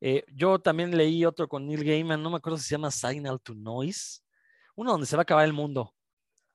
Eh, 0.00 0.24
yo 0.32 0.60
también 0.60 0.96
leí 0.96 1.24
otro 1.24 1.48
con 1.48 1.66
Neil 1.66 1.82
Gaiman, 1.82 2.22
no 2.22 2.30
me 2.30 2.36
acuerdo 2.36 2.56
si 2.58 2.64
se 2.64 2.74
llama 2.76 2.92
Signal 2.92 3.40
to 3.40 3.54
Noise, 3.54 4.20
uno 4.76 4.92
donde 4.92 5.06
se 5.06 5.16
va 5.16 5.22
a 5.22 5.24
acabar 5.24 5.44
el 5.44 5.52
mundo. 5.52 5.92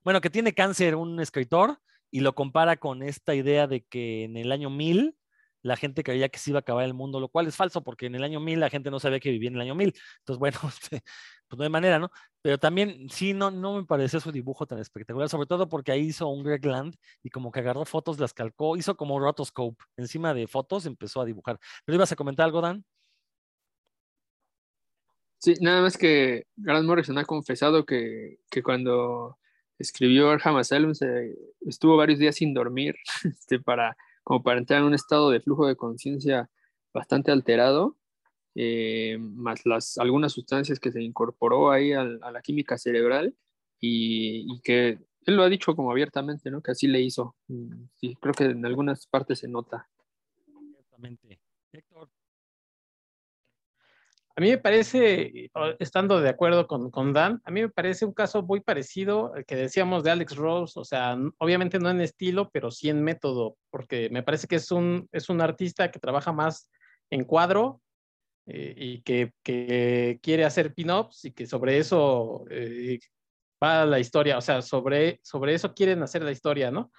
Bueno, 0.02 0.21
que 0.21 0.30
tiene 0.30 0.54
cáncer 0.54 0.95
un 0.95 1.19
escritor 1.19 1.78
y 2.10 2.21
lo 2.21 2.34
compara 2.36 2.78
con 2.78 3.04
esta 3.04 3.36
idea 3.36 3.67
de 3.67 3.84
que 3.84 4.23
en 4.23 4.38
el 4.38 4.54
año 4.54 4.69
1000 4.69 5.17
la 5.62 5.76
gente 5.76 6.04
creía 6.04 6.30
que 6.30 6.39
se 6.39 6.52
iba 6.52 6.60
a 6.60 6.62
acabar 6.62 6.86
el 6.86 6.93
mundo, 6.93 7.19
lo 7.19 7.28
cual 7.28 7.47
es 7.47 7.56
falso 7.56 7.84
porque 7.84 8.06
en 8.06 8.15
el 8.15 8.23
año 8.23 8.39
1000 8.39 8.62
la 8.62 8.69
gente 8.69 8.89
no 8.91 9.00
sabía 9.02 9.19
que 9.19 9.32
vivía 9.32 9.50
en 9.50 9.56
el 9.56 9.62
año 9.62 9.76
1000. 9.76 9.93
Entonces, 10.19 10.39
bueno, 10.39 10.58
este, 10.69 11.02
pues 11.47 11.58
no 11.58 11.63
hay 11.63 11.69
manera, 11.69 12.00
¿no? 12.00 12.10
Pero 12.47 12.57
también, 12.57 13.10
sí, 13.10 13.33
no, 13.33 13.51
no 13.51 13.75
me 13.75 13.83
pareció 13.83 14.21
su 14.21 14.31
dibujo 14.31 14.65
tan 14.65 14.79
espectacular, 14.79 15.27
sobre 15.27 15.47
todo 15.47 15.67
porque 15.67 15.91
ahí 15.91 16.05
hizo 16.05 16.29
un 16.29 16.45
Greg 16.45 16.65
Land 16.65 16.95
y 17.21 17.29
como 17.29 17.51
que 17.51 17.60
agarró 17.60 17.83
fotos, 17.83 18.19
las 18.19 18.33
calcó, 18.33 18.77
hizo 18.77 18.95
como 18.95 19.19
rotoscope, 19.19 19.83
encima 19.97 20.33
de 20.33 20.47
fotos 20.47 20.86
empezó 20.86 21.19
a 21.19 21.25
dibujar. 21.25 21.60
¿Pero 21.83 21.97
ibas 21.97 22.13
a 22.13 22.15
comentar 22.15 22.45
algo, 22.45 22.62
Dan? 22.62 22.86
Sí, 25.39 25.55
nada 25.60 25.81
más 25.81 25.97
que 25.97 26.45
Grant 26.55 26.88
Morrison 26.88 27.17
ha 27.17 27.25
confesado 27.25 27.86
que, 27.86 28.38
que 28.49 28.63
cuando 28.63 29.38
escribió 29.77 30.29
Arkham 30.29 30.55
Asylum 30.55 30.93
se, 30.93 31.36
estuvo 31.65 31.97
varios 31.97 32.17
días 32.17 32.36
sin 32.36 32.53
dormir 32.53 32.95
este, 33.25 33.60
para, 33.60 33.97
como 34.23 34.41
para 34.41 34.60
entrar 34.60 34.79
en 34.79 34.86
un 34.86 34.93
estado 34.93 35.31
de 35.31 35.41
flujo 35.41 35.67
de 35.67 35.75
conciencia 35.75 36.49
bastante 36.93 37.29
alterado 37.29 37.97
eh, 38.60 39.20
más 39.20 39.67
las, 39.67 40.00
algunas 40.00 40.34
sustancias 40.34 40.80
que 40.80 40.91
se 40.91 41.00
incorporó 41.00 41.70
ahí 41.70 41.93
a, 41.93 42.02
a 42.02 42.32
la 42.32 42.41
química 42.41 42.76
cerebral 42.76 43.36
y, 43.80 44.52
y, 44.52 44.62
que 44.62 44.98
él 45.28 45.36
lo 45.36 45.43
ha 45.43 45.50
dicho 45.50 45.76
como 45.76 45.91
abiertamente, 45.91 46.50
¿no? 46.50 46.63
Que 46.63 46.72
así 46.72 46.88
le 46.88 47.00
hizo. 47.00 47.36
Sí, 47.98 48.17
creo 48.20 48.34
que 48.34 48.46
en 48.46 48.65
algunas 48.65 49.06
partes 49.06 49.38
se 49.39 49.48
nota. 49.48 49.88
Exactamente. 50.72 51.39
Héctor. 51.72 52.10
A 54.36 54.41
mí 54.41 54.50
me 54.50 54.58
parece, 54.58 55.52
estando 55.78 56.20
de 56.20 56.30
acuerdo 56.30 56.65
con, 56.65 56.89
con, 56.89 57.13
Dan, 57.13 57.39
a 57.43 57.52
mí 57.52 57.62
me 57.62 57.70
parece 57.70 58.06
un 58.06 58.13
caso 58.13 58.41
muy 58.41 58.60
parecido 58.60 59.34
al 59.36 59.46
que 59.46 59.56
decíamos 59.56 60.04
de 60.04 60.12
Alex 60.12 60.36
Rose, 60.36 60.80
o 60.80 60.84
sea, 60.84 61.15
obviamente 61.38 61.78
no 61.78 61.91
en 61.91 62.02
estilo, 62.02 62.50
pero 62.52 62.72
sí 62.72 62.89
en 62.89 63.04
método, 63.04 63.56
porque 63.70 64.10
me 64.12 64.24
parece 64.24 64.48
que 64.48 64.56
es 64.56 64.72
un, 64.72 65.08
es 65.12 65.30
un 65.30 65.41
artista 65.41 65.91
que 65.91 66.00
trabaja 66.00 66.32
más 66.32 66.72
en 67.10 67.24
cuadro 67.24 67.82
eh, 68.47 68.73
y 68.77 69.01
que, 69.01 69.33
que, 69.43 70.19
quiere 70.21 70.45
hacer 70.45 70.73
pin-ups 70.73 71.25
y 71.25 71.31
que 71.33 71.45
sobre 71.45 71.77
eso 71.77 72.45
eh, 72.49 72.99
va 73.62 73.86
la 73.86 73.99
historia, 73.99 74.38
o 74.38 74.41
sea, 74.41 74.62
sobre, 74.62 75.19
sobre 75.23 75.53
eso 75.53 75.73
quieren 75.73 76.01
hacer 76.01 76.23
la 76.23 76.31
historia, 76.31 76.71
¿no? 76.71 76.91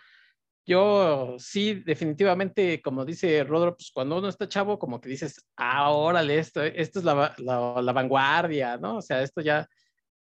Yo 0.66 1.36
sí, 1.38 1.82
definitivamente, 1.86 2.82
como 2.82 3.06
dice 3.06 3.42
Rodro, 3.44 3.74
pues 3.74 3.90
cuando 3.90 4.18
uno 4.18 4.28
está 4.28 4.46
chavo, 4.46 4.78
como 4.78 5.00
que 5.00 5.08
dices, 5.08 5.46
ah, 5.56 5.90
órale, 5.92 6.38
esto, 6.38 6.62
esto 6.62 6.98
es 6.98 7.04
la, 7.06 7.34
la, 7.38 7.80
la 7.80 7.92
vanguardia, 7.94 8.76
¿no? 8.76 8.98
O 8.98 9.02
sea, 9.02 9.22
esto 9.22 9.40
ya, 9.40 9.66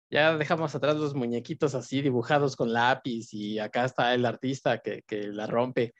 ya 0.10 0.38
dejamos 0.38 0.74
atrás 0.74 0.96
los 0.96 1.14
muñequitos 1.16 1.76
así 1.76 2.02
dibujados 2.02 2.56
con 2.56 2.72
lápiz 2.72 3.34
y 3.34 3.60
acá 3.60 3.84
está 3.84 4.14
el 4.14 4.26
artista 4.26 4.80
que, 4.80 5.02
que 5.06 5.24
la 5.28 5.48
rompe. 5.48 5.94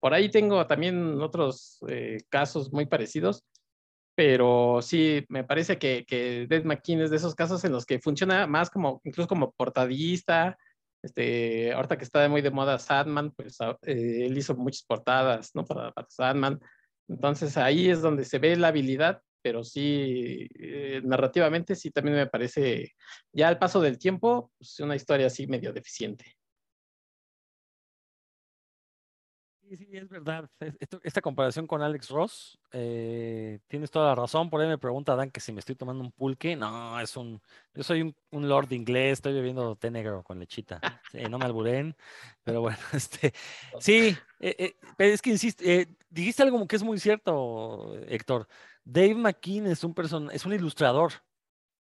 Por 0.00 0.14
ahí 0.14 0.28
tengo 0.28 0.66
también 0.66 1.20
otros 1.20 1.78
eh, 1.88 2.18
casos 2.28 2.72
muy 2.72 2.86
parecidos, 2.86 3.44
pero 4.14 4.80
sí, 4.82 5.24
me 5.28 5.44
parece 5.44 5.78
que, 5.78 6.04
que 6.06 6.46
Dead 6.48 6.64
McKean 6.64 7.00
es 7.00 7.10
de 7.10 7.16
esos 7.16 7.34
casos 7.34 7.64
en 7.64 7.72
los 7.72 7.86
que 7.86 7.98
funciona 7.98 8.46
más 8.46 8.70
como, 8.70 9.00
incluso 9.04 9.28
como 9.28 9.52
portadista. 9.52 10.58
Este, 11.02 11.72
ahorita 11.72 11.98
que 11.98 12.04
está 12.04 12.28
muy 12.28 12.42
de 12.42 12.50
moda 12.50 12.78
Sadman, 12.78 13.32
pues 13.32 13.58
eh, 13.82 14.26
él 14.26 14.38
hizo 14.38 14.54
muchas 14.54 14.84
portadas, 14.84 15.50
¿no? 15.54 15.64
Para, 15.64 15.92
para, 15.92 16.06
Sadman. 16.10 16.60
Entonces 17.08 17.56
ahí 17.56 17.90
es 17.90 18.02
donde 18.02 18.24
se 18.24 18.38
ve 18.38 18.56
la 18.56 18.68
habilidad, 18.68 19.20
pero 19.42 19.64
sí, 19.64 20.48
eh, 20.58 21.00
narrativamente 21.04 21.74
sí 21.74 21.90
también 21.90 22.16
me 22.16 22.26
parece, 22.26 22.92
ya 23.32 23.48
al 23.48 23.58
paso 23.58 23.80
del 23.80 23.98
tiempo, 23.98 24.52
pues 24.58 24.78
una 24.80 24.94
historia 24.94 25.26
así 25.26 25.46
medio 25.46 25.72
deficiente. 25.72 26.36
Sí, 29.72 29.78
sí, 29.78 29.88
es 29.92 30.10
verdad. 30.10 30.50
Esta 31.02 31.22
comparación 31.22 31.66
con 31.66 31.80
Alex 31.80 32.10
Ross, 32.10 32.58
eh, 32.72 33.58
tienes 33.68 33.90
toda 33.90 34.08
la 34.08 34.14
razón. 34.14 34.50
Por 34.50 34.60
ahí 34.60 34.68
me 34.68 34.76
pregunta 34.76 35.16
Dan 35.16 35.30
que 35.30 35.40
si 35.40 35.50
me 35.50 35.60
estoy 35.60 35.76
tomando 35.76 36.04
un 36.04 36.12
pulque. 36.12 36.56
No, 36.56 37.00
es 37.00 37.16
un. 37.16 37.40
Yo 37.72 37.82
soy 37.82 38.14
un, 38.32 38.48
lord 38.48 38.70
inglés, 38.72 39.12
estoy 39.14 39.32
bebiendo 39.32 39.74
té 39.76 39.90
negro 39.90 40.22
con 40.24 40.38
lechita. 40.38 40.78
Sí, 41.10 41.20
no 41.30 41.38
me 41.38 41.46
alburen, 41.46 41.96
pero 42.44 42.60
bueno, 42.60 42.76
este. 42.92 43.32
Sí, 43.80 44.14
eh, 44.40 44.56
eh, 44.58 44.76
pero 44.98 45.14
es 45.14 45.22
que 45.22 45.30
insisto, 45.30 45.64
dijiste 46.10 46.42
algo 46.42 46.68
que 46.68 46.76
es 46.76 46.82
muy 46.82 46.98
cierto, 46.98 47.94
Héctor. 48.08 48.48
Dave 48.84 49.14
McKean 49.14 49.68
es 49.68 49.84
un, 49.84 49.94
person 49.94 50.30
es 50.32 50.44
un 50.44 50.52
ilustrador. 50.52 51.12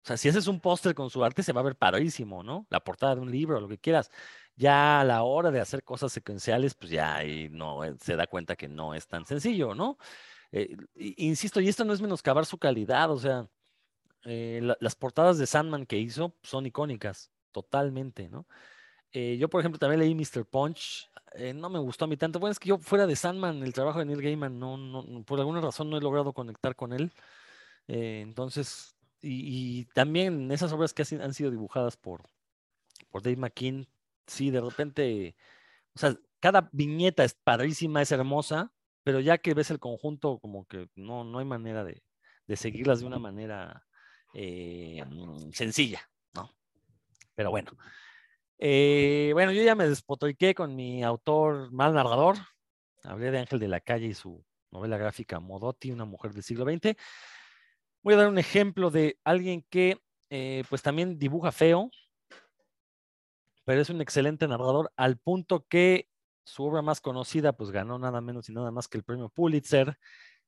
O 0.03 0.07
sea, 0.07 0.17
si 0.17 0.29
haces 0.29 0.47
un 0.47 0.61
póster 0.61 0.95
con 0.95 1.11
su 1.11 1.25
arte, 1.25 1.43
se 1.43 1.53
va 1.53 1.61
a 1.61 1.65
ver 1.65 1.75
padrísimo, 1.75 2.45
¿no? 2.45 2.67
La 2.71 2.79
portada 2.79 3.17
de 3.17 3.21
un 3.21 3.33
libro, 3.33 3.61
lo 3.61 3.69
que 3.69 3.79
quieras 3.79 4.13
ya 4.61 5.01
a 5.01 5.05
la 5.05 5.23
hora 5.23 5.51
de 5.51 5.59
hacer 5.61 5.83
cosas 5.83 6.13
secuenciales, 6.13 6.75
pues 6.75 6.91
ya 6.93 7.17
ahí 7.17 7.49
no 7.51 7.83
eh, 7.83 7.95
se 7.99 8.15
da 8.15 8.27
cuenta 8.27 8.57
que 8.57 8.69
no 8.69 8.95
es 8.95 9.07
tan 9.09 9.25
sencillo, 9.25 9.75
¿no? 9.75 9.97
Eh, 10.53 10.77
insisto, 10.95 11.61
y 11.61 11.69
esto 11.69 11.85
no 11.85 11.95
es 11.95 12.03
menoscabar 12.03 12.45
su 12.45 12.59
calidad, 12.59 13.11
o 13.11 13.19
sea, 13.19 13.49
eh, 14.25 14.61
la, 14.63 14.77
las 14.81 14.95
portadas 14.97 15.39
de 15.39 15.47
Sandman 15.47 15.87
que 15.87 15.97
hizo 15.99 16.35
son 16.43 16.67
icónicas, 16.67 17.31
totalmente, 17.53 18.29
¿no? 18.29 18.47
Yo, 19.13 19.51
por 19.51 19.61
ejemplo, 19.61 19.79
también 19.81 19.99
leí 19.99 20.15
Mr. 20.15 20.47
Punch, 20.47 21.11
no 21.57 21.69
me 21.69 21.81
gustó 21.81 22.05
a 22.05 22.09
mí 22.09 22.17
tanto. 22.17 22.39
Bueno, 22.39 22.53
es 22.53 22.61
que 22.61 22.69
yo 22.69 22.79
fuera 22.79 23.09
de 23.09 23.17
Sandman, 23.17 23.65
el 23.65 23.73
trabajo 23.73 23.99
de 23.99 24.05
Neil 24.05 24.23
Gaiman, 24.23 24.57
no, 24.57 24.77
no, 24.77 25.25
por 25.25 25.41
alguna 25.41 25.61
razón 25.61 25.91
no 25.91 25.97
he 25.97 26.01
logrado 26.01 26.33
conectar 26.33 26.77
con 26.77 26.93
él. 26.93 27.13
entonces, 27.89 28.95
y, 29.21 29.81
y, 29.81 29.85
también 29.87 30.53
esas 30.53 30.73
obras 30.73 30.95
que 30.95 31.03
han 31.21 31.35
sido 31.35 31.51
dibujadas 31.51 31.97
por, 31.97 32.23
por 33.11 33.23
Dave 33.23 33.37
McKean, 33.37 33.89
sí, 34.31 34.51
de 34.51 34.61
repente, 34.61 35.37
o 35.95 35.99
sea, 35.99 36.17
cada 36.41 36.69
viñeta 36.73 37.25
es 37.25 37.35
padrísima, 37.35 38.03
es 38.03 38.13
hermosa, 38.13 38.73
pero 39.03 39.21
ya 39.21 39.39
que 39.39 39.55
ves 39.55 39.71
el 39.71 39.79
conjunto, 39.79 40.39
como 40.39 40.67
que 40.67 40.89
no, 40.95 41.25
no 41.25 41.39
hay 41.39 41.45
manera 41.45 41.85
de, 41.85 42.03
de 42.47 42.57
seguirlas 42.57 43.01
de 43.01 43.07
una 43.07 43.19
manera 43.19 43.87
eh, 44.35 45.05
sencilla, 45.53 46.01
¿no? 46.35 46.51
Pero 47.35 47.51
bueno. 47.51 47.73
Eh, 48.59 49.31
bueno, 49.33 49.53
yo 49.53 49.63
ya 49.63 49.75
me 49.75 49.89
despotriqué 49.89 50.55
con 50.55 50.77
mi 50.77 51.03
autor 51.03 51.73
mal 51.73 51.95
narrador. 51.95 52.37
Hablé 53.05 53.31
de 53.31 53.39
Ángel 53.39 53.59
de 53.59 53.69
la 53.69 53.81
Calle 53.81 54.09
y 54.09 54.15
su 54.15 54.45
novela 54.71 54.99
gráfica 54.99 55.41
Modotti, 55.41 55.91
una 55.91 56.05
mujer 56.05 56.33
del 56.33 56.43
siglo 56.43 56.65
XX. 56.65 56.95
Voy 58.03 58.15
a 58.15 58.19
dar 58.19 58.29
un 58.29 58.39
ejemplo 58.39 58.91
de 58.91 59.19
alguien 59.25 59.65
que 59.71 59.99
eh, 60.29 60.65
pues 60.69 60.83
también 60.83 61.19
dibuja 61.19 61.53
feo, 61.53 61.91
pero 63.71 63.83
es 63.83 63.91
un 63.91 64.01
excelente 64.01 64.49
narrador 64.49 64.93
al 64.97 65.17
punto 65.17 65.65
que 65.69 66.09
su 66.43 66.65
obra 66.65 66.83
más 66.83 67.01
conocida 67.01 67.53
pues 67.53 67.71
ganó 67.71 68.01
nada 68.01 68.21
menos 68.21 68.49
y 68.49 68.53
nada 68.53 68.73
más 68.73 68.89
que 68.89 68.99
el 68.99 69.05
premio 69.05 69.29
Pulitzer. 69.29 69.97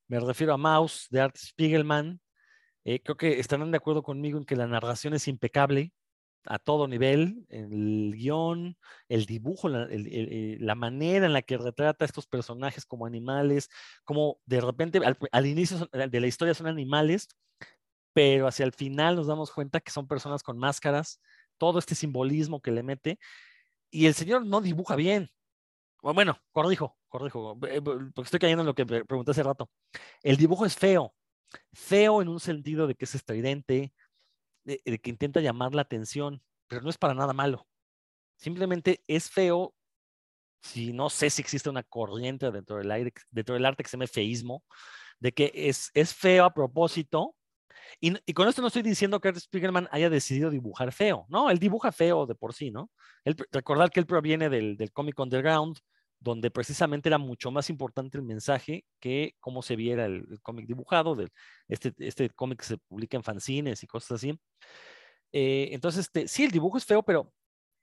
Me 0.09 0.19
refiero 0.19 0.53
a 0.53 0.57
Maus 0.57 1.07
de 1.09 1.21
Art 1.21 1.37
Spiegelman. 1.37 2.21
Eh, 2.85 3.01
creo 3.01 3.17
que 3.17 3.39
estarán 3.39 3.71
de 3.71 3.77
acuerdo 3.77 4.03
conmigo 4.03 4.39
en 4.39 4.45
que 4.45 4.57
la 4.57 4.67
narración 4.67 5.15
es 5.15 5.29
impecable 5.29 5.93
a 6.47 6.59
todo 6.59 6.89
nivel, 6.89 7.47
el 7.49 8.13
guion, 8.17 8.77
el 9.09 9.25
dibujo, 9.27 9.69
la, 9.69 9.87
la, 9.89 10.75
manera 10.75 11.27
en 11.27 11.33
la 11.33 11.43
que 11.43 11.59
retrata 11.59 12.05
a 12.05 12.07
estos 12.07 12.27
personajes 12.27 12.85
como 12.85 13.07
animales, 13.07 13.69
como 14.03 14.41
de 14.47 14.61
repente 14.61 15.01
al, 15.31 15.47
inicio 15.47 15.89
de 15.93 16.21
la 16.21 16.27
historia 16.27 16.55
son 16.55 16.67
animales, 16.67 17.29
pero 18.13 18.49
hacia 18.49 18.65
el 18.65 18.73
final 18.73 19.15
nos 19.15 19.29
damos 19.29 19.53
cuenta 19.53 19.79
que 19.79 19.93
son 19.93 20.09
personas 20.09 20.43
con 20.43 20.59
máscaras, 20.59 21.21
todo 21.59 21.79
este 21.79 21.95
simbolismo 21.95 22.61
que 22.61 22.71
le 22.71 22.83
mete, 22.83 23.19
y 23.91 24.07
el 24.07 24.15
señor 24.15 24.47
no 24.47 24.61
dibuja 24.61 24.97
bien. 24.97 25.31
Bueno, 26.03 26.39
corrijo, 26.51 26.99
corrijo, 27.09 27.59
eh, 27.69 27.81
porque 27.81 28.23
estoy 28.23 28.41
cayendo 28.41 28.63
en 28.63 28.67
lo 28.67 28.75
que 28.75 28.87
pregunté 28.87 29.31
hace 29.31 29.43
rato. 29.43 29.71
El 30.23 30.37
dibujo 30.37 30.67
es 30.67 30.77
feo, 30.77 31.15
feo 31.73 32.23
en 32.23 32.29
un 32.29 32.41
sentido 32.41 32.87
de 32.87 32.95
que 32.95 33.05
es 33.05 33.15
estridente, 33.15 33.93
de, 34.65 34.81
de 34.85 34.99
que 34.99 35.11
intenta 35.11 35.41
llamar 35.41 35.75
la 35.75 35.83
atención, 35.83 36.43
pero 36.69 36.83
no 36.83 36.91
es 36.91 36.99
para 36.99 37.15
nada 37.15 37.33
malo. 37.33 37.69
Simplemente 38.37 39.05
es 39.07 39.31
feo 39.31 39.75
si 40.63 40.93
no 40.93 41.11
sé 41.11 41.29
si 41.31 41.43
existe 41.43 41.69
una 41.69 41.83
corriente 41.83 42.51
dentro 42.51 42.77
del, 42.77 42.91
aire, 42.91 43.13
dentro 43.31 43.55
del 43.55 43.67
arte 43.67 43.83
que 43.83 43.91
se 43.91 43.97
llama 43.97 44.07
feísmo, 44.07 44.65
de 45.19 45.33
que 45.33 45.53
es, 45.55 45.91
es 45.95 46.15
feo 46.15 46.45
a 46.45 46.55
propósito. 46.55 47.35
Y, 48.01 48.15
y, 48.27 48.33
con 48.33 48.49
esto 48.49 48.63
no 48.63 48.69
estoy 48.69 48.83
diciendo 48.83 49.21
que 49.21 49.29
Art 49.29 49.39
Spiegelman 49.39 49.89
haya 49.91 50.11
decidido 50.11 50.51
dibujar 50.51 50.93
feo, 50.93 51.27
¿no? 51.29 51.51
Él 51.51 51.59
dibuja 51.59 51.93
feo 51.93 52.27
de 52.27 52.35
por 52.35 52.55
sí, 52.55 52.71
¿no? 52.71 52.91
Él, 53.25 53.37
que 53.37 54.01
él 54.01 54.07
proviene 54.07 54.49
del, 54.49 54.77
del 54.77 54.93
cómic 54.93 55.19
underground, 55.19 55.79
donde 56.23 56.51
precisamente 56.51 57.09
era 57.09 57.19
mucho 57.19 57.51
más 57.51 57.69
importante 57.71 58.17
el 58.17 58.25
mensaje 58.25 58.85
que 59.01 59.35
cómo 59.41 59.63
se 59.63 59.77
viera 59.77 60.07
el, 60.07 60.27
el 60.31 60.41
cómic 60.41 60.67
dibujado, 60.67 61.17
este, 61.69 61.93
este 61.99 62.31
cómic 62.31 62.61
que 62.61 62.67
se 62.67 62.79
publica 62.79 63.17
en 63.17 63.25
fanzines 63.25 63.83
y 63.83 63.87
cosas 63.87 64.13
así. 64.13 64.39
Eh, 65.33 65.71
entonces, 65.73 66.07
este, 66.07 66.29
sí, 66.29 66.45
el 66.45 66.51
dibujo 66.51 66.79
es 66.79 66.85
feo, 66.85 67.03
pero 67.03 67.33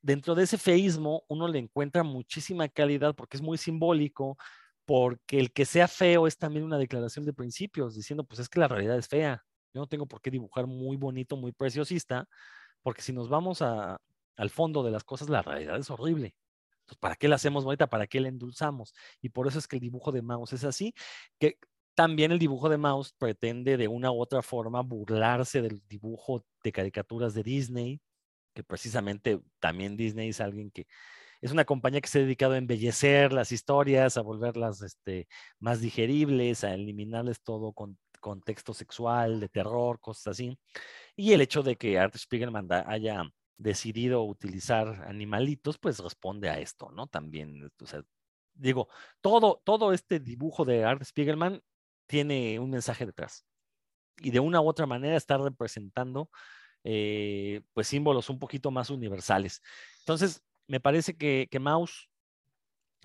dentro 0.02 0.36
de 0.36 0.43
ese 0.43 0.58
feísmo 0.58 1.24
uno 1.28 1.47
le 1.47 1.60
encuentra 1.60 2.04
muchísima 2.04 2.70
calidad 2.70 3.16
porque 3.16 3.38
es 3.38 3.43
muy 3.43 3.58
simbólico, 3.58 4.38
porque 4.86 5.39
el 5.39 5.52
que 5.52 5.66
sea 5.66 5.88
feo 5.88 6.28
es 6.28 6.38
también 6.38 6.66
una 6.66 6.78
declaración 6.78 7.26
de 7.26 7.34
principios, 7.34 7.95
diciendo, 7.95 8.24
pues 8.24 8.39
es 8.39 8.50
que 8.50 8.60
la 8.60 8.68
realidad 8.68 8.97
es 8.97 9.08
fea. 9.08 9.43
Yo 9.74 9.82
no 9.82 9.88
tengo 9.88 10.05
por 10.05 10.22
qué 10.22 10.32
dibujar 10.32 10.67
muy 10.67 10.97
bonito, 10.97 11.38
muy 11.38 11.51
preciosista, 11.51 12.28
porque 12.82 13.01
si 13.01 13.13
nos 13.13 13.30
vamos 13.30 13.61
a, 13.61 13.99
al 14.38 14.49
fondo 14.49 14.84
de 14.84 14.91
las 14.91 15.03
cosas, 15.03 15.30
la 15.30 15.41
realidad 15.41 15.78
es 15.78 15.89
horrible. 15.89 16.36
Entonces, 16.82 16.97
¿para 16.99 17.15
qué 17.15 17.28
la 17.28 17.36
hacemos 17.36 17.63
bonita? 17.65 17.88
¿Para 17.88 18.07
qué 18.07 18.20
la 18.20 18.30
endulzamos? 18.30 18.93
Y 19.22 19.30
por 19.30 19.47
eso 19.47 19.59
es 19.59 19.67
que 19.67 19.76
el 19.78 19.82
dibujo 19.82 20.11
de 20.11 20.22
Mouse 20.22 20.53
es 20.53 20.63
así, 20.63 20.93
que 21.39 21.59
también 21.93 22.32
el 22.32 22.39
dibujo 22.39 22.70
de 22.70 22.78
Mouse 22.78 23.13
pretende 23.17 23.78
de 23.78 23.88
una 23.88 24.11
u 24.11 24.22
otra 24.22 24.41
forma 24.41 24.82
burlarse 24.82 25.61
del 25.61 25.82
dibujo 25.88 26.45
de 26.63 26.72
caricaturas 26.72 27.34
de 27.34 27.43
Disney, 27.43 28.01
que 28.53 28.63
precisamente 28.63 29.41
también 29.59 29.97
Disney 29.97 30.30
es 30.30 30.41
alguien 30.41 30.72
que 30.72 30.88
es 31.41 31.51
una 31.51 31.65
compañía 31.65 32.01
que 32.01 32.07
se 32.07 32.20
ha 32.20 32.22
dedicado 32.22 32.53
a 32.53 32.57
embellecer 32.57 33.32
las 33.34 33.51
historias, 33.51 34.17
a 34.17 34.22
volverlas 34.22 34.82
este, 34.82 35.28
más 35.59 35.82
digeribles, 35.82 36.63
a 36.63 36.74
eliminarles 36.74 37.41
todo 37.41 37.74
con 37.74 37.97
contexto 38.20 38.74
sexual, 38.74 39.39
de 39.39 39.49
terror, 39.49 39.99
cosas 39.99 40.28
así. 40.28 40.57
Y 41.15 41.34
el 41.34 41.41
hecho 41.41 41.63
de 41.63 41.76
que 41.78 41.99
Art 41.99 42.15
Spiegelman 42.17 42.67
haya 42.72 43.24
decidido 43.57 44.24
utilizar 44.24 45.05
animalitos, 45.07 45.78
pues 45.78 45.99
responde 45.99 46.49
a 46.49 46.59
esto, 46.59 46.91
¿no? 46.91 47.07
También, 47.07 47.70
o 47.82 47.86
sea, 47.86 48.03
digo, 48.53 48.88
todo, 49.22 49.61
todo 49.63 49.93
este 49.93 50.20
dibujo 50.20 50.65
de 50.65 50.86
Art 50.86 51.03
Spiegelman 51.03 51.61
tiene 52.07 52.59
un 52.59 52.70
mensaje 52.72 53.05
detrás. 53.05 53.45
Y 54.22 54.32
de 54.32 54.39
una 54.39 54.61
u 54.61 54.67
otra 54.67 54.86
manera 54.86 55.15
está 55.17 55.38
representando 55.38 56.30
eh, 56.84 57.61
pues 57.74 57.88
símbolos 57.88 58.30
un 58.30 58.39
poquito 58.39 58.72
más 58.72 58.89
universales. 58.89 59.61
Entonces, 59.99 60.41
me 60.67 60.80
parece 60.80 61.17
que, 61.17 61.47
que 61.51 61.59
Maus, 61.59 62.09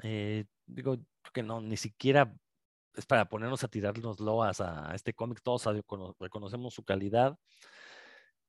eh, 0.02 0.44
digo 0.66 0.98
que 1.32 1.42
no, 1.42 1.60
ni 1.60 1.76
siquiera 1.76 2.34
es 2.94 3.06
para 3.06 3.28
ponernos 3.28 3.64
a 3.64 3.68
tirarnos 3.68 4.20
loas 4.20 4.60
a, 4.60 4.94
este 4.94 5.14
cómic, 5.14 5.40
todos 5.42 5.64
reconocemos 6.20 6.74
su 6.74 6.84
calidad. 6.84 7.36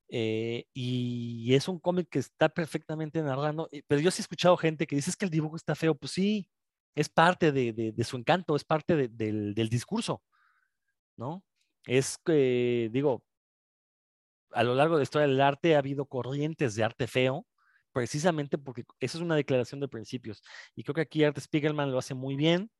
Eh, 0.08 0.66
y 0.72 1.52
es 1.54 1.66
un 1.68 1.80
cómic 1.80 2.08
que 2.08 2.20
está 2.20 2.48
perfectamente 2.48 3.22
narrando, 3.22 3.68
pero 3.88 4.00
yo 4.00 4.10
sí 4.10 4.20
he 4.20 4.22
escuchado 4.22 4.56
gente 4.56 4.86
que 4.86 4.96
dice 4.96 5.10
es 5.10 5.16
que 5.16 5.24
el 5.24 5.32
dibujo 5.32 5.56
está 5.56 5.74
feo, 5.74 5.96
pues 5.96 6.12
sí, 6.12 6.48
es 6.94 7.08
parte 7.08 7.52
de, 7.52 7.72
de, 7.72 8.04
su 8.04 8.16
encanto, 8.16 8.56
es 8.56 8.64
parte 8.64 9.08
del, 9.08 9.54
del, 9.54 9.68
discurso, 9.68 10.22
¿no? 11.16 11.44
Es 11.86 12.18
que, 12.18 12.88
digo, 12.92 13.24
a 14.52 14.62
lo 14.64 14.74
largo 14.74 14.94
de 14.96 15.00
la 15.00 15.02
historia 15.04 15.28
del 15.28 15.40
arte 15.40 15.74
ha 15.76 15.78
habido 15.78 16.06
corrientes 16.06 16.74
de 16.74 16.84
arte 16.84 17.06
feo, 17.06 17.46
precisamente 17.92 18.58
porque 18.58 18.84
esa 19.00 19.18
es 19.18 19.22
una 19.22 19.36
declaración 19.36 19.80
de 19.80 19.88
principios. 19.88 20.42
Y 20.74 20.84
creo 20.84 20.94
que 20.94 21.00
aquí 21.02 21.24
Art 21.24 21.38
Spiegelman 21.38 21.90
lo 21.90 21.98
hace 21.98 22.14
muy 22.14 22.36
bien. 22.36 22.70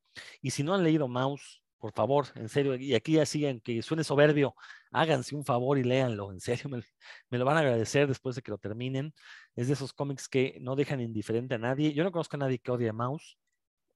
Y 0.40 0.50
si 0.50 0.62
no 0.62 0.74
han 0.74 0.84
leído 0.84 1.08
Mouse, 1.08 1.62
por 1.78 1.92
favor, 1.92 2.26
en 2.34 2.48
serio, 2.48 2.74
y 2.76 2.94
aquí 2.94 3.12
ya 3.12 3.26
siguen, 3.26 3.60
que 3.60 3.82
suene 3.82 4.04
soberbio, 4.04 4.54
háganse 4.90 5.36
un 5.36 5.44
favor 5.44 5.78
y 5.78 5.84
léanlo, 5.84 6.32
en 6.32 6.40
serio, 6.40 6.70
me, 7.30 7.38
lo 7.38 7.44
van 7.44 7.56
a 7.58 7.60
agradecer 7.60 8.08
después 8.08 8.36
de 8.36 8.42
que 8.42 8.50
lo 8.50 8.58
terminen. 8.58 9.14
Es 9.54 9.68
de 9.68 9.74
esos 9.74 9.92
cómics 9.92 10.28
que 10.28 10.58
no 10.60 10.76
dejan 10.76 11.00
indiferente 11.00 11.54
a 11.54 11.58
nadie. 11.58 11.92
Yo 11.92 12.04
no 12.04 12.12
conozco 12.12 12.36
a 12.36 12.40
nadie 12.40 12.58
que 12.58 12.70
odie 12.70 12.88
a 12.88 12.92
Mouse, 12.92 13.38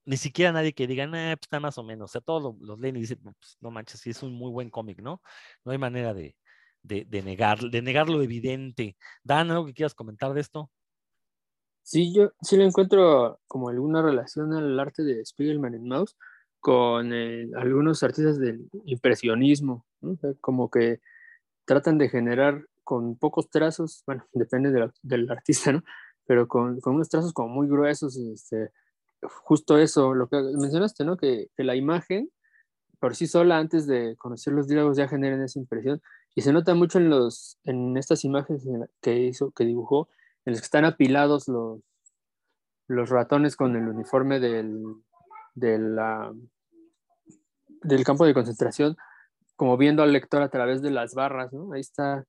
ni 0.05 0.17
siquiera 0.17 0.51
a 0.51 0.53
nadie 0.53 0.73
que 0.73 0.87
diga, 0.87 1.09
pues 1.11 1.39
está 1.43 1.61
más 1.61 1.79
o 1.79 1.85
menos. 1.85 2.11
O 2.11 2.13
sea, 2.13 2.21
todos 2.21 2.57
los, 2.61 2.79
leen 2.81 2.97
y 2.97 3.01
dicen, 3.01 3.19
pues, 3.23 3.57
no 3.61 3.71
manches, 3.71 4.01
sí 4.01 4.11
es 4.11 4.23
un 4.23 4.33
muy 4.35 4.51
buen 4.51 4.71
cómic, 4.71 5.01
¿no? 5.01 5.23
No 5.65 5.73
hay 5.73 5.79
manera 5.79 6.15
de, 6.15 6.37
de, 6.83 7.23
negar, 7.23 7.61
de 7.61 7.83
negar 7.83 8.09
lo 8.09 8.23
evidente. 8.23 8.97
Dan, 9.23 9.51
¿algo 9.51 9.67
que 9.67 9.75
quieras 9.75 9.95
comentar 9.95 10.33
de 10.35 10.41
esto? 10.41 10.71
Sí, 11.83 12.13
yo 12.15 12.33
sí 12.43 12.57
le 12.57 12.65
encuentro 12.65 13.41
como 13.47 13.69
alguna 13.69 14.03
relación 14.03 14.53
al 14.53 14.79
arte 14.79 15.03
de 15.03 15.25
Spiegelman 15.25 15.75
en 15.75 15.89
Mouse 15.89 16.17
con 16.61 17.13
eh, 17.13 17.49
algunos 17.57 18.03
artistas 18.03 18.39
del 18.39 18.69
impresionismo, 18.85 19.87
como 20.41 20.71
que 20.71 21.01
tratan 21.65 21.99
de 21.99 22.09
generar 22.09 22.67
con 22.85 23.17
pocos 23.17 23.49
trazos, 23.51 24.03
bueno, 24.07 24.25
depende 24.33 24.71
del 25.03 25.31
artista, 25.31 25.73
¿no? 25.73 25.83
Pero 26.27 26.47
con, 26.49 26.81
con, 26.81 26.97
unos 26.97 27.09
trazos 27.09 27.33
como 27.33 27.49
muy 27.49 27.67
gruesos, 27.67 28.17
este, 28.17 28.71
justo 29.23 29.79
eso, 29.79 30.15
lo 30.15 30.29
que 30.29 30.37
mencionaste, 30.37 31.05
¿no? 31.05 31.17
Que, 31.17 31.49
que, 31.57 31.65
la 31.65 31.77
imagen 31.77 32.31
por 33.01 33.17
sí 33.17 33.27
sola, 33.27 33.59
antes 33.59 33.87
de 33.87 34.15
conocer 34.17 34.53
los 34.53 34.69
diálogos, 34.69 34.97
ya 34.97 35.09
generan 35.09 35.43
esa 35.43 35.59
impresión. 35.59 36.03
Y 36.35 36.43
se 36.43 36.53
nota 36.53 36.75
mucho 36.75 36.99
en, 36.99 37.11
los, 37.11 37.59
en 37.65 37.97
estas 37.97 38.25
imágenes 38.25 38.65
que 39.01 39.19
hizo, 39.19 39.51
que 39.53 39.65
dibujó, 39.65 40.09
en 40.51 40.55
las 40.55 40.63
que 40.63 40.67
están 40.67 40.85
apilados 40.85 41.47
los, 41.47 41.81
los 42.89 43.09
ratones 43.09 43.55
con 43.55 43.77
el 43.77 43.87
uniforme 43.89 44.41
del, 44.41 44.83
del 45.55 45.95
campo 48.05 48.27
de 48.27 48.35
concentración, 48.35 48.97
como 49.55 49.77
viendo 49.77 50.03
al 50.03 50.13
lector 50.13 50.43
a 50.43 50.49
través 50.49 50.83
de 50.83 50.91
las 50.91 51.15
barras. 51.15 51.53
Ahí 51.73 51.81
está, 51.81 52.25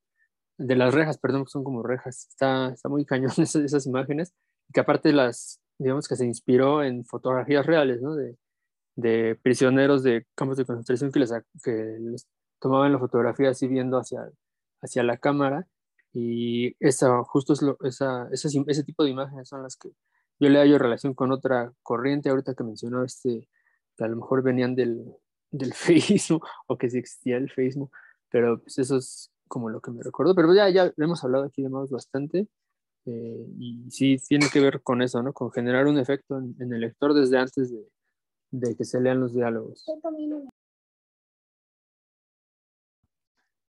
de 0.60 0.76
las 0.76 0.94
rejas, 0.94 1.18
perdón, 1.18 1.48
son 1.48 1.64
como 1.64 1.82
rejas. 1.82 2.28
Está, 2.28 2.70
está 2.70 2.90
muy 2.90 3.06
cañón 3.06 3.32
esas, 3.38 3.88
imágenes, 3.88 4.36
que 4.72 4.82
aparte 4.82 5.14
las, 5.14 5.60
digamos 5.80 6.08
que 6.08 6.16
se 6.16 6.26
inspiró 6.26 6.84
en 6.84 7.04
fotografías 7.06 7.66
reales, 7.66 8.04
¿no? 8.04 8.14
De, 8.14 8.38
de 8.96 9.36
prisioneros 9.42 10.04
de 10.04 10.28
campos 10.36 10.58
de 10.58 10.66
concentración 10.66 11.12
que 11.12 11.20
les, 11.20 11.34
que 11.64 11.98
tomaban 12.60 12.94
la 12.94 13.00
fotografía 13.00 13.50
así 13.50 13.68
viendo 13.68 13.98
hacia, 13.98 14.30
hacia 14.84 15.02
la 15.02 15.18
cámara 15.18 15.66
y 16.14 16.76
esa, 16.80 17.24
justo 17.24 17.54
es 17.54 17.62
lo, 17.62 17.78
esa, 17.84 18.28
ese, 18.32 18.50
ese 18.68 18.84
tipo 18.84 19.04
de 19.04 19.12
imágenes 19.12 19.48
son 19.48 19.64
las 19.64 19.78
que 19.78 19.90
yo 20.40 20.50
le 20.50 20.60
hallo 20.60 20.78
relación 20.78 21.14
con 21.14 21.32
otra 21.32 21.74
corriente 21.84 22.30
ahorita 22.30 22.54
que 22.56 22.64
mencionó 22.64 23.04
este, 23.04 23.48
que 23.96 24.04
a 24.04 24.08
lo 24.08 24.18
mejor 24.18 24.44
venían 24.44 24.76
del, 24.76 25.06
del 25.52 25.74
Facebook 25.74 26.46
o 26.68 26.78
que 26.78 26.90
sí 26.90 26.98
existía 26.98 27.38
el 27.38 27.50
Facebook, 27.50 27.92
pero 28.30 28.62
pues 28.62 28.80
eso 28.80 28.98
es 28.98 29.32
como 29.48 29.70
lo 29.70 29.82
que 29.82 29.92
me 29.92 30.04
recuerdo, 30.04 30.34
pero 30.34 30.54
ya, 30.54 30.70
ya 30.70 30.94
hemos 30.98 31.24
hablado 31.24 31.44
aquí 31.46 31.62
de 31.62 31.70
más 31.70 31.90
bastante 31.90 32.48
eh, 33.06 33.46
y 33.60 33.90
sí 33.92 34.18
tiene 34.28 34.48
que 34.52 34.60
ver 34.60 34.82
con 34.82 35.02
eso, 35.02 35.22
¿no? 35.22 35.34
Con 35.34 35.52
generar 35.52 35.88
un 35.88 35.98
efecto 35.98 36.38
en, 36.38 36.56
en 36.60 36.74
el 36.74 36.82
lector 36.82 37.14
desde 37.14 37.38
antes 37.38 37.72
de, 37.72 37.86
de 38.52 38.76
que 38.76 38.86
se 38.86 39.02
lean 39.02 39.20
los 39.20 39.34
diálogos. 39.34 39.86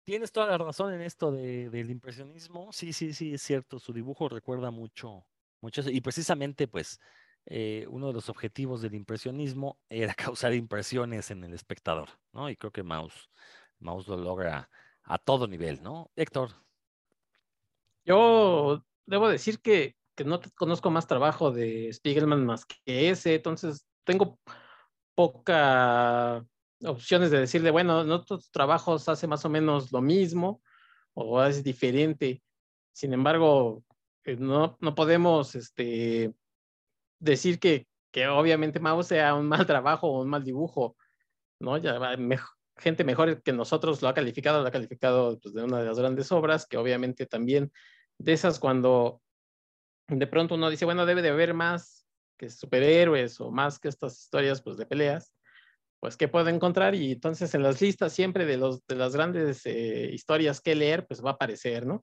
Tienes 0.04 0.32
toda 0.32 0.48
la 0.48 0.58
razón 0.58 0.94
en 0.94 1.02
esto 1.02 1.32
de, 1.32 1.70
del 1.70 1.92
impresionismo. 1.92 2.72
Sí, 2.72 2.92
sí, 2.94 3.14
sí, 3.14 3.34
es 3.34 3.42
cierto. 3.42 3.80
Su 3.80 3.94
dibujo 3.94 4.30
recuerda 4.30 4.72
mucho, 4.72 5.26
mucho 5.62 5.82
y 5.90 6.02
precisamente, 6.02 6.68
pues, 6.68 7.00
eh, 7.46 7.86
uno 7.90 8.08
de 8.08 8.14
los 8.14 8.30
objetivos 8.30 8.82
del 8.82 8.96
impresionismo 8.96 9.80
era 9.90 10.14
causar 10.14 10.54
impresiones 10.54 11.32
en 11.32 11.44
el 11.44 11.54
espectador, 11.54 12.10
¿no? 12.32 12.50
Y 12.50 12.56
creo 12.56 12.72
que 12.72 12.84
Maus, 12.84 13.30
Maus 13.80 14.08
lo 14.08 14.18
logra 14.18 14.70
a 15.04 15.18
todo 15.18 15.48
nivel, 15.48 15.82
¿no? 15.84 16.12
Héctor. 16.16 16.52
Yo 18.04 18.84
debo 19.06 19.30
decir 19.30 19.62
que, 19.62 19.96
que 20.16 20.24
no 20.24 20.40
conozco 20.56 20.90
más 20.90 21.08
trabajo 21.08 21.52
de 21.52 21.92
Spiegelman 21.94 22.46
más 22.46 22.66
que 22.66 23.10
ese, 23.10 23.36
entonces 23.36 23.86
tengo 24.04 24.40
poca 25.14 26.44
opciones 26.84 27.32
de 27.32 27.40
decirle, 27.40 27.72
bueno, 27.72 28.02
en 28.02 28.12
otros 28.12 28.50
trabajos 28.52 29.08
hace 29.10 29.28
más 29.28 29.46
o 29.46 29.50
menos 29.50 29.92
lo 29.92 30.02
mismo 30.02 30.62
o 31.14 31.44
es 31.44 31.64
diferente. 31.64 32.42
Sin 32.94 33.14
embargo, 33.14 33.84
eh, 34.24 34.36
no, 34.38 34.78
no 34.80 34.96
podemos 34.96 35.56
este, 35.56 36.34
decir 37.20 37.60
que, 37.60 37.88
que 38.12 38.28
obviamente 38.28 38.80
Mao 38.80 39.04
sea 39.04 39.36
un 39.36 39.48
mal 39.48 39.66
trabajo 39.68 40.08
o 40.08 40.22
un 40.22 40.30
mal 40.30 40.44
dibujo, 40.44 40.98
¿no? 41.60 41.78
Ya 41.78 42.00
gente 42.78 43.04
mejor 43.04 43.44
que 43.44 43.54
nosotros 43.54 44.02
lo 44.02 44.08
ha 44.08 44.14
calificado, 44.14 44.62
lo 44.62 44.68
ha 44.68 44.72
calificado 44.72 45.40
pues, 45.40 45.54
de 45.54 45.64
una 45.64 45.80
de 45.80 45.86
las 45.86 46.00
grandes 46.00 46.32
obras, 46.32 46.66
que 46.66 46.78
obviamente 46.78 47.26
también 47.26 47.72
de 48.18 48.34
esas 48.34 48.60
cuando 48.60 49.22
de 50.08 50.28
pronto 50.28 50.56
uno 50.56 50.70
dice, 50.70 50.86
bueno, 50.86 51.06
debe 51.06 51.22
de 51.22 51.30
haber 51.30 51.54
más 51.54 52.08
que 52.38 52.50
superhéroes 52.50 53.40
o 53.40 53.52
más 53.52 53.80
que 53.80 53.88
estas 53.88 54.20
historias 54.20 54.62
pues, 54.62 54.78
de 54.78 54.86
peleas, 54.86 55.32
pues 56.02 56.18
qué 56.18 56.28
puedo 56.28 56.50
encontrar 56.50 56.96
y 56.96 57.12
entonces 57.12 57.54
en 57.54 57.62
las 57.62 57.80
listas 57.80 58.12
siempre 58.12 58.46
de, 58.46 58.58
los, 58.58 58.86
de 58.88 58.96
las 58.96 59.16
grandes 59.16 59.62
eh, 59.66 60.10
historias 60.12 60.60
que 60.60 60.74
leer, 60.76 61.06
pues 61.06 61.24
va 61.24 61.30
a 61.30 61.34
aparecer, 61.34 61.86
¿no? 61.86 62.02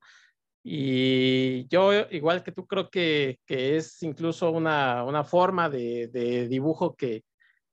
Y 0.62 1.66
yo, 1.68 1.92
igual 2.10 2.44
que 2.44 2.52
tú, 2.52 2.64
creo 2.66 2.90
que, 2.90 3.40
que 3.44 3.76
es 3.76 4.00
incluso 4.04 4.52
una, 4.52 5.02
una 5.02 5.24
forma 5.24 5.68
de, 5.68 6.08
de 6.08 6.46
dibujo 6.46 6.94
que, 6.94 7.24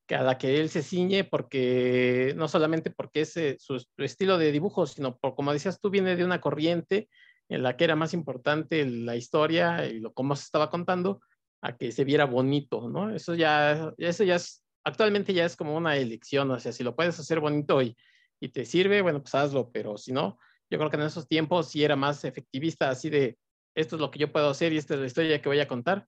que, 0.08 0.16
a 0.16 0.24
la 0.24 0.38
que 0.40 0.60
él 0.60 0.70
se 0.70 0.82
ciñe, 0.82 1.26
porque 1.26 2.34
no 2.36 2.48
solamente 2.48 2.90
porque 2.90 3.22
es 3.22 3.38
eh, 3.38 3.58
su, 3.60 3.80
su, 3.80 4.04
estilo 4.04 4.40
de 4.40 4.52
dibujo, 4.52 4.88
sino 4.88 5.18
por, 5.18 5.36
como 5.36 5.54
decías 5.54 5.80
tú, 5.80 5.92
viene 5.92 6.16
de 6.16 6.26
una 6.26 6.42
corriente 6.42 7.08
en 7.50 7.62
la 7.62 7.78
que 7.78 7.84
era 7.84 7.96
más 7.96 8.16
importante 8.16 8.84
la 8.86 9.16
historia 9.16 9.86
y 9.86 10.00
lo 10.00 10.12
cómo 10.12 10.36
se 10.36 10.46
estaba 10.46 10.72
contando, 10.72 11.22
a 11.62 11.78
que 11.78 11.92
se 11.92 12.04
viera 12.04 12.26
bonito, 12.26 12.90
¿no? 12.90 13.14
Eso 13.14 13.36
ya, 13.36 13.94
eso 13.98 14.24
ya 14.24 14.36
es, 14.36 14.65
actualmente 14.86 15.34
ya 15.34 15.46
es 15.46 15.56
como 15.56 15.76
una 15.76 15.98
elección, 15.98 16.50
o 16.52 16.60
sea, 16.60 16.72
si 16.72 16.84
lo 16.84 16.96
puedes 16.96 17.20
hacer 17.20 17.40
bonito 17.40 17.82
y, 17.82 17.98
y 18.40 18.50
te 18.50 18.66
sirve, 18.66 19.02
bueno, 19.02 19.22
pues 19.22 19.36
hazlo, 19.36 19.72
pero 19.72 19.98
si 19.98 20.14
no, 20.14 20.38
yo 20.70 20.78
creo 20.78 20.90
que 20.90 20.96
en 20.96 21.04
esos 21.04 21.28
tiempos 21.28 21.70
sí 21.70 21.84
era 21.84 21.96
más 21.96 22.24
efectivista, 22.24 22.90
así 22.90 23.10
de, 23.10 23.38
esto 23.76 23.98
es 23.98 24.00
lo 24.00 24.12
que 24.12 24.20
yo 24.20 24.32
puedo 24.32 24.50
hacer 24.50 24.72
y 24.72 24.78
esta 24.78 24.94
es 24.94 25.00
la 25.02 25.08
historia 25.08 25.42
que 25.42 25.50
voy 25.50 25.60
a 25.60 25.68
contar, 25.68 26.08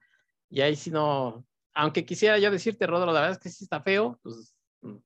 y 0.49 0.61
ahí 0.61 0.75
si 0.75 0.91
no, 0.91 1.45
aunque 1.73 2.05
quisiera 2.05 2.37
yo 2.37 2.49
decirte, 2.51 2.87
Rodro, 2.87 3.07
la 3.07 3.19
verdad 3.19 3.31
es 3.31 3.39
que 3.39 3.49
sí 3.49 3.63
está 3.63 3.81
feo, 3.81 4.19
pues 4.23 4.55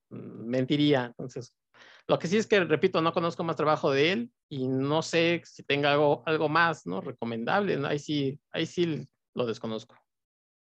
mentiría, 0.09 1.05
entonces, 1.05 1.55
lo 2.07 2.19
que 2.19 2.27
sí 2.27 2.37
es 2.37 2.47
que, 2.47 2.59
repito, 2.65 3.01
no 3.01 3.13
conozco 3.13 3.43
más 3.43 3.55
trabajo 3.55 3.91
de 3.91 4.11
él 4.11 4.31
y 4.49 4.67
no 4.67 5.01
sé 5.01 5.41
si 5.45 5.63
tenga 5.63 5.93
algo, 5.93 6.23
algo 6.25 6.49
más, 6.49 6.85
¿no? 6.85 6.99
Recomendable, 6.99 7.79
ahí 7.87 7.99
sí, 7.99 8.39
ahí 8.51 8.65
sí 8.65 9.07
lo 9.33 9.45
desconozco. 9.45 9.95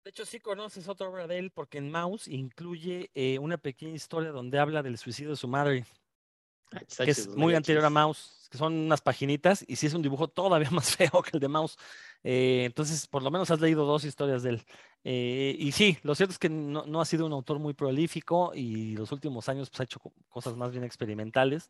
De 0.03 0.09
hecho, 0.09 0.25
sí 0.25 0.39
conoces 0.39 0.87
otra 0.87 1.07
obra 1.07 1.27
de 1.27 1.37
él 1.37 1.51
porque 1.51 1.77
en 1.77 1.91
Mouse 1.91 2.27
incluye 2.27 3.11
eh, 3.13 3.37
una 3.37 3.57
pequeña 3.57 3.93
historia 3.93 4.31
donde 4.31 4.57
habla 4.57 4.81
del 4.81 4.97
suicidio 4.97 5.29
de 5.29 5.35
su 5.35 5.47
madre, 5.47 5.85
que 6.97 7.11
es 7.11 7.27
muy 7.27 7.53
anterior 7.53 7.85
a 7.85 7.91
Mouse, 7.91 8.47
que 8.49 8.57
son 8.57 8.73
unas 8.73 8.99
paginitas 9.01 9.63
y 9.67 9.75
sí 9.75 9.85
es 9.85 9.93
un 9.93 10.01
dibujo 10.01 10.27
todavía 10.27 10.69
más 10.71 10.95
feo 10.95 11.21
que 11.21 11.31
el 11.33 11.39
de 11.39 11.47
Mouse. 11.47 11.77
Eh, 12.23 12.63
entonces, 12.65 13.05
por 13.05 13.21
lo 13.21 13.29
menos 13.29 13.51
has 13.51 13.61
leído 13.61 13.85
dos 13.85 14.03
historias 14.03 14.41
de 14.41 14.49
él. 14.49 14.65
Eh, 15.03 15.55
y 15.59 15.71
sí, 15.71 15.99
lo 16.01 16.15
cierto 16.15 16.31
es 16.31 16.39
que 16.39 16.49
no, 16.49 16.83
no, 16.87 16.99
ha 16.99 17.05
sido 17.05 17.27
un 17.27 17.33
autor 17.33 17.59
muy 17.59 17.75
prolífico 17.75 18.53
y 18.55 18.95
los 18.95 19.11
últimos 19.11 19.49
años 19.49 19.69
pues, 19.69 19.81
ha 19.81 19.83
hecho 19.83 19.99
cosas 20.29 20.55
más 20.55 20.71
bien 20.71 20.83
experimentales. 20.83 21.69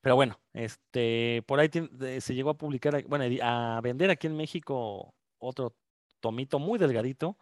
Pero 0.00 0.14
bueno, 0.14 0.38
este, 0.52 1.42
por 1.48 1.58
ahí 1.58 1.68
tiene, 1.68 2.20
se 2.20 2.34
llegó 2.36 2.50
a 2.50 2.58
publicar, 2.58 3.02
bueno, 3.08 3.24
a 3.42 3.80
vender 3.82 4.10
aquí 4.10 4.28
en 4.28 4.36
México 4.36 5.12
otro 5.38 5.74
tomito 6.20 6.60
muy 6.60 6.78
delgadito 6.78 7.36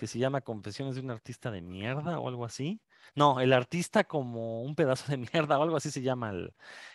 que 0.00 0.06
se 0.06 0.18
llama 0.18 0.40
Confesiones 0.40 0.94
de 0.94 1.02
un 1.02 1.10
artista 1.10 1.50
de 1.50 1.60
mierda 1.60 2.18
o 2.18 2.28
algo 2.28 2.46
así. 2.46 2.80
No, 3.14 3.38
el 3.38 3.52
artista 3.52 4.04
como 4.04 4.62
un 4.62 4.74
pedazo 4.74 5.12
de 5.12 5.18
mierda 5.34 5.58
o 5.58 5.62
algo 5.62 5.76
así 5.76 5.90
se 5.90 6.00
llama. 6.00 6.30
El, 6.30 6.54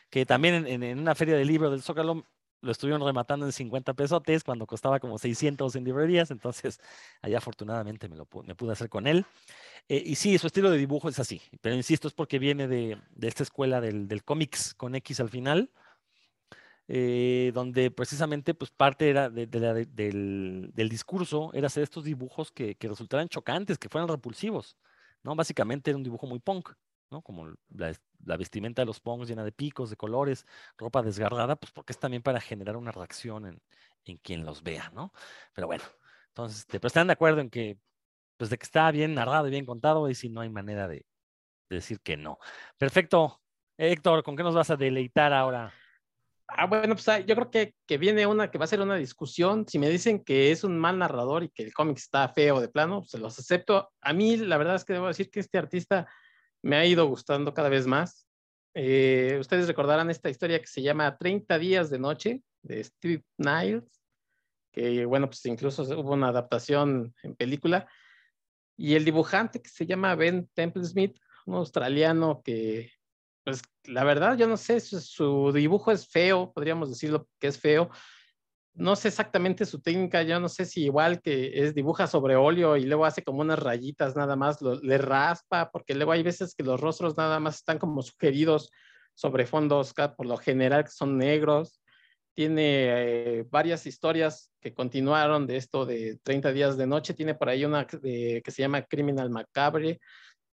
que 0.10 0.26
también 0.26 0.66
en, 0.66 0.82
en, 0.82 1.00
una 1.00 1.14
feria 1.14 1.36
de 1.36 1.46
libros 1.46 1.70
del 1.70 1.84
Zócalo 1.84 2.26
lo 2.62 2.72
estuvieron 2.72 3.06
rematando 3.06 3.46
en 3.46 3.52
50 3.52 3.94
pesotes 3.94 4.44
cuando 4.44 4.66
costaba 4.66 5.00
como 5.00 5.20
600 5.20 5.76
en 5.76 5.84
librerías. 5.84 6.32
Entonces, 6.32 6.80
allá 7.22 7.38
afortunadamente 7.38 8.10
me, 8.10 8.16
lo, 8.16 8.28
me 8.44 8.56
pude 8.56 8.72
hacer 8.72 8.90
con 8.90 9.06
él. 9.06 9.24
Eh, 9.88 10.02
y 10.04 10.16
sí, 10.16 10.36
su 10.40 10.48
estilo 10.48 10.72
de 10.72 10.80
dibujo 10.80 11.08
es 11.08 11.20
así. 11.20 11.44
Pero 11.62 11.76
insisto, 11.76 12.08
es 12.08 12.16
porque 12.16 12.40
viene 12.40 12.68
de, 12.68 12.98
de 13.12 13.28
esta 13.28 13.44
escuela 13.44 13.82
del, 13.82 14.08
del 14.08 14.24
cómics 14.24 14.74
con 14.74 14.96
X 14.96 15.20
al 15.20 15.30
final. 15.30 15.70
Eh, 16.88 17.52
donde 17.56 17.90
precisamente 17.90 18.54
pues 18.54 18.70
parte 18.70 19.10
era 19.10 19.30
de, 19.32 19.48
del, 19.48 20.72
del, 20.72 20.90
discurso 20.90 21.50
era 21.54 21.66
hacer 21.66 21.82
estos 21.82 22.04
dibujos 22.04 22.52
que, 22.52 22.76
que, 22.76 22.88
resultaran 22.88 23.28
chocantes, 23.28 23.80
que 23.80 23.90
fueran 23.90 24.08
repulsivos, 24.08 24.78
¿no? 25.24 25.36
Básicamente 25.36 25.90
era 25.90 25.98
un 25.98 26.04
dibujo 26.04 26.28
muy 26.28 26.38
punk, 26.38 26.74
¿no? 27.10 27.24
Como 27.24 27.48
la, 27.70 27.92
vestimenta 28.38 28.84
de 28.84 28.86
los 28.86 29.00
punks 29.00 29.28
llena 29.28 29.44
de 29.44 29.52
picos, 29.52 29.90
de 29.90 29.96
colores, 29.98 30.46
ropa 30.78 31.02
desgarrada, 31.02 31.56
pues 31.56 31.72
porque 31.72 31.92
es 31.94 32.00
también 32.00 32.22
para 32.22 32.40
generar 32.40 32.78
una 32.78 32.92
reacción 32.92 33.48
en, 33.48 33.62
en 34.06 34.18
quien 34.18 34.46
los 34.46 34.62
vea, 34.62 34.92
¿no? 34.94 35.12
Pero 35.54 35.68
bueno, 35.68 35.84
entonces, 36.30 36.60
este, 36.60 36.80
pero 36.80 36.88
están 36.88 37.08
de 37.08 37.14
acuerdo 37.14 37.42
en 37.42 37.50
que, 37.50 37.80
pues 38.38 38.50
de 38.50 38.58
que 38.58 38.64
está 38.66 38.92
bien 38.92 39.16
narrado 39.16 39.48
y 39.48 39.52
bien 39.52 39.66
contado, 39.66 40.10
y 40.10 40.16
si 40.16 40.30
no 40.30 40.42
hay 40.42 40.50
manera 40.50 40.88
de 40.88 41.06
decir 41.70 42.00
que 42.02 42.18
no. 42.18 42.40
Perfecto. 42.78 43.42
Héctor, 43.78 44.24
¿con 44.24 44.36
qué 44.38 44.44
nos 44.44 44.56
vas 44.56 44.70
a 44.70 44.78
deleitar 44.78 45.34
ahora? 45.34 45.74
Ah, 46.48 46.68
bueno, 46.68 46.96
pues 46.96 47.08
ah, 47.10 47.20
yo 47.20 47.36
creo 47.36 47.50
que, 47.50 47.74
que, 47.88 47.98
viene 47.98 48.28
una 48.28 48.52
que 48.52 48.58
va 48.58 48.66
a 48.66 48.68
ser 48.68 48.82
una 48.82 48.96
discusión. 48.96 49.66
Si 49.68 49.80
me 49.80 49.90
dicen 49.90 50.24
que 50.24 50.52
es 50.52 50.64
un 50.64 50.78
mal 50.78 51.00
narrador 51.00 51.44
y 51.44 51.50
que 51.50 51.64
el 51.64 51.74
cómic 51.74 51.98
está 51.98 52.30
feo 52.30 52.62
de 52.62 52.70
plano, 52.70 53.04
se 53.04 53.18
los 53.18 53.38
acepto. 53.40 53.92
A 54.02 54.14
mí, 54.14 54.38
la 54.38 54.58
verdad 54.58 54.76
es 54.76 54.86
que 54.86 54.94
debo 54.94 55.08
decir 55.08 55.30
que 55.32 55.40
este 55.40 55.58
artista 55.58 56.08
me 56.62 56.76
ha 56.78 56.86
ido 56.86 57.08
gustando 57.08 57.54
cada 57.54 57.70
vez 57.70 57.88
más. 57.88 58.28
Eh, 58.76 59.38
ustedes 59.40 59.68
recordarán 59.68 60.10
esta 60.10 60.30
historia 60.30 60.60
que 60.60 60.68
se 60.68 60.82
llama 60.82 61.18
30 61.18 61.58
días 61.58 61.90
de 61.90 62.00
noche 62.00 62.44
de 62.62 62.84
Steve 62.84 63.24
Niles, 63.38 64.02
que 64.72 65.06
bueno, 65.06 65.28
pues 65.28 65.46
incluso 65.46 65.84
hubo 65.84 66.14
una 66.14 66.28
adaptación 66.28 67.16
en 67.24 67.36
película. 67.36 67.88
Y 68.78 68.96
el 68.96 69.06
dibujante 69.06 69.62
que 69.62 69.70
se 69.70 69.86
llama 69.86 70.16
Ben 70.16 70.50
Temple 70.54 70.84
Smith, 70.84 71.18
un 71.46 71.56
australiano 71.56 72.42
que 72.44 72.92
pues 73.46 73.62
la 73.86 74.04
verdad, 74.04 74.36
yo 74.38 74.48
no 74.48 74.58
sé, 74.58 74.80
su, 74.80 75.00
su, 75.00 75.52
dibujo 75.54 75.92
es 75.92 76.08
feo, 76.10 76.52
podríamos 76.52 76.90
decirlo 76.90 77.28
que 77.40 77.48
es 77.48 77.60
feo. 77.60 77.92
No 78.74 78.96
sé 78.96 79.08
exactamente 79.08 79.66
su 79.66 79.82
técnica, 79.82 80.24
yo 80.24 80.40
no 80.40 80.50
sé 80.50 80.66
si 80.66 80.84
igual 80.86 81.22
que 81.22 81.52
es 81.64 81.76
dibuja 81.76 82.08
sobre 82.08 82.36
óleo 82.36 82.76
y 82.76 82.86
luego 82.86 83.06
hace 83.06 83.24
como 83.24 83.42
unas 83.42 83.60
rayitas 83.60 84.16
nada 84.16 84.36
más, 84.36 84.62
le 84.62 84.98
raspa, 84.98 85.70
porque 85.72 85.94
luego 85.94 86.12
hay 86.12 86.24
veces 86.24 86.56
que 86.56 86.64
los 86.64 86.82
rostros 86.82 87.16
nada 87.16 87.40
más 87.40 87.58
están 87.58 87.78
como 87.78 88.02
sugeridos 88.02 88.72
sobre 89.14 89.46
fondos, 89.46 89.94
por 90.18 90.26
lo 90.26 90.38
general 90.38 90.88
son 90.88 91.18
negros. 91.18 91.82
Tiene 92.34 93.40
eh, 93.40 93.46
varias 93.50 93.86
historias 93.86 94.52
que 94.60 94.74
continuaron 94.74 95.46
de 95.48 95.58
esto 95.58 95.86
de 95.86 96.20
30 96.24 96.52
días 96.52 96.78
de 96.78 96.88
noche. 96.88 97.14
Tiene 97.14 97.36
por 97.36 97.48
ahí 97.48 97.64
una 97.64 97.86
que 97.86 98.44
se 98.46 98.62
llama 98.62 98.82
Criminal 98.82 99.30
Macabre, 99.30 100.02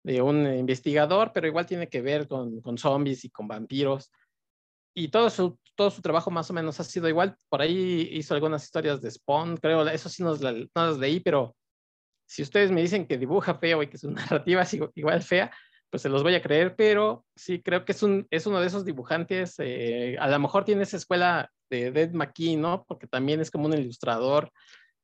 de 0.07 0.23
un 0.23 0.47
investigador, 0.47 1.33
pero 1.35 1.49
igual 1.49 1.67
tiene 1.67 1.89
que 1.89 2.01
ver 2.01 2.29
con, 2.29 2.61
con 2.61 2.79
zombies 2.79 3.25
y 3.25 3.31
con 3.31 3.49
vampiros. 3.49 4.13
Y 4.95 5.09
todo 5.09 5.29
su, 5.31 5.59
todo 5.75 5.91
su 5.91 6.01
trabajo 6.01 6.31
más 6.31 6.49
o 6.49 6.55
menos 6.55 6.79
ha 6.79 6.85
sido 6.85 7.09
igual. 7.09 7.37
Por 7.49 7.61
ahí 7.61 8.09
hizo 8.13 8.33
algunas 8.33 8.63
historias 8.63 9.03
de 9.03 9.11
Spawn, 9.11 9.57
creo, 9.57 9.85
eso 9.89 10.09
sí 10.09 10.23
nos, 10.23 10.41
no 10.41 10.69
las 10.75 10.99
leí, 10.99 11.19
pero 11.19 11.57
si 12.25 12.43
ustedes 12.43 12.71
me 12.71 12.83
dicen 12.83 13.07
que 13.07 13.19
dibuja 13.19 13.57
feo 13.57 13.83
y 13.83 13.89
que 13.89 13.99
su 13.99 14.09
narrativa 14.13 14.63
es 14.63 14.75
igual 14.95 15.23
fea, 15.23 15.51
pues 15.91 16.03
se 16.03 16.09
los 16.09 16.23
voy 16.23 16.37
a 16.37 16.43
creer, 16.43 16.77
pero 16.77 17.25
sí 17.35 17.61
creo 17.61 17.85
que 17.85 17.91
es, 17.91 18.03
un, 18.05 18.29
es 18.31 18.47
uno 18.47 18.61
de 18.61 18.69
esos 18.69 18.85
dibujantes, 18.85 19.57
eh, 19.59 20.17
a 20.21 20.29
lo 20.29 20.39
mejor 20.39 20.65
tiene 20.65 20.85
esa 20.85 20.99
escuela 20.99 21.51
de 21.69 21.91
Dead 21.91 22.13
McKee, 22.13 22.57
¿no? 22.57 22.85
Porque 22.87 23.09
también 23.09 23.41
es 23.41 23.51
como 23.51 23.67
un 23.67 23.75
ilustrador. 23.75 24.53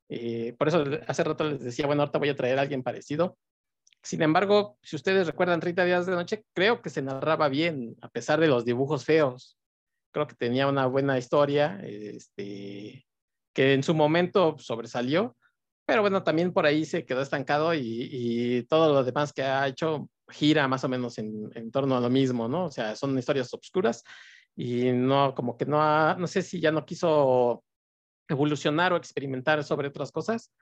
Eh, 0.09 0.55
por 0.57 0.69
eso 0.69 0.85
hace 1.09 1.25
rato 1.25 1.43
les 1.43 1.65
decía, 1.65 1.87
bueno, 1.87 2.03
ahorita 2.03 2.21
voy 2.21 2.29
a 2.29 2.37
traer 2.37 2.61
a 2.61 2.63
alguien 2.63 2.85
parecido. 2.85 3.37
Sin 4.03 4.23
embargo, 4.23 4.79
si 4.83 4.97
ustedes 4.97 5.27
recuerdan 5.27 5.61
30 5.61 5.85
días 5.85 6.07
de 6.07 6.13
noche, 6.13 6.45
creo 6.55 6.83
que 6.83 6.91
se 6.91 7.03
narraba 7.03 7.49
bien, 7.49 7.97
a 8.03 8.09
pesar 8.09 8.41
de 8.41 8.49
los 8.49 8.65
dibujos 8.65 9.05
feos. 9.05 9.57
Creo 10.13 10.27
que 10.27 10.35
tenía 10.35 10.67
una 10.67 10.87
buena 10.87 11.19
historia, 11.19 11.81
este, 11.85 13.07
que 13.55 13.75
en 13.75 13.83
su 13.83 13.95
momento 13.95 14.57
sobresalió, 14.59 15.37
pero 15.87 16.03
bueno, 16.03 16.23
también 16.23 16.53
por 16.53 16.67
ahí 16.67 16.85
se 16.85 17.05
quedó 17.05 17.23
estancado 17.23 17.75
y, 17.75 18.09
y 18.11 18.63
todo 18.65 18.93
lo 18.93 19.05
demás 19.05 19.33
que 19.33 19.43
ha 19.43 19.67
hecho 19.69 20.09
gira 20.29 20.67
más 20.69 20.85
o 20.85 20.89
menos 20.89 21.19
en, 21.19 21.51
en, 21.55 21.71
torno 21.71 21.97
a 21.97 22.01
lo 22.01 22.11
mismo, 22.11 22.49
¿no? 22.49 22.67
O 22.67 22.71
sea, 22.71 22.97
son 22.97 23.19
historias 23.19 23.53
obscuras 23.55 24.03
y 24.57 24.91
no, 24.93 25.35
como 25.35 25.57
que 25.57 25.67
no, 25.67 25.83
ha, 25.83 26.17
no 26.19 26.27
sé 26.27 26.43
si 26.43 26.61
ya 26.61 26.73
no 26.73 26.85
quiso 26.85 27.65
evolucionar 28.29 28.93
o 28.93 28.97
experimentar 28.97 29.63
sobre 29.65 29.89
otras 29.89 30.11
cosas, 30.13 30.53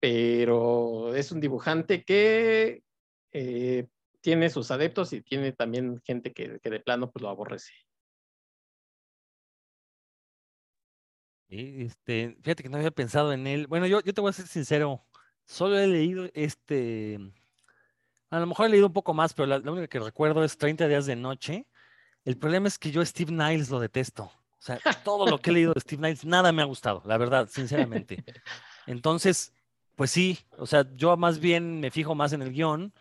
pero 0.00 1.14
es 1.14 1.32
un 1.32 1.40
dibujante 1.40 2.04
que 2.04 2.82
eh, 3.32 3.86
tiene 4.20 4.50
sus 4.50 4.70
adeptos 4.70 5.12
y 5.12 5.22
tiene 5.22 5.52
también 5.52 6.00
gente 6.04 6.32
que, 6.32 6.58
que 6.60 6.70
de 6.70 6.80
plano 6.80 7.10
pues 7.10 7.22
lo 7.22 7.28
aborrece. 7.28 7.72
Y 11.48 11.84
este, 11.84 12.36
fíjate 12.42 12.64
que 12.64 12.68
no 12.68 12.76
había 12.76 12.90
pensado 12.90 13.32
en 13.32 13.46
él. 13.46 13.66
Bueno, 13.68 13.86
yo, 13.86 14.00
yo 14.00 14.12
te 14.12 14.20
voy 14.20 14.30
a 14.30 14.32
ser 14.32 14.48
sincero, 14.48 15.04
solo 15.44 15.78
he 15.78 15.86
leído 15.86 16.28
este, 16.34 17.20
a 18.30 18.40
lo 18.40 18.46
mejor 18.46 18.66
he 18.66 18.70
leído 18.70 18.86
un 18.86 18.92
poco 18.92 19.14
más, 19.14 19.32
pero 19.32 19.46
la, 19.46 19.58
la 19.58 19.70
única 19.70 19.86
que 19.86 20.00
recuerdo 20.00 20.44
es 20.44 20.58
30 20.58 20.88
días 20.88 21.06
de 21.06 21.16
noche. 21.16 21.66
El 22.24 22.36
problema 22.36 22.68
es 22.68 22.78
que 22.78 22.90
yo 22.90 23.04
Steve 23.04 23.32
Niles 23.32 23.70
lo 23.70 23.78
detesto. 23.78 24.24
O 24.24 24.62
sea, 24.66 24.80
todo 25.04 25.26
lo 25.26 25.38
que 25.38 25.50
he 25.50 25.52
leído 25.52 25.72
de 25.72 25.80
Steve 25.80 26.02
Niles, 26.02 26.24
nada 26.24 26.50
me 26.50 26.62
ha 26.62 26.64
gustado, 26.64 27.02
la 27.04 27.18
verdad, 27.18 27.48
sinceramente. 27.48 28.24
Entonces, 28.86 29.52
pues 29.96 30.10
sí, 30.10 30.38
o 30.58 30.66
sea, 30.66 30.86
yo 30.94 31.16
más 31.16 31.40
bien 31.40 31.80
me 31.80 31.90
fijo 31.90 32.14
más 32.14 32.32
en 32.32 32.42
el 32.42 32.52
guion. 32.52 32.92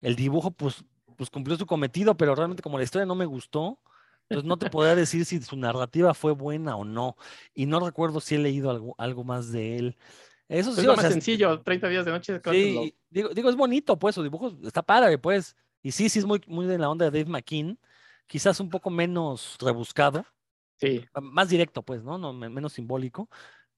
El 0.00 0.16
dibujo, 0.16 0.50
pues, 0.50 0.84
pues 1.16 1.30
cumplió 1.30 1.56
su 1.56 1.66
cometido, 1.66 2.16
pero 2.16 2.34
realmente 2.34 2.62
como 2.62 2.78
la 2.78 2.84
historia 2.84 3.06
no 3.06 3.14
me 3.14 3.24
gustó, 3.24 3.80
entonces 4.28 4.48
no 4.48 4.58
te 4.58 4.70
podría 4.70 4.94
decir 4.94 5.24
si 5.24 5.40
su 5.42 5.56
narrativa 5.56 6.14
fue 6.14 6.32
buena 6.32 6.76
o 6.76 6.84
no. 6.84 7.16
Y 7.54 7.66
no 7.66 7.80
recuerdo 7.80 8.20
si 8.20 8.34
he 8.34 8.38
leído 8.38 8.70
algo, 8.70 8.94
algo 8.98 9.24
más 9.24 9.50
de 9.50 9.78
él. 9.78 9.96
Eso 10.48 10.72
sí, 10.72 10.80
es 10.80 10.86
lo 10.86 10.92
más 10.92 11.02
sea, 11.02 11.10
sencillo, 11.10 11.60
30 11.62 11.88
días 11.88 12.04
de 12.04 12.10
noche. 12.10 12.40
Sí, 12.50 12.94
digo, 13.10 13.48
es 13.48 13.56
bonito, 13.56 13.98
pues, 13.98 14.14
su 14.14 14.22
dibujo 14.22 14.52
está 14.62 14.82
padre, 14.82 15.18
pues. 15.18 15.56
Y 15.82 15.92
sí, 15.92 16.08
sí 16.08 16.18
es 16.18 16.26
muy, 16.26 16.40
muy 16.46 16.66
de 16.66 16.78
la 16.78 16.90
onda 16.90 17.10
de 17.10 17.18
Dave 17.18 17.30
McKean, 17.30 17.78
quizás 18.26 18.60
un 18.60 18.68
poco 18.68 18.90
menos 18.90 19.56
rebuscado, 19.60 20.26
Sí. 20.82 21.04
Más 21.14 21.48
directo, 21.48 21.82
pues, 21.82 22.02
¿no? 22.02 22.18
no 22.18 22.32
menos 22.32 22.72
simbólico. 22.72 23.28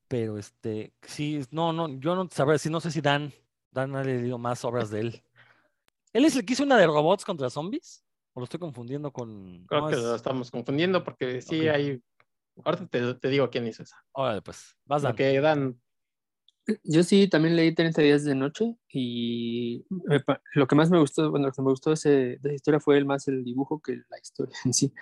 Pero 0.08 0.38
este, 0.38 0.92
sí, 1.02 1.40
no, 1.50 1.72
no, 1.72 1.88
yo 1.88 2.14
no 2.14 2.28
sabré 2.30 2.58
si 2.58 2.70
no 2.70 2.80
sé 2.80 2.90
si 2.90 3.00
Dan, 3.00 3.32
Dan 3.70 3.94
ha 3.96 4.04
leído 4.04 4.38
más 4.38 4.64
obras 4.64 4.90
de 4.90 5.00
él. 5.00 5.22
¿Él 6.12 6.24
es 6.24 6.36
el 6.36 6.44
que 6.44 6.52
hizo 6.52 6.62
una 6.62 6.76
de 6.76 6.86
robots 6.86 7.24
contra 7.24 7.50
zombies? 7.50 8.04
¿O 8.34 8.40
lo 8.40 8.44
estoy 8.44 8.60
confundiendo 8.60 9.12
con.? 9.12 9.64
Creo 9.66 9.82
no, 9.82 9.88
que 9.88 9.94
es- 9.94 10.00
lo 10.02 10.14
estamos 10.14 10.50
confundiendo 10.50 11.02
porque 11.02 11.40
sí 11.40 11.68
hay. 11.68 12.00
Ahorita 12.64 12.86
te, 12.86 13.14
te 13.14 13.28
digo 13.28 13.50
quién 13.50 13.66
hizo 13.66 13.82
esa. 13.82 13.96
Órale, 14.12 14.42
pues, 14.42 14.76
vas 14.84 15.02
Dan. 15.02 15.16
Que 15.16 15.40
dan. 15.40 15.80
Yo 16.82 17.02
sí 17.02 17.28
también 17.28 17.56
leí 17.56 17.74
30 17.74 18.00
días 18.00 18.24
de 18.24 18.34
noche 18.34 18.76
y 18.88 19.84
lo 20.54 20.66
que 20.66 20.74
más 20.74 20.88
me 20.90 20.98
gustó, 20.98 21.30
bueno, 21.30 21.48
lo 21.48 21.52
que 21.52 21.60
me 21.60 21.68
gustó 21.70 21.90
de, 21.90 21.94
ese- 21.94 22.10
de 22.10 22.38
esa 22.42 22.54
historia 22.54 22.80
fue 22.80 22.96
el 22.96 23.04
más 23.04 23.28
el 23.28 23.44
dibujo 23.44 23.80
que 23.82 23.96
la 24.08 24.18
historia 24.22 24.56
en 24.64 24.72
sí, 24.72 24.92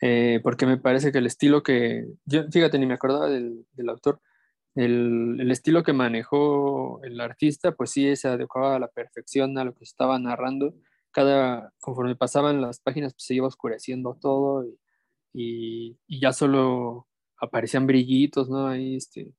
Eh, 0.00 0.40
porque 0.42 0.66
me 0.66 0.76
parece 0.76 1.12
que 1.12 1.18
el 1.18 1.26
estilo 1.26 1.62
que, 1.62 2.04
yo 2.24 2.44
fíjate, 2.50 2.78
ni 2.78 2.86
me 2.86 2.94
acordaba 2.94 3.28
del, 3.28 3.64
del 3.72 3.88
autor, 3.88 4.20
el, 4.74 5.38
el 5.40 5.50
estilo 5.50 5.82
que 5.82 5.92
manejó 5.92 7.02
el 7.04 7.20
artista, 7.20 7.72
pues 7.72 7.90
sí, 7.92 8.14
se 8.16 8.28
adecuaba 8.28 8.76
a 8.76 8.78
la 8.78 8.88
perfección 8.88 9.56
a 9.58 9.64
lo 9.64 9.74
que 9.74 9.84
estaba 9.84 10.18
narrando. 10.18 10.74
Cada, 11.12 11.72
conforme 11.80 12.16
pasaban 12.16 12.60
las 12.60 12.80
páginas, 12.80 13.14
pues 13.14 13.24
se 13.26 13.34
iba 13.34 13.46
oscureciendo 13.46 14.16
todo 14.20 14.64
y, 15.34 15.98
y- 16.08 16.20
ya 16.20 16.32
solo 16.32 17.08
aparecían 17.38 17.86
brillitos, 17.86 18.48
¿no? 18.50 18.72
Este, 18.74 19.32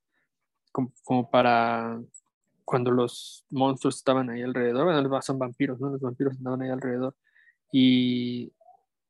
como, 0.72 0.92
como 1.04 1.30
para 1.30 2.02
cuando 2.66 2.92
los 2.92 3.46
monstruos 3.50 3.98
estaban 3.98 4.30
ahí 4.30 4.42
alrededor, 4.44 4.86
bueno, 4.86 5.22
son 5.22 5.40
vampiros, 5.40 5.80
¿no? 5.80 5.90
Los 5.92 6.02
vampiros 6.02 6.38
andaban 6.38 6.62
ahí 6.64 6.70
alrededor. 6.70 7.16
Y, 7.72 8.54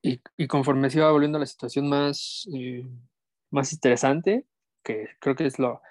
y, 0.04 0.22
y 0.38 0.48
conforme 0.48 0.90
se 0.90 1.00
iba 1.00 1.12
volviendo 1.12 1.40
la 1.40 1.46
situación 1.48 1.90
más, 1.90 2.48
eh, 2.56 2.88
más 3.52 3.74
interesante, 3.74 4.46
que 4.84 5.10
creo 5.20 5.36
que 5.36 5.46
es 5.48 5.60
lo, 5.60 5.82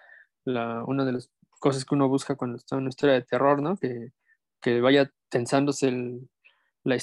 la, 0.45 0.84
una 0.86 1.05
de 1.05 1.12
las 1.12 1.30
cosas 1.61 1.84
que 1.84 1.95
uno 1.95 2.09
busca 2.09 2.36
cuando 2.36 2.57
está 2.59 2.76
en 2.76 2.82
una 2.82 2.88
historia 2.90 3.14
de 3.14 3.22
terror, 3.22 3.62
¿no? 3.62 3.76
Que, 3.76 4.12
que 4.62 4.80
vaya 4.80 5.11
tensándose 5.30 5.88
el- 5.88 6.28
la, 6.84 6.99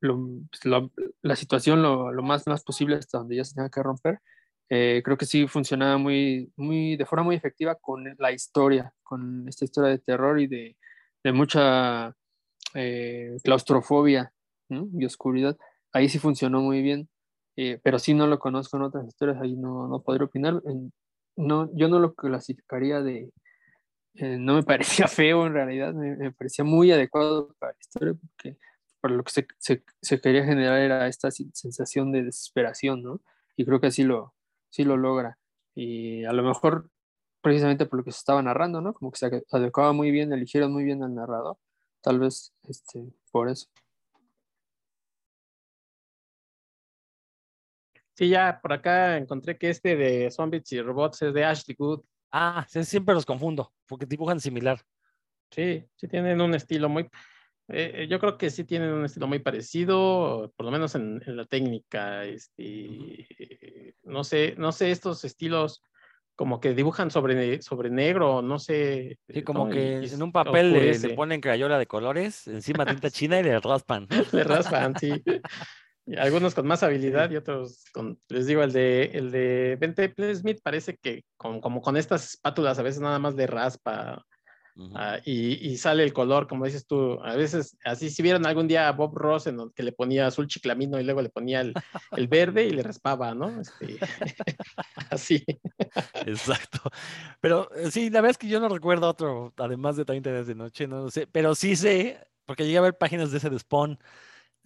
lo- 0.00 0.18
pues, 0.50 0.64
lo- 0.64 0.92
la 1.22 1.36
situación 1.36 1.82
lo, 1.82 2.12
lo 2.12 2.22
más, 2.22 2.46
más 2.46 2.62
posible 2.64 2.96
hasta 2.96 3.18
donde 3.18 3.36
ya 3.36 3.44
se 3.44 3.54
tenga 3.54 3.70
que 3.70 3.82
romper. 3.82 4.20
Eh, 4.68 5.02
creo 5.04 5.16
que 5.16 5.26
sí 5.26 5.46
funcionaba 5.48 5.98
muy, 5.98 6.52
muy, 6.56 6.96
de 6.96 7.06
forma 7.06 7.24
muy 7.24 7.36
efectiva 7.36 7.76
con 7.76 8.04
la 8.18 8.32
historia, 8.32 8.92
con 9.02 9.48
esta 9.48 9.64
historia 9.64 9.90
de 9.90 9.98
terror 9.98 10.40
y 10.40 10.46
de, 10.48 10.76
de 11.24 11.32
mucha 11.32 12.14
eh, 12.74 13.36
claustrofobia 13.44 14.32
¿no? 14.68 14.88
y 14.92 15.04
oscuridad. 15.04 15.56
Ahí 15.92 16.08
sí 16.08 16.18
funcionó 16.18 16.60
muy 16.60 16.82
bien, 16.82 17.08
eh, 17.56 17.80
pero 17.82 17.98
sí 17.98 18.14
no 18.14 18.26
lo 18.26 18.38
conozco 18.38 18.76
en 18.76 18.82
otras 18.84 19.06
historias, 19.06 19.38
ahí 19.40 19.56
no, 19.56 19.88
no 19.88 20.02
podría 20.02 20.26
opinar. 20.26 20.60
En- 20.66 20.92
no, 21.36 21.70
yo 21.74 21.88
no 21.88 21.98
lo 21.98 22.14
clasificaría 22.14 23.00
de... 23.02 23.30
eh, 24.14 24.38
no 24.38 24.54
me 24.54 24.62
parecía 24.64 25.08
feo 25.08 25.46
en 25.46 25.54
realidad, 25.54 25.94
me, 25.94 26.32
parecía 26.32 26.64
muy 26.64 26.92
adecuado 26.92 27.54
para 27.58 27.72
la 27.72 27.78
historia, 27.80 28.14
porque 28.14 28.58
para 29.00 29.14
lo 29.14 29.24
que 29.24 29.44
se, 29.58 30.20
quería 30.20 30.44
generar 30.44 30.78
era 30.80 31.08
esta 31.08 31.28
sen- 31.28 31.52
sensación 31.52 32.12
de 32.12 32.24
desesperación, 32.24 33.02
¿no? 33.02 33.20
Y 33.56 33.64
creo 33.64 33.80
que 33.80 33.88
así 33.88 34.02
lo, 34.04 34.34
sí 34.70 34.84
lo 34.84 34.96
logra. 34.96 35.38
Y 35.74 36.24
a 36.24 36.32
lo 36.32 36.42
mejor 36.42 36.90
precisamente 37.42 37.86
por 37.86 37.98
lo 38.00 38.04
que 38.04 38.12
se 38.12 38.18
estaba 38.18 38.42
narrando, 38.42 38.80
¿no? 38.80 38.92
Como 38.94 39.12
que 39.12 39.18
se 39.18 39.44
adecuaba 39.52 39.92
muy 39.92 40.10
bien, 40.10 40.32
eligieron 40.32 40.72
muy 40.72 40.84
bien 40.84 41.02
al 41.02 41.14
narrador. 41.14 41.58
Tal 42.00 42.18
vez 42.18 42.52
este, 42.68 43.04
por 43.30 43.48
eso. 43.48 43.68
Sí, 48.16 48.30
ya 48.30 48.58
por 48.62 48.72
acá 48.72 49.18
encontré 49.18 49.58
que 49.58 49.68
este 49.68 49.94
de 49.94 50.30
Zombies 50.30 50.72
y 50.72 50.80
Robots 50.80 51.20
es 51.20 51.34
de 51.34 51.44
Ashley 51.44 51.76
Good. 51.78 52.00
Ah, 52.32 52.66
siempre 52.68 53.14
los 53.14 53.26
confundo, 53.26 53.72
porque 53.86 54.06
dibujan 54.06 54.40
similar. 54.40 54.80
Sí, 55.50 55.84
sí 55.94 56.08
tienen 56.08 56.40
un 56.40 56.54
estilo 56.54 56.88
muy. 56.88 57.02
eh, 57.68 57.92
eh, 57.94 58.06
yo 58.08 58.18
creo 58.18 58.38
que 58.38 58.48
sí 58.48 58.64
tienen 58.64 58.92
un 58.92 59.04
estilo 59.04 59.26
muy 59.26 59.38
parecido, 59.40 60.50
por 60.56 60.64
lo 60.64 60.72
menos 60.72 60.94
en, 60.94 61.22
en 61.26 61.36
la 61.36 61.44
técnica. 61.44 62.24
Este, 62.24 63.26
no 64.02 64.24
sé, 64.24 64.54
no 64.56 64.72
sé 64.72 64.90
estos 64.90 65.22
estilos 65.24 65.82
como 66.36 66.58
que 66.60 66.74
dibujan 66.74 67.10
sobre, 67.10 67.60
sobre 67.60 67.90
negro, 67.90 68.40
no 68.40 68.58
sé. 68.58 69.18
Sí, 69.28 69.40
eh, 69.40 69.44
como 69.44 69.68
que 69.68 70.00
y 70.02 70.14
en 70.14 70.22
un 70.22 70.32
papel 70.32 70.72
le, 70.72 70.98
le 70.98 71.10
ponen 71.10 71.42
crayola 71.42 71.78
de 71.78 71.86
colores, 71.86 72.46
encima 72.48 72.86
tinta 72.86 73.10
china 73.10 73.38
y 73.40 73.42
le 73.42 73.60
raspan. 73.60 74.08
Le 74.32 74.42
raspan, 74.42 74.94
sí. 74.98 75.22
Algunos 76.18 76.54
con 76.54 76.66
más 76.66 76.84
habilidad 76.84 77.30
y 77.30 77.36
otros 77.36 77.84
con, 77.92 78.20
les 78.28 78.46
digo, 78.46 78.62
el 78.62 78.72
de 78.72 79.10
el 79.14 79.32
de 79.32 79.76
Ben 79.80 79.94
Temple 79.94 80.34
Smith 80.36 80.60
parece 80.62 80.96
que 80.96 81.24
con, 81.36 81.60
como 81.60 81.82
con 81.82 81.96
estas 81.96 82.34
espátulas 82.34 82.78
a 82.78 82.82
veces 82.82 83.00
nada 83.00 83.18
más 83.18 83.34
le 83.34 83.48
raspa 83.48 84.24
ah, 84.94 85.18
y, 85.24 85.68
y 85.68 85.76
sale 85.76 86.04
el 86.04 86.12
color, 86.12 86.46
como 86.46 86.64
dices 86.64 86.86
tú. 86.86 87.18
A 87.24 87.34
veces, 87.34 87.76
así 87.84 88.08
si 88.08 88.22
vieron 88.22 88.46
algún 88.46 88.68
día 88.68 88.86
a 88.86 88.92
Bob 88.92 89.16
Ross 89.18 89.48
en 89.48 89.58
el 89.58 89.72
que 89.74 89.82
le 89.82 89.90
ponía 89.90 90.28
azul 90.28 90.46
chiclamino 90.46 91.00
y 91.00 91.02
luego 91.02 91.22
le 91.22 91.28
ponía 91.28 91.60
el, 91.60 91.74
el 92.12 92.28
verde 92.28 92.66
y 92.66 92.70
le 92.70 92.84
raspaba, 92.84 93.34
¿no? 93.34 93.60
Este, 93.60 93.98
así. 95.10 95.44
Exacto. 96.24 96.78
Pero 97.40 97.68
eh, 97.74 97.90
sí, 97.90 98.10
la 98.10 98.20
verdad 98.20 98.30
es 98.30 98.38
que 98.38 98.48
yo 98.48 98.60
no 98.60 98.68
recuerdo 98.68 99.08
otro, 99.08 99.52
además 99.56 99.96
de 99.96 100.04
30 100.04 100.30
días 100.30 100.46
de 100.46 100.54
noche, 100.54 100.86
no 100.86 101.02
lo 101.02 101.10
sé, 101.10 101.26
pero 101.26 101.56
sí 101.56 101.74
sé, 101.74 102.24
porque 102.44 102.64
llegué 102.64 102.78
a 102.78 102.82
ver 102.82 102.96
páginas 102.96 103.32
de 103.32 103.38
ese 103.38 103.50
de 103.50 103.58
Spawn. 103.58 103.98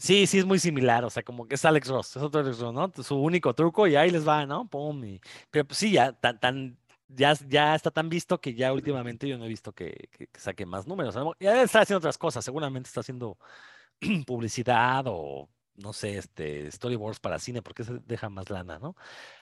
Sí, 0.01 0.27
sí 0.27 0.39
es 0.39 0.47
muy 0.47 0.59
similar, 0.59 1.05
o 1.05 1.11
sea, 1.11 1.23
como 1.23 1.47
que 1.47 1.57
es 1.57 1.65
Alex 1.67 1.89
Ross, 1.89 2.17
es 2.17 2.23
otro 2.23 2.41
Alex 2.41 2.59
Ross, 2.59 2.73
¿no? 2.73 2.91
Su 3.03 3.17
único 3.17 3.55
truco 3.55 3.87
y 3.87 3.97
ahí 3.97 4.11
les 4.11 4.27
va, 4.27 4.47
¿no? 4.47 4.67
Pum, 4.69 5.05
y- 5.05 5.21
Pero 5.51 5.67
pues 5.67 5.79
sí, 5.79 5.93
ya, 5.93 6.13
tan, 6.15 6.41
tan, 6.41 6.79
ya, 7.09 7.35
ya 7.49 7.75
está 7.75 7.91
tan 7.91 8.09
visto 8.09 8.41
que 8.41 8.55
ya 8.55 8.73
últimamente 8.73 9.29
yo 9.29 9.37
no 9.37 9.45
he 9.45 9.49
visto 9.49 9.75
que, 9.75 10.09
que, 10.11 10.27
que 10.29 10.41
saque 10.41 10.65
más 10.65 10.87
números. 10.87 11.15
Ya 11.39 11.63
está 11.63 11.81
haciendo 11.83 11.99
otras 11.99 12.17
cosas, 12.17 12.43
seguramente 12.45 12.89
está 12.89 13.01
haciendo 13.01 13.39
publicidad 14.27 15.05
o 15.09 15.51
no 15.77 15.93
sé, 15.95 16.19
este, 16.19 16.71
storyboards 16.71 17.21
para 17.21 17.39
cine, 17.39 17.63
porque 17.63 17.85
se 17.85 17.95
deja 18.07 18.29
más 18.31 18.51
lana, 18.51 18.79
¿no? 18.79 18.97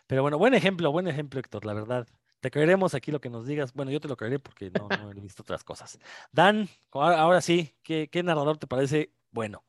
Pero 0.07 0.23
bueno, 0.23 0.39
buen 0.39 0.55
ejemplo, 0.55 0.93
buen 0.93 1.09
ejemplo, 1.09 1.41
Héctor, 1.41 1.65
la 1.67 1.75
verdad. 1.75 2.09
Te 2.41 2.51
creeremos 2.51 2.95
aquí 2.95 3.13
lo 3.13 3.21
que 3.21 3.31
nos 3.31 3.47
digas. 3.47 3.73
Bueno, 3.75 3.91
yo 3.93 4.01
te 4.01 4.09
lo 4.09 4.17
creeré 4.17 4.39
porque 4.41 4.71
no, 4.71 5.11
he 5.13 5.21
visto 5.21 5.43
otras 5.43 5.65
cosas. 5.65 5.99
Dan, 6.33 6.69
ahora, 6.93 7.41
sí, 7.43 7.77
¿qué, 7.85 8.09
¿qué 8.11 8.23
narrador 8.25 8.59
te 8.59 8.67
parece 8.69 9.13
bueno? 9.33 9.65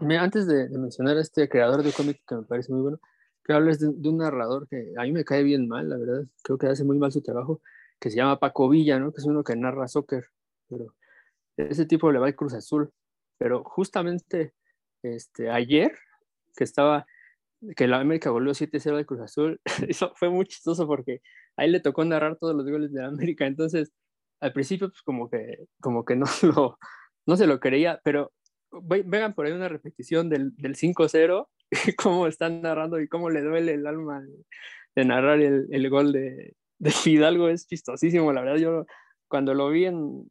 Mira, 0.00 0.22
antes 0.22 0.46
de, 0.46 0.68
de 0.68 0.78
mencionar 0.78 1.16
a 1.16 1.20
este 1.20 1.48
creador 1.48 1.82
de 1.82 1.92
cómic 1.92 2.20
que 2.26 2.36
me 2.36 2.42
parece 2.42 2.72
muy 2.72 2.82
bueno, 2.82 3.00
que 3.44 3.52
hables 3.52 3.78
de, 3.78 3.92
de 3.94 4.08
un 4.08 4.18
narrador 4.18 4.68
que 4.68 4.92
a 4.96 5.02
mí 5.02 5.12
me 5.12 5.24
cae 5.24 5.42
bien 5.42 5.68
mal, 5.68 5.88
la 5.88 5.96
verdad. 5.96 6.24
Creo 6.42 6.58
que 6.58 6.66
hace 6.66 6.84
muy 6.84 6.98
mal 6.98 7.12
su 7.12 7.22
trabajo, 7.22 7.60
que 8.00 8.10
se 8.10 8.16
llama 8.16 8.40
Paco 8.40 8.68
Villa, 8.68 8.98
¿no? 8.98 9.12
Que 9.12 9.20
es 9.20 9.26
uno 9.26 9.44
que 9.44 9.56
narra 9.56 9.88
soccer. 9.88 10.24
Pero 10.68 10.94
ese 11.56 11.86
tipo 11.86 12.10
le 12.12 12.18
va 12.18 12.26
al 12.26 12.34
Cruz 12.34 12.54
Azul. 12.54 12.90
Pero 13.38 13.62
justamente 13.64 14.54
este, 15.02 15.50
ayer, 15.50 15.92
que 16.56 16.64
estaba, 16.64 17.06
que 17.76 17.86
la 17.86 18.00
América 18.00 18.30
goleó 18.30 18.52
7-0 18.52 18.96
al 18.96 19.06
Cruz 19.06 19.20
Azul, 19.20 19.60
eso 19.88 20.12
fue 20.16 20.28
muy 20.28 20.46
chistoso 20.46 20.86
porque 20.86 21.20
ahí 21.56 21.70
le 21.70 21.80
tocó 21.80 22.04
narrar 22.04 22.36
todos 22.36 22.54
los 22.54 22.68
goles 22.68 22.92
de 22.92 23.02
la 23.02 23.08
América. 23.08 23.46
Entonces, 23.46 23.92
al 24.40 24.52
principio, 24.52 24.88
pues 24.88 25.02
como 25.02 25.30
que, 25.30 25.66
como 25.80 26.04
que 26.04 26.16
no, 26.16 26.26
lo, 26.42 26.78
no 27.26 27.36
se 27.36 27.46
lo 27.46 27.60
creía, 27.60 28.00
pero 28.04 28.32
vean 28.82 29.34
por 29.34 29.46
ahí 29.46 29.52
una 29.52 29.68
repetición 29.68 30.28
del, 30.28 30.54
del 30.56 30.76
5-0, 30.76 31.48
cómo 31.96 32.26
están 32.26 32.62
narrando 32.62 33.00
y 33.00 33.08
cómo 33.08 33.30
le 33.30 33.42
duele 33.42 33.74
el 33.74 33.86
alma 33.86 34.24
de 34.94 35.04
narrar 35.04 35.40
el, 35.40 35.66
el 35.70 35.90
gol 35.90 36.12
de, 36.12 36.54
de 36.78 36.90
Fidalgo. 36.90 37.48
Es 37.48 37.66
chistosísimo, 37.66 38.32
la 38.32 38.42
verdad. 38.42 38.56
Yo 38.56 38.86
cuando 39.28 39.54
lo 39.54 39.70
vi 39.70 39.86
en, 39.86 40.30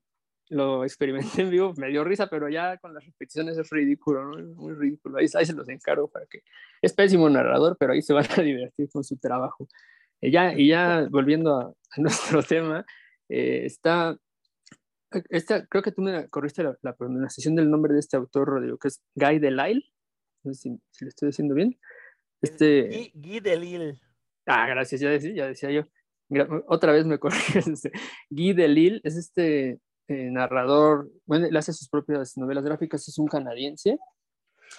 lo 0.49 0.83
experimenté 0.83 1.41
en 1.41 1.49
vivo, 1.49 1.73
me 1.77 1.89
dio 1.89 2.03
risa, 2.03 2.27
pero 2.27 2.49
ya 2.49 2.77
con 2.77 2.93
las 2.93 3.05
repeticiones 3.05 3.57
es 3.57 3.69
ridículo, 3.69 4.25
¿no? 4.25 4.39
Es 4.39 4.45
muy 4.45 4.73
ridículo. 4.73 5.17
Ahí, 5.17 5.27
ahí 5.33 5.45
se 5.45 5.53
los 5.53 5.67
encargo 5.69 6.07
para 6.07 6.25
que. 6.27 6.41
Es 6.81 6.93
pésimo 6.93 7.29
narrador, 7.29 7.77
pero 7.79 7.93
ahí 7.93 8.01
se 8.01 8.13
van 8.13 8.25
a 8.37 8.41
divertir 8.41 8.89
con 8.89 9.03
su 9.03 9.17
trabajo. 9.17 9.67
Y 10.21 10.31
ya, 10.31 10.53
y 10.53 10.67
ya 10.67 11.07
volviendo 11.09 11.57
a, 11.57 11.63
a 11.65 12.01
nuestro 12.01 12.43
tema, 12.43 12.85
eh, 13.29 13.63
está. 13.65 14.17
Esta, 15.30 15.66
creo 15.68 15.84
que 15.84 15.91
tú 15.91 16.01
me 16.01 16.28
corriste 16.30 16.64
la, 16.64 16.78
la, 16.82 16.95
pronunciación 16.95 17.56
del 17.56 17.70
nombre 17.70 17.93
de 17.93 17.99
este 17.99 18.18
autor, 18.18 18.47
Rodrigo, 18.47 18.78
que 18.78 18.89
es 18.89 19.01
Guy 19.16 19.39
Delisle. 19.39 19.84
No 20.43 20.53
sé 20.53 20.62
si, 20.62 20.82
si 20.91 21.06
lo 21.06 21.10
estoy 21.10 21.28
diciendo 21.28 21.56
bien. 21.56 21.80
Este... 22.41 22.88
Guy, 22.88 23.12
Guy 23.14 23.39
Delisle. 23.39 24.01
Ah, 24.45 24.68
gracias, 24.68 25.01
ya 25.01 25.10
decía, 25.10 25.34
ya 25.34 25.47
decía 25.47 25.72
yo. 25.72 25.84
Otra 26.68 26.91
vez 26.91 27.06
me 27.06 27.20
corriges. 27.20 27.68
Este. 27.68 27.91
Guy 28.30 28.53
Delisle 28.53 29.01
es 29.03 29.16
este 29.16 29.80
eh, 30.08 30.30
narrador, 30.30 31.10
bueno, 31.26 31.47
él 31.47 31.58
hace 31.58 31.74
sus 31.74 31.89
propias 31.89 32.38
novelas 32.38 32.64
gráficas, 32.64 33.08
es 33.08 33.18
un 33.18 33.28
canadiense 33.28 33.97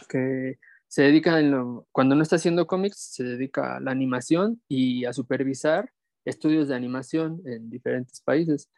que 0.08 0.58
se 0.86 1.02
dedica, 1.02 1.40
en 1.40 1.50
lo, 1.50 1.88
cuando 1.90 2.14
no 2.14 2.22
está 2.22 2.36
haciendo 2.36 2.68
cómics, 2.68 2.98
se 3.12 3.24
dedica 3.24 3.76
a 3.76 3.80
la 3.80 3.90
animación 3.90 4.62
y 4.68 5.04
a 5.04 5.12
supervisar 5.12 5.90
estudios 6.24 6.68
de 6.68 6.76
animación 6.76 7.42
en 7.44 7.70
diferentes 7.70 8.20
países. 8.20 8.70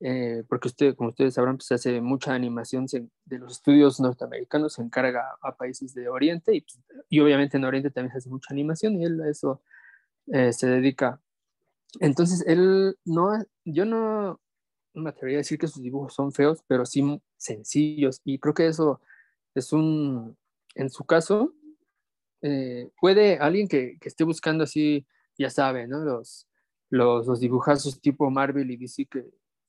Eh, 0.00 0.44
porque 0.48 0.68
usted, 0.68 0.94
como 0.94 1.10
ustedes 1.10 1.34
sabrán, 1.34 1.56
pues 1.56 1.72
hace 1.72 2.00
mucha 2.00 2.32
animación 2.32 2.86
se, 2.86 3.08
de 3.24 3.38
los 3.38 3.52
estudios 3.52 3.98
norteamericanos, 3.98 4.74
se 4.74 4.82
encarga 4.82 5.36
a 5.42 5.56
países 5.56 5.92
de 5.92 6.08
Oriente 6.08 6.54
y, 6.54 6.60
pues, 6.60 6.78
y, 7.08 7.18
obviamente 7.20 7.56
en 7.56 7.64
Oriente 7.64 7.90
también 7.90 8.12
se 8.12 8.18
hace 8.18 8.30
mucha 8.30 8.54
animación 8.54 8.96
y 9.00 9.04
él 9.04 9.20
eso 9.28 9.60
eh, 10.28 10.52
se 10.52 10.68
dedica. 10.68 11.20
Entonces, 12.00 12.44
él 12.46 12.96
no, 13.04 13.30
yo 13.64 13.84
no 13.84 14.40
me 14.94 15.10
atrevería 15.10 15.38
a 15.38 15.40
decir 15.40 15.58
que 15.58 15.68
sus 15.68 15.82
dibujos 15.82 16.14
son 16.14 16.32
feos, 16.32 16.62
pero 16.66 16.86
sí 16.86 17.20
sencillos. 17.36 18.20
Y 18.24 18.38
creo 18.38 18.54
que 18.54 18.66
eso 18.66 19.00
es 19.54 19.72
un, 19.72 20.36
en 20.74 20.90
su 20.90 21.04
caso, 21.04 21.54
eh, 22.42 22.90
puede 23.00 23.38
alguien 23.38 23.68
que, 23.68 23.98
que, 24.00 24.08
esté 24.08 24.24
buscando 24.24 24.64
así, 24.64 25.06
ya 25.36 25.50
sabe, 25.50 25.86
¿no? 25.88 26.04
Los, 26.04 26.46
los, 26.90 27.26
los 27.26 27.40
dibujazos 27.40 28.00
tipo 28.00 28.30
Marvel 28.30 28.70
y 28.70 28.76
DC, 28.76 29.06
que, 29.06 29.24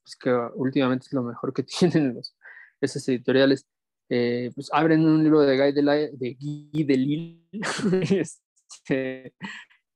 pues 0.10 0.16
que 0.16 0.32
últimamente 0.56 1.06
es 1.08 1.14
lo 1.14 1.24
mejor 1.24 1.54
que 1.54 1.64
tienen 1.80 2.16
los, 2.16 2.36
esas 2.82 3.08
editoriales, 3.08 3.66
eh, 4.10 4.52
pues 4.56 4.70
abren 4.74 5.06
un 5.06 5.24
libro 5.24 5.42
de 5.42 5.58
Guy 5.58 5.72
de, 5.72 5.84
la, 5.84 5.94
de 5.94 6.38
Guy 6.40 6.84
Delisle 6.84 7.44
este, 8.22 9.34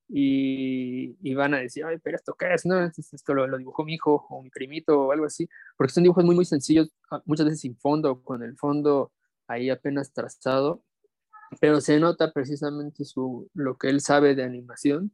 y, 0.08 1.16
y, 1.22 1.34
van 1.34 1.56
a 1.56 1.60
decir, 1.60 1.84
ay, 1.86 1.98
pero 2.04 2.18
esto 2.18 2.36
qué 2.38 2.54
es, 2.54 2.66
¿no? 2.66 2.80
Esto, 2.86 3.34
lo, 3.34 3.48
lo, 3.48 3.58
dibujó 3.58 3.84
mi 3.84 3.96
hijo 3.96 4.28
o 4.30 4.44
mi 4.44 4.50
primito 4.52 5.08
o 5.08 5.12
algo 5.12 5.26
así, 5.26 5.50
porque 5.76 5.94
son 5.94 6.04
dibujos 6.04 6.24
muy, 6.24 6.36
muy 6.36 6.46
sencillos, 6.46 6.90
ah, 7.10 7.22
muchas 7.26 7.48
veces 7.48 7.62
sin 7.62 7.76
fondo, 7.78 8.22
con 8.22 8.44
el 8.44 8.56
fondo 8.58 9.12
ahí 9.48 9.70
apenas 9.70 10.14
trazado, 10.14 10.84
pero 11.60 11.82
se 11.82 12.00
nota 12.00 12.32
precisamente 12.32 13.06
su, 13.06 13.50
lo 13.54 13.78
que 13.78 13.90
él 13.90 14.02
sabe 14.02 14.36
de 14.36 14.44
animación 14.44 15.12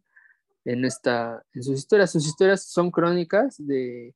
en, 0.65 0.85
esta, 0.85 1.43
en 1.53 1.63
sus 1.63 1.77
historias. 1.77 2.11
Sus 2.11 2.25
historias 2.25 2.63
son 2.65 2.91
crónicas 2.91 3.55
de 3.57 4.15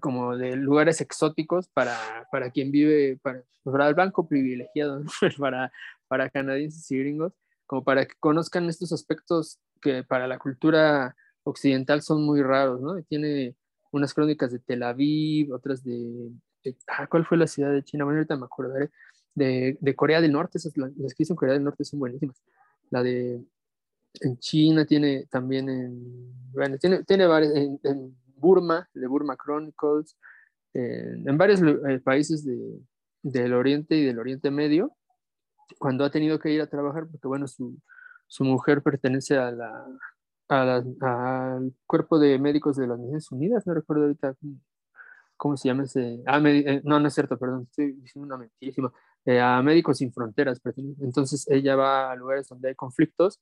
como 0.00 0.36
de 0.36 0.56
lugares 0.56 1.00
exóticos 1.00 1.68
para, 1.68 1.96
para 2.30 2.50
quien 2.50 2.70
vive, 2.70 3.18
para, 3.22 3.42
para 3.64 3.88
el 3.88 3.94
blanco 3.94 4.26
privilegiado, 4.28 5.02
para, 5.38 5.72
para 6.08 6.30
canadienses 6.30 6.90
y 6.90 6.98
gringos, 6.98 7.32
como 7.66 7.84
para 7.84 8.06
que 8.06 8.14
conozcan 8.20 8.68
estos 8.68 8.92
aspectos 8.92 9.58
que 9.80 10.04
para 10.04 10.26
la 10.26 10.38
cultura 10.38 11.16
occidental 11.44 12.02
son 12.02 12.24
muy 12.24 12.42
raros, 12.42 12.80
¿no? 12.80 13.02
Tiene 13.02 13.54
unas 13.92 14.14
crónicas 14.14 14.50
de 14.52 14.58
Tel 14.58 14.82
Aviv, 14.82 15.52
otras 15.52 15.84
de, 15.84 16.30
ah, 16.88 17.06
¿cuál 17.06 17.26
fue 17.26 17.38
la 17.38 17.46
ciudad 17.46 17.72
de 17.72 17.82
China? 17.82 18.04
Bueno, 18.04 18.18
ahorita 18.18 18.36
me 18.36 18.46
acordaré, 18.46 18.90
de, 19.34 19.76
de 19.80 19.94
Corea 19.94 20.20
del 20.20 20.32
Norte, 20.32 20.58
esas, 20.58 20.76
las 20.76 21.14
que 21.14 21.22
hizo 21.22 21.32
en 21.32 21.36
Corea 21.36 21.54
del 21.54 21.64
Norte 21.64 21.84
son 21.84 22.00
buenísimas. 22.00 22.42
La 22.90 23.02
de 23.02 23.42
en 24.20 24.38
China 24.38 24.84
tiene 24.84 25.26
también 25.26 25.68
en, 25.68 26.52
bueno, 26.52 26.78
tiene, 26.78 27.02
tiene 27.04 27.26
varias, 27.26 27.54
en, 27.54 27.80
en 27.82 28.16
Burma, 28.36 28.88
de 28.94 29.06
Burma 29.06 29.36
Chronicles, 29.36 30.16
en, 30.72 31.28
en 31.28 31.38
varios 31.38 31.60
eh, 31.62 32.00
países 32.00 32.44
de, 32.44 32.80
del 33.22 33.54
Oriente 33.54 33.96
y 33.96 34.04
del 34.04 34.18
Oriente 34.18 34.50
Medio, 34.50 34.92
cuando 35.78 36.04
ha 36.04 36.10
tenido 36.10 36.38
que 36.38 36.50
ir 36.50 36.60
a 36.60 36.68
trabajar, 36.68 37.06
porque 37.10 37.26
bueno, 37.26 37.46
su, 37.46 37.76
su 38.26 38.44
mujer 38.44 38.82
pertenece 38.82 39.38
a 39.38 39.50
la, 39.50 39.86
a 40.48 40.64
la, 40.64 41.56
al 41.56 41.74
cuerpo 41.86 42.18
de 42.18 42.38
médicos 42.38 42.76
de 42.76 42.86
las 42.86 42.98
Naciones 42.98 43.32
Unidas, 43.32 43.66
no 43.66 43.74
recuerdo 43.74 44.04
ahorita 44.04 44.36
cómo 45.36 45.56
se 45.56 45.68
llama 45.68 45.84
ese, 45.84 46.22
ah, 46.26 46.40
eh, 46.44 46.82
no, 46.84 47.00
no 47.00 47.08
es 47.08 47.14
cierto, 47.14 47.38
perdón, 47.38 47.62
estoy 47.62 47.92
diciendo 47.92 48.26
una 48.26 48.36
mentirísima, 48.36 48.92
eh, 49.24 49.40
a 49.40 49.62
Médicos 49.62 49.98
Sin 49.98 50.12
Fronteras, 50.12 50.60
entonces 51.00 51.46
ella 51.48 51.76
va 51.76 52.12
a 52.12 52.16
lugares 52.16 52.48
donde 52.48 52.68
hay 52.68 52.74
conflictos 52.74 53.40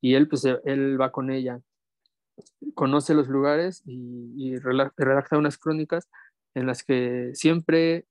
y 0.00 0.14
él, 0.14 0.28
pues, 0.28 0.44
él 0.44 1.00
va 1.00 1.12
con 1.12 1.30
ella, 1.30 1.60
conoce 2.74 3.14
los 3.14 3.28
lugares 3.28 3.82
y, 3.86 4.32
y 4.36 4.56
redacta 4.58 5.38
unas 5.38 5.58
crónicas 5.58 6.08
en 6.54 6.66
las 6.66 6.82
que 6.82 7.30
siempre 7.34 8.06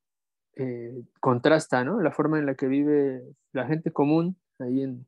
eh, 0.55 1.03
contrasta, 1.19 1.83
¿no? 1.83 2.01
La 2.01 2.11
forma 2.11 2.39
en 2.39 2.47
la 2.47 2.55
que 2.55 2.67
vive 2.67 3.21
la 3.53 3.67
gente 3.67 3.91
común 3.91 4.37
ahí 4.59 4.81
en, 4.81 5.05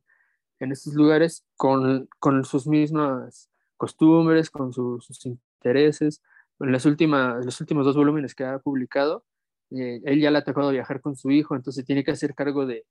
en 0.60 0.72
estos 0.72 0.94
lugares 0.94 1.44
con, 1.56 2.08
con 2.20 2.44
sus 2.44 2.66
mismas 2.66 3.50
costumbres, 3.76 4.50
con 4.50 4.72
sus, 4.72 5.26
intereses. 5.26 6.22
En 6.60 6.72
las 6.72 6.86
últimas, 6.86 7.44
los 7.44 7.60
últimos 7.60 7.84
dos 7.84 7.96
volúmenes 7.96 8.34
que 8.34 8.44
ha 8.44 8.58
publicado, 8.58 9.24
eh, 9.70 10.00
él 10.04 10.20
ya 10.20 10.30
le 10.30 10.38
ha 10.38 10.44
tocado 10.44 10.70
viajar 10.70 11.00
con 11.00 11.16
su 11.16 11.30
hijo, 11.30 11.56
entonces 11.56 11.84
tiene 11.84 12.04
que 12.04 12.12
hacer 12.12 12.34
cargo 12.34 12.66
de, 12.66 12.84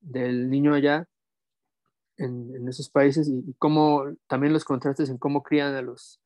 del 0.00 0.48
niño 0.48 0.74
allá 0.74 1.06
en, 2.20 2.68
esos 2.68 2.88
países 2.90 3.28
y, 3.28 3.54
cómo 3.58 4.04
también 4.26 4.52
los 4.52 4.64
contrastes 4.64 5.10
en 5.10 5.18
cómo 5.18 5.42
crían 5.42 5.74
a 5.74 5.82
los, 5.82 6.20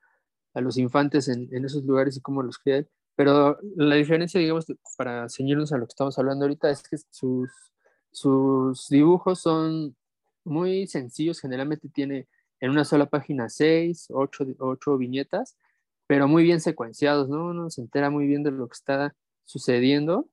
a 0.52 0.60
los 0.60 0.76
infantes 0.76 1.28
en, 1.28 1.64
esos 1.64 1.84
lugares 1.84 2.16
y 2.16 2.20
cómo 2.20 2.42
los 2.42 2.58
crían. 2.58 2.86
Pero 3.16 3.58
la 3.76 3.94
diferencia, 3.94 4.40
digamos, 4.40 4.66
para 4.96 5.28
ceñirnos 5.28 5.72
a 5.72 5.78
lo 5.78 5.86
que 5.86 5.92
estamos 5.92 6.18
hablando 6.18 6.44
ahorita, 6.44 6.70
es 6.70 6.82
que 6.82 6.96
sus, 7.10 7.50
sus 8.10 8.88
dibujos 8.88 9.40
son 9.40 9.96
muy 10.44 10.86
sencillos, 10.88 11.40
generalmente 11.40 11.88
tiene 11.88 12.28
en 12.60 12.70
una 12.70 12.84
sola 12.84 13.06
página 13.06 13.48
seis, 13.48 14.06
ocho, 14.10 14.44
ocho 14.58 14.98
viñetas, 14.98 15.56
pero 16.06 16.28
muy 16.28 16.42
bien 16.42 16.60
secuenciados, 16.60 17.28
¿no? 17.28 17.46
Uno 17.46 17.70
se 17.70 17.82
entera 17.82 18.10
muy 18.10 18.26
bien 18.26 18.42
de 18.42 18.50
lo 18.50 18.68
que 18.68 18.74
está 18.74 19.14
sucediendo, 19.44 20.28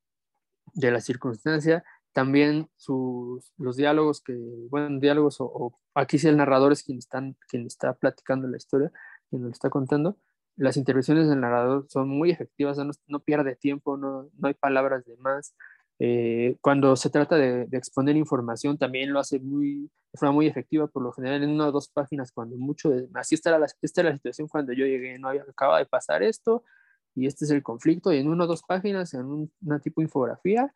de 0.73 0.91
la 0.91 1.01
circunstancia, 1.01 1.83
también 2.13 2.69
sus, 2.75 3.51
los 3.57 3.75
diálogos 3.77 4.21
que, 4.21 4.33
bueno, 4.69 4.99
diálogos 4.99 5.37
o, 5.39 5.77
aquí 5.93 6.17
sí 6.19 6.27
el 6.27 6.37
narrador 6.37 6.71
es 6.71 6.83
quien, 6.83 6.97
están, 6.97 7.37
quien 7.47 7.65
está 7.65 7.93
platicando 7.93 8.47
la 8.47 8.57
historia, 8.57 8.91
quien 9.29 9.43
lo 9.43 9.49
está 9.49 9.69
contando, 9.69 10.17
las 10.57 10.77
intervenciones 10.77 11.29
del 11.29 11.39
narrador 11.39 11.85
son 11.89 12.09
muy 12.09 12.29
efectivas, 12.31 12.77
no, 12.77 12.91
no 13.07 13.19
pierde 13.19 13.55
tiempo, 13.55 13.97
no, 13.97 14.29
no, 14.37 14.47
hay 14.47 14.53
palabras 14.53 15.05
de 15.05 15.17
más. 15.17 15.55
Eh, 15.99 16.57
cuando 16.61 16.95
se 16.95 17.09
trata 17.09 17.35
de, 17.35 17.65
de, 17.67 17.77
exponer 17.77 18.15
información 18.15 18.77
también 18.77 19.13
lo 19.13 19.19
hace 19.19 19.39
muy, 19.39 19.89
de 20.11 20.19
forma 20.19 20.33
muy 20.33 20.47
efectiva, 20.47 20.87
por 20.87 21.03
lo 21.03 21.11
general 21.13 21.43
en 21.43 21.51
una 21.51 21.67
o 21.67 21.71
dos 21.71 21.89
páginas, 21.89 22.31
cuando 22.31 22.57
mucho, 22.57 22.89
de, 22.89 23.07
así 23.13 23.35
está 23.35 23.57
la, 23.57 23.67
esta 23.81 24.03
la 24.03 24.13
situación 24.13 24.47
cuando 24.47 24.73
yo 24.73 24.85
llegué, 24.85 25.17
no 25.19 25.29
había, 25.29 25.43
acaba 25.43 25.77
de 25.77 25.85
pasar 25.85 26.23
esto, 26.23 26.63
y 27.15 27.27
este 27.27 27.45
es 27.45 27.51
el 27.51 27.63
conflicto, 27.63 28.11
y 28.11 28.17
en 28.17 28.29
una 28.29 28.45
o 28.45 28.47
dos 28.47 28.63
páginas, 28.63 29.13
en 29.13 29.25
un, 29.25 29.51
una 29.61 29.79
tipo 29.79 30.01
infografía, 30.01 30.73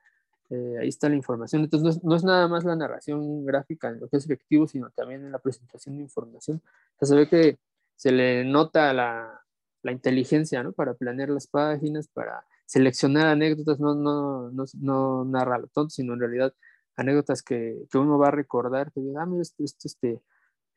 eh, 0.49 0.77
ahí 0.79 0.89
está 0.89 1.09
la 1.09 1.15
información. 1.15 1.63
Entonces, 1.63 1.83
no 1.83 1.89
es, 1.89 2.03
no 2.03 2.15
es, 2.15 2.23
nada 2.23 2.47
más 2.47 2.63
la 2.63 2.75
narración 2.75 3.45
gráfica 3.45 3.89
en 3.89 3.99
lo 3.99 4.07
que 4.07 4.17
es 4.17 4.25
efectivo, 4.25 4.67
sino 4.67 4.89
también 4.91 5.25
en 5.25 5.31
la 5.31 5.39
presentación 5.39 5.97
de 5.97 6.03
información. 6.03 6.61
O 6.95 7.05
sea, 7.05 7.07
se 7.07 7.15
ve 7.15 7.29
que 7.29 7.57
se 7.95 8.11
le 8.11 8.43
nota 8.45 8.93
la, 8.93 9.41
la 9.83 9.91
inteligencia, 9.91 10.63
¿no? 10.63 10.73
Para 10.73 10.93
planear 10.93 11.29
las 11.29 11.47
páginas, 11.47 12.07
para 12.07 12.45
seleccionar 12.65 13.27
anécdotas, 13.27 13.79
no, 13.79 13.95
no, 13.95 14.51
no, 14.51 14.65
no 14.79 15.25
narra 15.25 15.59
lo 15.59 15.67
tonto, 15.67 15.91
sino 15.91 16.13
en 16.13 16.19
realidad 16.19 16.53
anécdotas 16.95 17.43
que, 17.43 17.85
que 17.91 17.97
uno 17.97 18.17
va 18.17 18.29
a 18.29 18.31
recordar, 18.31 18.91
que 18.91 19.01
diga, 19.01 19.23
ah, 19.23 19.25
mira, 19.25 19.41
esto, 19.41 19.63
esto 19.63 19.87
este, 19.87 20.21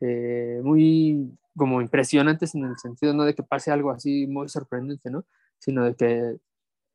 eh, 0.01 0.61
muy 0.63 1.39
como 1.57 1.81
impresionantes 1.81 2.55
en 2.55 2.65
el 2.65 2.79
sentido, 2.79 3.15
no 3.15 3.25
de 3.25 3.35
que 3.35 3.43
pase 3.43 3.71
algo 3.71 3.91
así 3.91 4.27
muy 4.27 4.49
sorprendente, 4.49 5.11
¿no? 5.11 5.25
Sino 5.59 5.85
de 5.85 5.95
que 5.95 6.39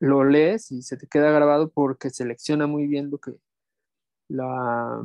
lo 0.03 0.25
lees 0.25 0.69
y 0.71 0.81
se 0.81 0.97
te 0.97 1.07
queda 1.07 1.31
grabado 1.31 1.71
porque 1.71 2.09
selecciona 2.09 2.67
muy 2.67 2.87
bien 2.87 3.09
lo 3.09 3.19
que 3.19 3.31
la, 4.27 5.01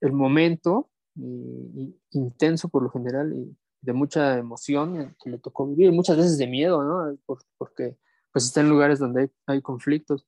el 0.00 0.12
momento 0.12 0.90
intenso 1.14 2.68
por 2.68 2.82
lo 2.82 2.90
general 2.90 3.32
y 3.32 3.56
de 3.80 3.92
mucha 3.92 4.36
emoción 4.36 5.14
que 5.22 5.30
le 5.30 5.38
tocó 5.38 5.68
vivir, 5.68 5.92
muchas 5.92 6.16
veces 6.16 6.36
de 6.36 6.48
miedo, 6.48 6.82
¿no? 6.82 7.16
Por, 7.26 7.42
porque 7.56 7.96
pues 8.32 8.46
está 8.46 8.60
en 8.60 8.70
lugares 8.70 8.98
donde 8.98 9.22
hay, 9.22 9.30
hay, 9.46 9.62
conflictos 9.62 10.26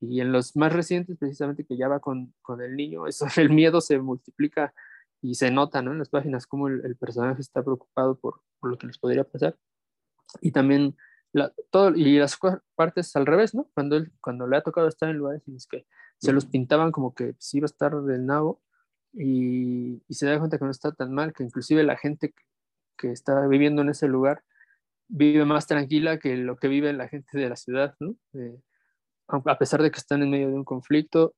y 0.00 0.20
en 0.20 0.32
los 0.32 0.56
más 0.56 0.72
recientes 0.72 1.16
precisamente 1.16 1.64
que 1.64 1.76
ya 1.76 1.86
va 1.86 2.00
con, 2.00 2.34
con, 2.42 2.60
el 2.60 2.74
niño, 2.74 3.06
eso, 3.06 3.26
el 3.36 3.50
miedo 3.50 3.80
se 3.80 4.00
multiplica 4.00 4.74
y 5.22 5.36
se 5.36 5.52
nota, 5.52 5.80
¿no? 5.80 5.92
En 5.92 6.00
las 6.00 6.08
páginas 6.08 6.48
cómo 6.48 6.66
el, 6.66 6.84
el 6.84 6.96
personaje 6.96 7.40
está 7.40 7.62
preocupado 7.62 8.18
por, 8.18 8.40
por, 8.58 8.70
lo 8.70 8.78
que 8.78 8.88
les 8.88 8.98
podría 8.98 9.22
pasar 9.22 9.56
y 10.40 10.50
también 10.50 10.96
la, 11.34 11.52
todo, 11.70 11.94
y 11.94 12.18
las 12.18 12.38
partes 12.76 13.14
al 13.16 13.26
revés, 13.26 13.54
¿no? 13.54 13.68
Cuando, 13.74 13.96
él, 13.96 14.12
cuando 14.20 14.46
le 14.46 14.56
ha 14.56 14.62
tocado 14.62 14.86
estar 14.86 15.08
en 15.08 15.16
lugares 15.16 15.42
en 15.48 15.54
los 15.54 15.66
que 15.66 15.84
se 16.18 16.32
los 16.32 16.46
pintaban 16.46 16.92
como 16.92 17.12
que 17.12 17.34
sí 17.38 17.58
iba 17.58 17.64
a 17.64 17.66
estar 17.66 18.00
del 18.02 18.24
nabo 18.24 18.62
y, 19.12 20.00
y, 20.08 20.14
se 20.14 20.26
da 20.26 20.38
cuenta 20.38 20.58
que 20.58 20.64
no 20.64 20.70
está 20.70 20.92
tan 20.92 21.12
mal, 21.12 21.32
que 21.32 21.42
inclusive 21.42 21.82
la 21.82 21.96
gente 21.96 22.30
que, 22.30 22.42
que 22.96 23.12
está 23.12 23.46
viviendo 23.48 23.82
en 23.82 23.88
ese 23.88 24.06
lugar 24.06 24.44
vive 25.08 25.44
más 25.44 25.66
tranquila 25.66 26.18
que 26.18 26.36
lo 26.36 26.56
que 26.56 26.68
vive 26.68 26.92
la 26.92 27.08
gente 27.08 27.36
de 27.36 27.48
la 27.48 27.56
ciudad, 27.56 27.96
¿no? 27.98 28.14
Eh, 28.34 28.60
a 29.28 29.58
pesar 29.58 29.82
de 29.82 29.90
que 29.90 29.98
están 29.98 30.22
en 30.22 30.30
medio 30.30 30.48
de 30.48 30.54
un 30.54 30.64
conflicto. 30.64 31.34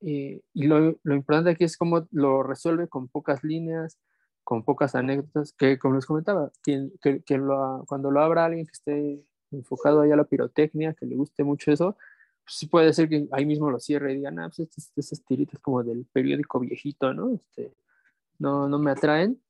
y 0.00 0.42
lo, 0.54 0.98
lo, 1.02 1.14
importante 1.14 1.50
aquí 1.50 1.64
es 1.64 1.76
cómo 1.76 2.08
lo 2.10 2.42
resuelve 2.42 2.88
con 2.88 3.08
pocas 3.08 3.44
líneas, 3.44 3.98
con 4.44 4.64
pocas 4.64 4.94
anécdotas, 4.94 5.52
que 5.52 5.78
como 5.78 5.94
les 5.96 6.06
comentaba, 6.06 6.50
que, 6.62 6.90
que, 7.00 7.22
que 7.22 7.38
lo, 7.38 7.84
cuando 7.88 8.10
lo 8.10 8.20
abra 8.20 8.44
alguien 8.44 8.66
que 8.66 8.72
esté 8.72 9.24
enfocado 9.52 10.00
ahí 10.00 10.10
a 10.10 10.16
la 10.16 10.24
pirotecnia, 10.24 10.94
que 10.94 11.06
le 11.06 11.16
guste 11.16 11.44
mucho 11.44 11.72
eso, 11.72 11.96
pues 12.44 12.56
sí 12.56 12.66
puede 12.66 12.92
ser 12.92 13.08
que 13.08 13.26
ahí 13.32 13.44
mismo 13.44 13.70
lo 13.70 13.80
cierre 13.80 14.12
y 14.12 14.16
digan, 14.16 14.38
ah, 14.38 14.48
pues 14.48 14.60
estas, 14.60 14.92
estas 14.96 15.24
tiritas 15.24 15.60
como 15.60 15.82
del 15.82 16.06
periódico 16.12 16.60
viejito, 16.60 17.12
¿no? 17.12 17.34
Este, 17.34 17.74
no, 18.38 18.68
no 18.68 18.78
me 18.78 18.90
atraen, 18.90 19.40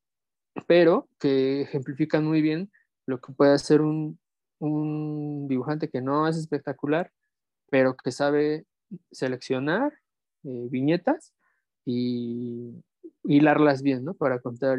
pero 0.66 1.08
que 1.18 1.62
ejemplifican 1.62 2.24
muy 2.24 2.40
bien 2.40 2.70
lo 3.06 3.20
que 3.20 3.32
puede 3.32 3.52
hacer 3.52 3.82
un, 3.82 4.18
dibujante 5.48 5.90
que 5.90 6.00
no 6.00 6.26
es 6.26 6.36
espectacular, 6.38 7.12
pero 7.70 7.94
que 7.96 8.10
sabe 8.10 8.64
seleccionar 9.10 9.92
eh, 10.44 10.68
viñetas 10.70 11.34
y 11.84 12.82
hilarlas 13.24 13.82
bien, 13.82 14.04
¿no? 14.04 14.14
Para 14.14 14.38
contar 14.40 14.78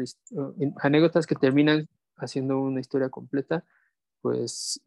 anécdotas 0.80 1.26
que 1.26 1.36
terminan 1.36 1.88
haciendo 2.16 2.58
una 2.58 2.80
historia 2.80 3.08
completa, 3.08 3.64
pues 4.20 4.80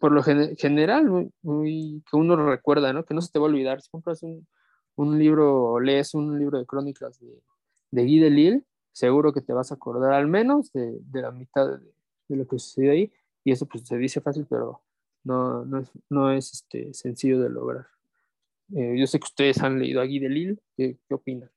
por 0.00 0.12
lo 0.12 0.22
general, 0.22 1.30
muy, 1.42 2.02
que 2.10 2.16
uno 2.16 2.34
recuerda, 2.34 2.92
¿no? 2.92 3.04
Que 3.04 3.14
no 3.14 3.20
se 3.20 3.30
te 3.30 3.38
va 3.38 3.46
a 3.46 3.50
olvidar. 3.50 3.82
Si 3.82 3.90
compras 3.90 4.22
un, 4.22 4.48
un 4.96 5.18
libro, 5.18 5.78
lees 5.78 6.14
un 6.14 6.38
libro 6.38 6.58
de 6.58 6.66
crónicas 6.66 7.20
de, 7.20 7.42
de 7.90 8.02
Guy 8.02 8.18
Delisle, 8.18 8.64
seguro 8.92 9.32
que 9.32 9.42
te 9.42 9.52
vas 9.52 9.70
a 9.70 9.74
acordar 9.74 10.14
al 10.14 10.26
menos 10.26 10.72
de, 10.72 10.98
de 11.00 11.22
la 11.22 11.30
mitad 11.30 11.78
de, 11.78 11.92
de, 12.28 12.36
lo 12.36 12.46
que 12.48 12.58
sucedió 12.58 12.92
ahí. 12.92 13.12
Y 13.44 13.52
eso 13.52 13.66
pues 13.66 13.86
se 13.86 13.98
dice 13.98 14.22
fácil, 14.22 14.46
pero 14.48 14.82
no, 15.22 15.66
no 15.66 15.78
es, 15.78 15.90
no 16.08 16.32
es 16.32 16.52
este, 16.52 16.94
sencillo 16.94 17.38
de 17.38 17.50
lograr. 17.50 17.86
Eh, 18.74 18.96
yo 18.98 19.06
sé 19.06 19.18
que 19.18 19.26
ustedes 19.26 19.60
han 19.62 19.78
leído 19.78 20.00
a 20.00 20.06
Guy 20.06 20.18
Delisle. 20.18 20.58
¿Qué, 20.76 20.98
qué 21.06 21.14
opinan? 21.14 21.50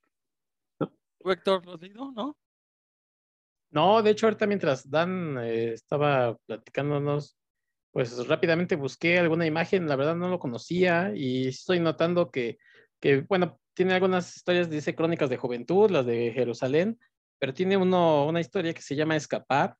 ¿No? 0.78 0.92
Héctor, 1.32 1.64
lo 1.64 1.74
has 1.74 1.80
leído? 1.80 2.12
¿No? 2.12 2.36
No, 3.70 4.02
de 4.02 4.10
hecho, 4.10 4.26
ahorita 4.26 4.46
mientras 4.46 4.88
Dan 4.88 5.38
eh, 5.38 5.72
estaba 5.72 6.36
platicándonos, 6.46 7.36
pues 7.94 8.26
rápidamente 8.26 8.74
busqué 8.74 9.20
alguna 9.20 9.46
imagen, 9.46 9.86
la 9.86 9.94
verdad 9.94 10.16
no 10.16 10.28
lo 10.28 10.40
conocía 10.40 11.12
y 11.14 11.46
estoy 11.46 11.78
notando 11.78 12.32
que, 12.32 12.58
que 13.00 13.20
bueno, 13.20 13.60
tiene 13.72 13.94
algunas 13.94 14.34
historias, 14.36 14.68
dice 14.68 14.96
Crónicas 14.96 15.30
de 15.30 15.36
Juventud, 15.36 15.88
las 15.92 16.04
de 16.04 16.32
Jerusalén, 16.32 16.98
pero 17.38 17.54
tiene 17.54 17.76
uno, 17.76 18.26
una 18.26 18.40
historia 18.40 18.74
que 18.74 18.82
se 18.82 18.96
llama 18.96 19.14
Escapar, 19.14 19.76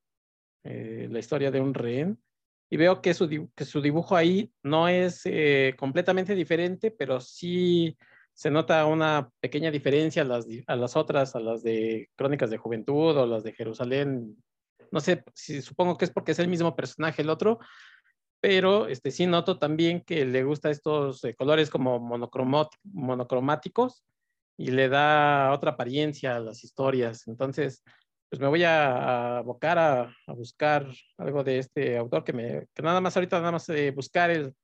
eh, 0.63 1.09
la 1.11 1.19
historia 1.19 1.51
de 1.51 1.61
un 1.61 1.75
rehén, 1.75 2.23
y 2.71 2.77
veo 2.77 3.03
que 3.03 3.15
su, 3.15 3.51
que 3.53 3.65
su 3.65 3.83
dibujo 3.83 4.15
ahí 4.15 4.53
no 4.63 4.87
es 4.87 5.23
eh, 5.25 5.75
completamente 5.77 6.37
diferente, 6.37 6.93
pero 6.93 7.21
sí 7.21 7.99
se 8.33 8.49
nota 8.49 8.87
una 8.87 9.29
pequeña 9.41 9.73
diferencia 9.73 10.23
a 10.23 10.25
las, 10.25 10.47
a 10.69 10.77
las 10.77 10.97
otras, 10.97 11.35
a 11.35 11.41
las 11.41 11.65
de 11.65 12.11
Crónicas 12.15 12.49
de 12.49 12.59
Juventud 12.59 13.17
o 13.17 13.27
las 13.27 13.43
de 13.43 13.55
Jerusalén. 13.55 14.37
No 14.93 15.01
sé, 15.01 15.25
si 15.35 15.63
supongo 15.63 15.97
que 15.97 16.05
es 16.05 16.13
porque 16.13 16.31
es 16.31 16.39
el 16.39 16.47
mismo 16.47 16.77
personaje 16.77 17.23
el 17.23 17.31
otro, 17.31 17.59
pero 18.45 18.89
este, 18.89 19.11
sí 19.11 19.27
noto 19.27 19.59
también 19.59 20.03
que 20.03 20.27
le 20.27 20.45
gusta 20.45 20.69
estos 20.69 21.25
eh, 21.25 21.33
colores 21.33 21.71
como 21.71 21.99
monocromáticos 21.99 24.05
y 24.59 24.71
le 24.71 24.91
da 24.91 25.51
otra 25.51 25.71
apariencia 25.71 26.37
a 26.37 26.41
las 26.41 26.63
historias. 26.63 27.27
Entonces, 27.27 27.83
pues 28.29 28.41
me 28.41 28.49
voy 28.49 28.63
a 28.65 29.39
abocar 29.39 29.79
a, 29.79 30.15
a, 30.27 30.33
buscar 30.35 30.87
algo 31.17 31.43
de 31.43 31.59
este 31.59 31.97
autor 31.97 32.23
que 32.23 32.35
me, 32.35 32.67
que 32.75 32.83
nada 32.83 33.01
más 33.01 33.17
ahorita 33.17 33.39
nada 33.39 33.53
más 33.53 33.67
eh, 33.71 33.91
buscar 33.93 34.31
el 34.31 34.55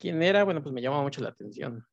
quién 0.00 0.22
era, 0.22 0.44
bueno, 0.44 0.62
pues 0.62 0.72
me 0.72 0.80
llama 0.80 1.02
mucho 1.02 1.20
la 1.20 1.28
atención. 1.28 1.84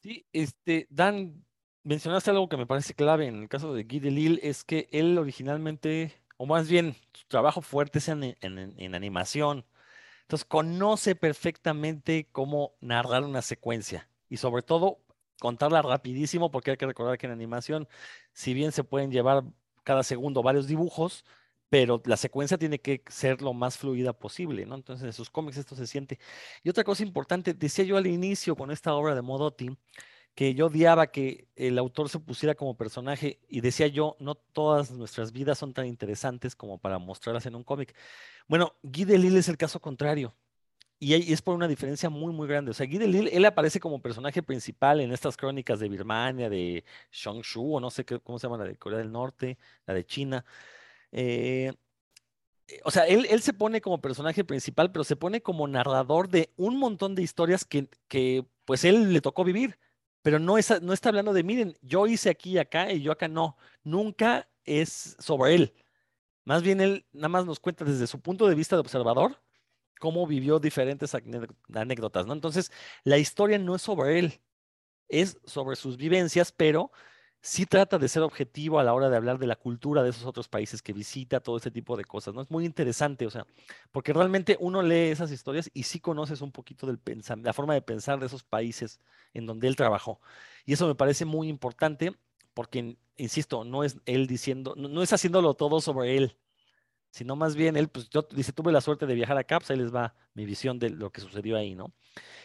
Sí, 0.00 0.24
este, 0.32 0.86
Dan, 0.90 1.44
mencionaste 1.82 2.30
algo 2.30 2.48
que 2.48 2.56
me 2.56 2.68
parece 2.68 2.94
clave 2.94 3.26
en 3.26 3.42
el 3.42 3.48
caso 3.48 3.74
de 3.74 3.82
Guy 3.82 3.98
Delisle, 3.98 4.38
es 4.44 4.62
que 4.62 4.88
él 4.92 5.18
originalmente, 5.18 6.12
o 6.36 6.46
más 6.46 6.68
bien, 6.68 6.96
su 7.12 7.26
trabajo 7.28 7.62
fuerte 7.62 7.98
es 7.98 8.08
en, 8.08 8.36
en, 8.40 8.94
animación. 8.94 9.64
Entonces, 10.22 10.44
conoce 10.44 11.14
perfectamente 11.14 12.28
cómo 12.32 12.74
narrar 12.80 13.24
una 13.24 13.42
secuencia 13.42 14.08
y 14.28 14.38
sobre 14.38 14.62
todo 14.62 15.00
contarla 15.40 15.82
rapidísimo 15.82 16.50
porque 16.50 16.72
hay 16.72 16.76
que 16.76 16.86
recordar 16.86 17.18
que 17.18 17.26
en 17.26 17.32
animación, 17.32 17.88
si 18.32 18.54
bien 18.54 18.72
se 18.72 18.84
pueden 18.84 19.10
llevar 19.10 19.44
cada 19.84 20.02
segundo 20.02 20.42
varios 20.42 20.66
dibujos, 20.66 21.24
pero 21.68 22.02
la 22.06 22.16
secuencia 22.16 22.58
tiene 22.58 22.80
que 22.80 23.02
ser 23.08 23.42
lo 23.42 23.52
más 23.52 23.76
fluida 23.76 24.12
posible, 24.12 24.66
¿no? 24.66 24.76
Entonces 24.76 25.06
en 25.06 25.12
sus 25.12 25.30
cómics 25.30 25.56
esto 25.56 25.74
se 25.76 25.86
siente. 25.86 26.18
Y 26.62 26.70
otra 26.70 26.84
cosa 26.84 27.02
importante, 27.02 27.54
decía 27.54 27.84
yo 27.84 27.96
al 27.96 28.06
inicio 28.06 28.56
con 28.56 28.70
esta 28.70 28.94
obra 28.94 29.14
de 29.14 29.22
Modotti, 29.22 29.76
que 30.36 30.54
yo 30.54 30.66
odiaba 30.66 31.08
que 31.08 31.48
el 31.56 31.78
autor 31.78 32.10
se 32.10 32.20
pusiera 32.20 32.54
como 32.54 32.76
personaje 32.76 33.40
y 33.48 33.62
decía 33.62 33.86
yo, 33.88 34.16
no 34.20 34.34
todas 34.34 34.90
nuestras 34.92 35.32
vidas 35.32 35.58
son 35.58 35.72
tan 35.72 35.86
interesantes 35.86 36.54
como 36.54 36.78
para 36.78 36.98
mostrarlas 36.98 37.46
en 37.46 37.54
un 37.56 37.64
cómic. 37.64 37.96
Bueno, 38.46 38.74
Guy 38.82 39.06
Delisle 39.06 39.40
es 39.40 39.48
el 39.48 39.56
caso 39.56 39.80
contrario. 39.80 40.34
Y 40.98 41.32
es 41.32 41.42
por 41.42 41.54
una 41.54 41.68
diferencia 41.68 42.10
muy, 42.10 42.32
muy 42.34 42.48
grande. 42.48 42.70
O 42.70 42.74
sea, 42.74 42.86
Guy 42.86 42.98
Delisle, 42.98 43.34
él 43.36 43.44
aparece 43.46 43.80
como 43.80 44.02
personaje 44.02 44.42
principal 44.42 45.00
en 45.00 45.12
estas 45.12 45.36
crónicas 45.38 45.80
de 45.80 45.88
Birmania, 45.88 46.50
de 46.50 46.84
Shongshu, 47.10 47.76
o 47.76 47.80
no 47.80 47.90
sé 47.90 48.04
qué, 48.04 48.20
cómo 48.20 48.38
se 48.38 48.46
llama, 48.46 48.58
la 48.58 48.64
de 48.64 48.76
Corea 48.76 48.98
del 48.98 49.12
Norte, 49.12 49.58
la 49.86 49.94
de 49.94 50.04
China. 50.04 50.44
Eh, 51.12 51.72
o 52.84 52.90
sea, 52.90 53.06
él, 53.06 53.26
él, 53.30 53.40
se 53.42 53.54
pone 53.54 53.80
como 53.80 54.02
personaje 54.02 54.44
principal, 54.44 54.92
pero 54.92 55.04
se 55.04 55.16
pone 55.16 55.40
como 55.42 55.66
narrador 55.68 56.28
de 56.28 56.52
un 56.56 56.78
montón 56.78 57.14
de 57.14 57.22
historias 57.22 57.64
que, 57.64 57.88
que 58.08 58.44
pues 58.66 58.84
él 58.84 59.12
le 59.12 59.20
tocó 59.20 59.44
vivir, 59.44 59.78
pero 60.26 60.40
no, 60.40 60.58
es, 60.58 60.82
no 60.82 60.92
está 60.92 61.10
hablando 61.10 61.32
de, 61.32 61.44
miren, 61.44 61.76
yo 61.82 62.08
hice 62.08 62.30
aquí 62.30 62.54
y 62.54 62.58
acá 62.58 62.90
y 62.90 63.00
yo 63.00 63.12
acá 63.12 63.28
no, 63.28 63.56
nunca 63.84 64.48
es 64.64 65.14
sobre 65.20 65.54
él. 65.54 65.72
Más 66.44 66.64
bien 66.64 66.80
él 66.80 67.06
nada 67.12 67.28
más 67.28 67.46
nos 67.46 67.60
cuenta 67.60 67.84
desde 67.84 68.08
su 68.08 68.20
punto 68.20 68.48
de 68.48 68.56
vista 68.56 68.74
de 68.74 68.80
observador 68.80 69.40
cómo 70.00 70.26
vivió 70.26 70.58
diferentes 70.58 71.14
anécdotas, 71.72 72.26
¿no? 72.26 72.32
Entonces, 72.32 72.72
la 73.04 73.18
historia 73.18 73.56
no 73.60 73.76
es 73.76 73.82
sobre 73.82 74.18
él, 74.18 74.40
es 75.06 75.38
sobre 75.44 75.76
sus 75.76 75.96
vivencias, 75.96 76.50
pero 76.50 76.90
sí 77.40 77.66
trata 77.66 77.98
de 77.98 78.08
ser 78.08 78.22
objetivo 78.22 78.78
a 78.78 78.84
la 78.84 78.92
hora 78.92 79.08
de 79.08 79.16
hablar 79.16 79.38
de 79.38 79.46
la 79.46 79.56
cultura 79.56 80.02
de 80.02 80.10
esos 80.10 80.24
otros 80.24 80.48
países 80.48 80.82
que 80.82 80.92
visita, 80.92 81.40
todo 81.40 81.56
ese 81.56 81.70
tipo 81.70 81.96
de 81.96 82.04
cosas, 82.04 82.34
¿no? 82.34 82.42
Es 82.42 82.50
muy 82.50 82.64
interesante, 82.64 83.26
o 83.26 83.30
sea, 83.30 83.46
porque 83.92 84.12
realmente 84.12 84.56
uno 84.60 84.82
lee 84.82 85.10
esas 85.10 85.30
historias 85.30 85.70
y 85.72 85.84
sí 85.84 86.00
conoces 86.00 86.40
un 86.40 86.52
poquito 86.52 86.86
del 86.86 86.98
la 87.42 87.52
forma 87.52 87.74
de 87.74 87.82
pensar 87.82 88.18
de 88.18 88.26
esos 88.26 88.42
países 88.42 89.00
en 89.32 89.46
donde 89.46 89.68
él 89.68 89.76
trabajó. 89.76 90.20
Y 90.64 90.72
eso 90.72 90.86
me 90.86 90.94
parece 90.94 91.24
muy 91.24 91.48
importante 91.48 92.14
porque, 92.54 92.96
insisto, 93.16 93.64
no 93.64 93.84
es 93.84 93.98
él 94.06 94.26
diciendo, 94.26 94.74
no 94.76 95.02
es 95.02 95.12
haciéndolo 95.12 95.54
todo 95.54 95.80
sobre 95.80 96.16
él, 96.16 96.36
sino 97.10 97.36
más 97.36 97.56
bien 97.56 97.76
él, 97.76 97.88
pues 97.88 98.10
yo 98.10 98.26
dice, 98.30 98.52
tuve 98.52 98.72
la 98.72 98.80
suerte 98.80 99.06
de 99.06 99.14
viajar 99.14 99.38
a 99.38 99.44
Caps, 99.44 99.70
ahí 99.70 99.78
les 99.78 99.94
va 99.94 100.14
mi 100.34 100.44
visión 100.44 100.78
de 100.78 100.90
lo 100.90 101.10
que 101.10 101.20
sucedió 101.20 101.56
ahí, 101.56 101.74
¿no? 101.74 101.94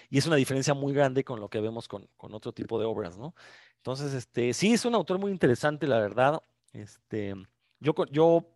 Y 0.10 0.18
es 0.18 0.28
una 0.28 0.36
diferencia 0.38 0.74
muy 0.74 0.94
grande 0.94 1.24
con 1.24 1.40
lo 1.40 1.50
que 1.50 1.60
vemos 1.60 1.88
con, 1.88 2.08
con 2.16 2.34
otro 2.34 2.54
tipo 2.54 2.80
de 2.80 2.86
obras, 2.86 3.18
¿no? 3.18 3.36
Entonces, 3.82 4.14
este, 4.14 4.54
sí, 4.54 4.74
es 4.74 4.86
un 4.86 4.96
autor 4.96 5.20
muy 5.20 5.32
interesante, 5.32 5.88
la 5.88 6.00
verdad. 6.00 6.42
Este, 6.72 7.34
yo, 7.80 7.94
yo 8.12 8.48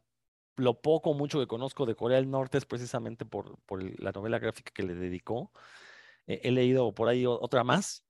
lo 0.55 0.81
poco 0.81 1.13
mucho 1.13 1.39
que 1.39 1.47
conozco 1.47 1.85
de 1.85 1.95
Corea 1.95 2.17
del 2.17 2.29
Norte 2.29 2.57
es 2.57 2.65
precisamente 2.65 3.25
por, 3.25 3.57
por 3.65 3.83
la 3.99 4.11
novela 4.11 4.39
gráfica 4.39 4.71
que 4.73 4.83
le 4.83 4.95
dedicó. 4.95 5.51
He 6.27 6.51
leído 6.51 6.93
por 6.93 7.09
ahí 7.09 7.25
otra 7.25 7.63
más, 7.63 8.05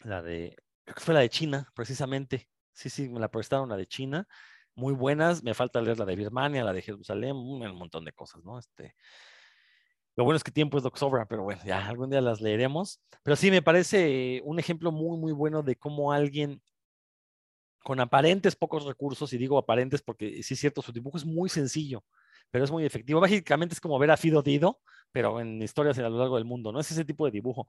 la 0.00 0.22
de, 0.22 0.56
creo 0.84 0.94
que 0.94 1.02
fue 1.02 1.14
la 1.14 1.20
de 1.20 1.30
China, 1.30 1.70
precisamente. 1.74 2.48
Sí, 2.72 2.90
sí, 2.90 3.08
me 3.08 3.20
la 3.20 3.30
prestaron 3.30 3.68
la 3.68 3.76
de 3.76 3.86
China 3.86 4.28
muy 4.74 4.92
buenas. 4.92 5.42
Me 5.42 5.54
falta 5.54 5.80
leer 5.80 5.98
la 5.98 6.04
de 6.04 6.16
Birmania, 6.16 6.64
la 6.64 6.72
de 6.72 6.82
Jerusalén, 6.82 7.36
un 7.36 7.76
montón 7.76 8.04
de 8.04 8.12
cosas, 8.12 8.44
¿no? 8.44 8.58
Este, 8.58 8.94
lo 10.16 10.24
bueno 10.24 10.36
es 10.36 10.44
que 10.44 10.52
tiempo 10.52 10.78
es 10.78 10.84
lo 10.84 10.90
que 10.90 10.98
sobra, 10.98 11.26
pero 11.26 11.42
bueno, 11.42 11.60
ya 11.64 11.86
algún 11.88 12.10
día 12.10 12.20
las 12.20 12.40
leeremos. 12.40 13.00
Pero 13.22 13.36
sí, 13.36 13.50
me 13.50 13.62
parece 13.62 14.40
un 14.44 14.58
ejemplo 14.58 14.92
muy, 14.92 15.18
muy 15.18 15.32
bueno 15.32 15.62
de 15.62 15.76
cómo 15.76 16.12
alguien 16.12 16.62
con 17.82 18.00
aparentes 18.00 18.56
pocos 18.56 18.84
recursos, 18.84 19.32
y 19.32 19.38
digo 19.38 19.58
aparentes 19.58 20.02
porque 20.02 20.42
sí 20.42 20.54
es 20.54 20.60
cierto, 20.60 20.80
su 20.80 20.92
dibujo 20.92 21.18
es 21.18 21.26
muy 21.26 21.48
sencillo, 21.50 22.02
pero 22.50 22.64
es 22.64 22.70
muy 22.70 22.84
efectivo. 22.84 23.20
Básicamente 23.20 23.74
es 23.74 23.80
como 23.80 23.98
ver 23.98 24.10
a 24.10 24.16
Fido 24.16 24.42
Dido, 24.42 24.80
pero 25.12 25.40
en 25.40 25.60
historias 25.60 25.98
a 25.98 26.08
lo 26.08 26.18
largo 26.18 26.36
del 26.36 26.46
mundo, 26.46 26.72
¿no? 26.72 26.80
Es 26.80 26.90
ese 26.90 27.04
tipo 27.04 27.26
de 27.26 27.32
dibujo. 27.32 27.66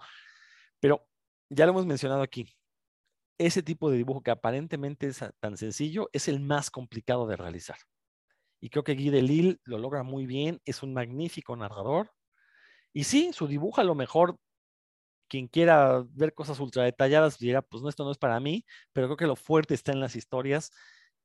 Pero 0.80 1.06
ya 1.50 1.66
lo 1.66 1.74
hemos 1.74 1.86
mencionado 1.86 2.22
aquí, 2.22 2.48
ese 3.38 3.62
tipo 3.62 3.92
de 3.92 3.98
dibujo 3.98 4.22
que 4.24 4.32
aparentemente 4.32 5.08
es 5.08 5.22
tan 5.40 5.58
sencillo 5.58 6.10
es 6.14 6.28
el 6.28 6.40
más 6.40 6.72
complicado 6.72 7.28
de 7.28 7.36
realizar. 7.36 7.78
Y 8.62 8.70
creo 8.70 8.84
que 8.84 8.96
Guy 8.96 9.10
Delisle 9.10 9.60
lo 9.64 9.78
logra 9.78 10.04
muy 10.04 10.26
bien, 10.26 10.62
es 10.66 10.82
un 10.82 10.94
magnífico 10.94 11.56
narrador. 11.56 12.12
Y 12.96 13.04
sí, 13.04 13.34
su 13.34 13.46
dibujo 13.48 13.82
a 13.82 13.84
lo 13.84 13.94
mejor, 13.94 14.38
quien 15.28 15.48
quiera 15.48 16.06
ver 16.12 16.34
cosas 16.34 16.60
ultra 16.62 16.84
detalladas 16.84 17.40
dirá, 17.40 17.62
pues 17.62 17.84
no, 17.84 17.90
esto 17.90 18.06
no 18.06 18.12
es 18.12 18.18
para 18.18 18.40
mí, 18.40 18.66
pero 18.94 19.08
creo 19.08 19.18
que 19.18 19.28
lo 19.28 19.36
fuerte 19.36 19.74
está 19.74 19.92
en 19.92 20.00
las 20.00 20.16
historias. 20.16 20.72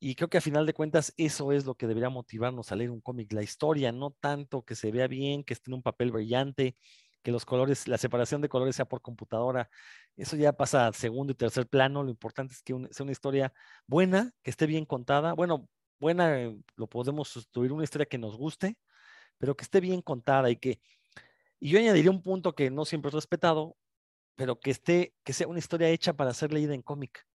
Y 0.01 0.17
creo 0.17 0.29
que 0.31 0.39
a 0.39 0.41
final 0.43 0.67
de 0.67 0.75
cuentas 0.75 1.15
eso 1.17 1.53
es 1.53 1.67
lo 1.67 1.77
que 1.77 1.87
debería 1.87 2.11
motivarnos 2.11 2.73
a 2.73 2.77
leer 2.77 2.91
un 2.91 3.01
cómic, 3.03 3.33
la 3.33 3.43
historia, 3.43 3.93
no 3.93 4.13
tanto 4.21 4.65
que 4.65 4.75
se 4.77 4.91
vea 4.93 5.09
bien, 5.09 5.45
que 5.45 5.55
esté 5.55 5.71
en 5.71 5.77
un 5.77 5.83
papel 5.83 6.13
brillante, 6.13 6.77
que 7.23 7.33
los 7.33 7.45
colores, 7.47 7.89
la 7.89 7.99
separación 7.99 8.41
de 8.43 8.49
colores 8.49 8.77
sea 8.77 8.87
por 8.87 9.03
computadora. 9.03 9.71
Eso 10.17 10.37
ya 10.37 10.53
pasa 10.55 10.89
a 10.89 10.93
segundo 10.95 11.33
y 11.33 11.37
tercer 11.37 11.69
plano. 11.69 12.03
Lo 12.03 12.11
importante 12.11 12.55
es 12.55 12.63
que 12.63 12.75
sea 12.93 13.05
una 13.05 13.13
historia 13.13 13.53
buena, 13.87 14.33
que 14.43 14.51
esté 14.51 14.67
bien 14.67 14.87
contada. 14.87 15.35
Bueno, 15.35 15.69
buena, 16.01 16.41
eh, 16.41 16.59
lo 16.77 16.89
podemos 16.89 17.29
sustituir, 17.29 17.73
una 17.73 17.85
historia 17.85 18.07
que 18.07 18.19
nos 18.19 18.37
guste, 18.37 18.79
pero 19.39 19.57
que 19.57 19.65
esté 19.65 19.81
bien 19.81 20.03
contada 20.03 20.51
y 20.51 20.57
que, 20.57 20.81
y 21.61 21.71
yo 21.71 21.79
añadiría 21.79 22.11
un 22.11 22.23
punto 22.23 22.55
que 22.55 22.71
no 22.71 22.85
siempre 22.85 23.11
es 23.11 23.15
respetado, 23.15 23.77
pero 24.37 24.59
que 24.59 24.71
esté, 24.71 25.15
que 25.25 25.33
sea 25.33 25.47
una 25.47 25.59
historia 25.59 25.91
hecha 25.91 26.15
para 26.15 26.35
ser 26.35 26.53
leída 26.53 26.75
en 26.75 26.83
cómic. 26.83 27.27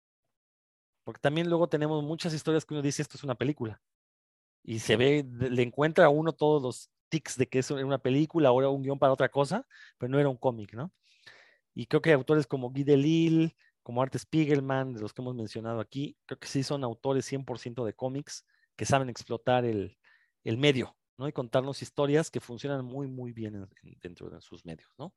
Porque 1.04 1.20
también 1.20 1.48
luego 1.48 1.68
tenemos 1.68 2.02
muchas 2.02 2.32
historias 2.32 2.64
que 2.64 2.74
uno 2.74 2.82
dice, 2.82 3.02
esto 3.02 3.18
es 3.18 3.24
una 3.24 3.34
película. 3.34 3.82
Y 4.62 4.78
se 4.78 4.96
ve, 4.96 5.26
le 5.30 5.62
encuentra 5.62 6.06
a 6.06 6.08
uno 6.08 6.32
todos 6.32 6.62
los 6.62 6.90
de 7.36 7.48
que 7.48 7.58
es 7.60 7.70
una 7.70 7.98
película 7.98 8.52
o 8.52 8.60
era 8.60 8.70
un 8.70 8.82
guion 8.82 8.98
para 8.98 9.12
otra 9.12 9.28
cosa, 9.28 9.66
pero 9.98 10.10
no 10.10 10.18
era 10.18 10.28
un 10.28 10.36
cómic, 10.36 10.74
¿no? 10.74 10.92
Y 11.74 11.86
creo 11.86 12.02
que 12.02 12.12
autores 12.12 12.46
como 12.46 12.70
Guy 12.70 12.84
Delisle, 12.84 13.56
como 13.82 14.02
Art 14.02 14.16
Spiegelman, 14.16 14.94
de 14.94 15.00
los 15.00 15.12
que 15.12 15.22
hemos 15.22 15.34
mencionado 15.34 15.80
aquí, 15.80 16.16
creo 16.26 16.38
que 16.38 16.48
sí 16.48 16.62
son 16.62 16.84
autores 16.84 17.30
100% 17.30 17.84
de 17.84 17.94
cómics 17.94 18.44
que 18.76 18.86
saben 18.86 19.08
explotar 19.08 19.64
el, 19.64 19.98
el 20.44 20.56
medio, 20.56 20.96
¿no? 21.16 21.28
Y 21.28 21.32
contarnos 21.32 21.82
historias 21.82 22.30
que 22.30 22.40
funcionan 22.40 22.84
muy, 22.84 23.06
muy 23.06 23.32
bien 23.32 23.68
dentro 24.00 24.30
de 24.30 24.40
sus 24.40 24.64
medios, 24.64 24.90
¿no? 24.98 25.14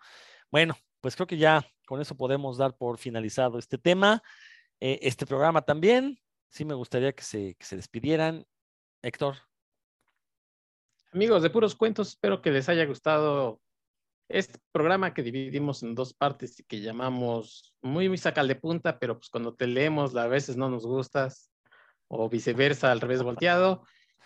Bueno, 0.51 0.75
pues 1.01 1.15
creo 1.15 1.27
que 1.27 1.37
ya 1.37 1.65
con 1.85 2.01
eso 2.01 2.15
podemos 2.15 2.57
dar 2.57 2.75
por 2.75 2.97
finalizado 2.97 3.59
este 3.59 3.77
tema, 3.77 4.21
eh, 4.79 4.99
este 5.01 5.25
programa 5.25 5.61
también. 5.61 6.19
Sí 6.49 6.65
me 6.65 6.73
gustaría 6.73 7.13
que 7.13 7.23
se, 7.23 7.55
que 7.55 7.65
se 7.65 7.75
despidieran. 7.75 8.45
Héctor. 9.01 9.35
Amigos 11.13 11.41
de 11.43 11.49
Puros 11.49 11.75
Cuentos, 11.75 12.09
espero 12.09 12.41
que 12.41 12.51
les 12.51 12.67
haya 12.67 12.85
gustado 12.85 13.61
este 14.29 14.59
programa 14.71 15.13
que 15.13 15.23
dividimos 15.23 15.83
en 15.83 15.95
dos 15.95 16.13
partes 16.13 16.59
y 16.59 16.63
que 16.63 16.81
llamamos 16.81 17.73
muy, 17.81 18.09
muy 18.09 18.17
sacal 18.17 18.47
de 18.47 18.55
punta, 18.55 18.99
pero 18.99 19.17
pues 19.17 19.29
cuando 19.29 19.55
te 19.55 19.67
leemos 19.67 20.15
a 20.15 20.27
veces 20.27 20.57
no 20.57 20.69
nos 20.69 20.85
gustas 20.85 21.49
o 22.07 22.29
viceversa, 22.29 22.91
al 22.91 23.01
revés 23.01 23.23
volteado. 23.23 23.83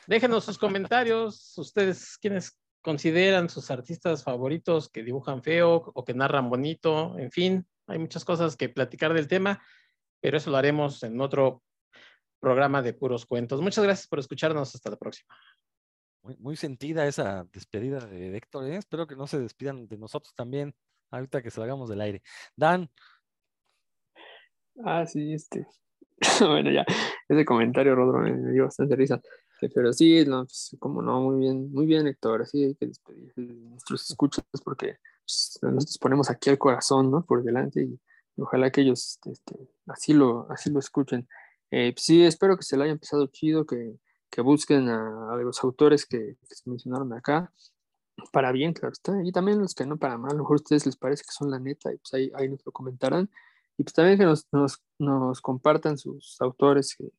Déjenos 0.07 0.45
sus 0.45 0.57
comentarios, 0.57 1.57
ustedes 1.57 2.17
quienes 2.17 2.57
consideran 2.81 3.49
sus 3.49 3.69
artistas 3.69 4.23
favoritos 4.23 4.89
que 4.89 5.03
dibujan 5.03 5.43
feo 5.43 5.91
o 5.93 6.03
que 6.03 6.13
narran 6.13 6.49
bonito, 6.49 7.17
en 7.17 7.31
fin, 7.31 7.67
hay 7.87 7.99
muchas 7.99 8.25
cosas 8.25 8.55
que 8.55 8.69
platicar 8.69 9.13
del 9.13 9.27
tema, 9.27 9.61
pero 10.19 10.37
eso 10.37 10.49
lo 10.49 10.57
haremos 10.57 11.03
en 11.03 11.19
otro 11.21 11.63
programa 12.39 12.81
de 12.81 12.93
puros 12.93 13.25
cuentos. 13.25 13.61
Muchas 13.61 13.83
gracias 13.83 14.07
por 14.07 14.19
escucharnos, 14.19 14.73
hasta 14.73 14.89
la 14.89 14.97
próxima. 14.97 15.35
Muy, 16.39 16.55
sentida 16.55 17.07
esa 17.07 17.45
despedida 17.51 17.99
de 18.05 18.35
Héctor. 18.37 18.65
¿eh? 18.65 18.77
Espero 18.77 19.07
que 19.07 19.15
no 19.15 19.25
se 19.27 19.39
despidan 19.39 19.87
de 19.87 19.97
nosotros 19.97 20.33
también, 20.35 20.73
ahorita 21.09 21.41
que 21.41 21.49
salgamos 21.49 21.89
del 21.89 22.01
aire. 22.01 22.21
Dan. 22.55 22.89
Ah, 24.85 25.05
sí, 25.05 25.33
este. 25.33 25.65
bueno, 26.39 26.71
ya, 26.71 26.85
ese 27.27 27.45
comentario, 27.45 27.95
Rodro, 27.95 28.19
me, 28.19 28.51
dio 28.51 28.65
bastante 28.65 28.95
risa. 28.95 29.19
Pero 29.69 29.93
sí, 29.93 30.25
no, 30.25 30.45
pues, 30.45 30.75
como 30.79 31.01
no, 31.01 31.21
muy 31.21 31.39
bien, 31.39 31.71
muy 31.71 31.85
bien, 31.85 32.07
Héctor. 32.07 32.41
Así 32.41 32.63
hay 32.63 32.75
que 32.75 32.87
despedir 32.87 33.33
de 33.35 33.43
nuestros 33.43 34.09
escuchas 34.09 34.43
porque 34.63 34.97
pues, 35.25 35.59
nosotros 35.61 35.97
ponemos 35.99 36.29
aquí 36.29 36.49
el 36.49 36.57
corazón, 36.57 37.11
¿no? 37.11 37.25
Por 37.25 37.43
delante 37.43 37.83
y, 37.83 37.99
ojalá 38.37 38.71
que 38.71 38.81
ellos 38.81 39.19
este, 39.25 39.55
así, 39.87 40.13
lo, 40.13 40.49
así 40.49 40.71
lo 40.71 40.79
escuchen. 40.79 41.27
Eh, 41.69 41.93
pues 41.93 42.05
sí, 42.05 42.23
espero 42.23 42.57
que 42.57 42.63
se 42.63 42.75
lo 42.75 42.83
hayan 42.83 42.97
pasado 42.99 43.27
chido, 43.27 43.65
que, 43.65 43.97
que 44.31 44.41
busquen 44.41 44.89
a, 44.89 45.35
los 45.37 45.63
autores 45.63 46.05
que, 46.05 46.37
se 46.43 46.69
mencionaron 46.69 47.13
acá, 47.13 47.53
para 48.31 48.51
bien, 48.51 48.73
claro 48.73 48.93
está, 48.93 49.13
y 49.23 49.31
también 49.31 49.59
los 49.59 49.75
que 49.75 49.85
no 49.85 49.97
para 49.97 50.17
mal, 50.17 50.31
a 50.31 50.33
lo 50.35 50.39
mejor 50.39 50.55
a 50.55 50.61
ustedes 50.61 50.85
les 50.85 50.95
parece 50.95 51.23
que 51.23 51.31
son 51.31 51.51
la 51.51 51.59
neta, 51.59 51.93
y 51.93 51.97
pues 51.97 52.13
ahí, 52.13 52.31
ahí 52.35 52.49
nos 52.49 52.65
lo 52.65 52.71
comentarán, 52.71 53.29
y 53.77 53.83
pues 53.83 53.93
también 53.93 54.17
que 54.17 54.25
nos, 54.25 54.47
nos, 54.51 54.81
nos 54.99 55.41
compartan 55.41 55.97
sus 55.97 56.37
autores 56.41 56.95
que, 56.95 57.11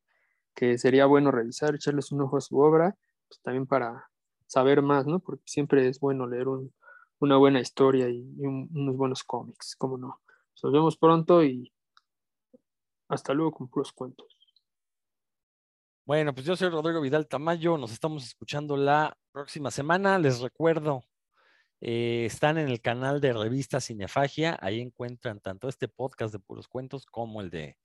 que, 0.54 0.78
sería 0.78 1.06
bueno 1.06 1.30
revisar, 1.30 1.74
echarles 1.74 2.12
un 2.12 2.22
ojo 2.22 2.36
a 2.36 2.40
su 2.40 2.58
obra, 2.58 2.96
pues 3.28 3.40
también 3.42 3.66
para 3.66 4.08
saber 4.46 4.82
más, 4.82 5.06
¿no? 5.06 5.20
Porque 5.20 5.44
siempre 5.46 5.88
es 5.88 6.00
bueno 6.00 6.26
leer 6.26 6.48
un, 6.48 6.72
una 7.20 7.36
buena 7.36 7.60
historia 7.60 8.08
y, 8.08 8.20
unos 8.38 8.96
buenos 8.96 9.22
cómics, 9.22 9.76
como 9.76 9.96
no. 9.96 10.20
Nos 10.62 10.72
vemos 10.72 10.96
pronto 10.96 11.42
y 11.42 11.72
hasta 13.08 13.34
luego 13.34 13.52
con 13.52 13.68
puros 13.68 13.92
cuentos. 13.92 14.36
Bueno, 16.04 16.34
pues 16.34 16.46
yo 16.46 16.56
soy 16.56 16.68
Rodrigo 16.68 17.00
Vidal 17.00 17.28
Tamayo, 17.28 17.78
nos 17.78 17.92
estamos 17.92 18.24
escuchando 18.24 18.76
la 18.76 19.16
próxima 19.30 19.70
semana. 19.70 20.18
Les 20.18 20.40
recuerdo, 20.40 21.04
eh, 21.80 22.24
están 22.26 22.58
en 22.58 22.68
el 22.68 22.80
canal 22.80 23.20
de 23.20 23.32
Revista 23.32 23.80
Cinefagia, 23.80 24.58
ahí 24.60 24.80
encuentran 24.80 25.40
tanto 25.40 25.68
este 25.68 25.88
podcast 25.88 26.32
de 26.32 26.40
puros 26.40 26.68
cuentos 26.68 27.06
como 27.06 27.40
el 27.40 27.50
de 27.50 27.76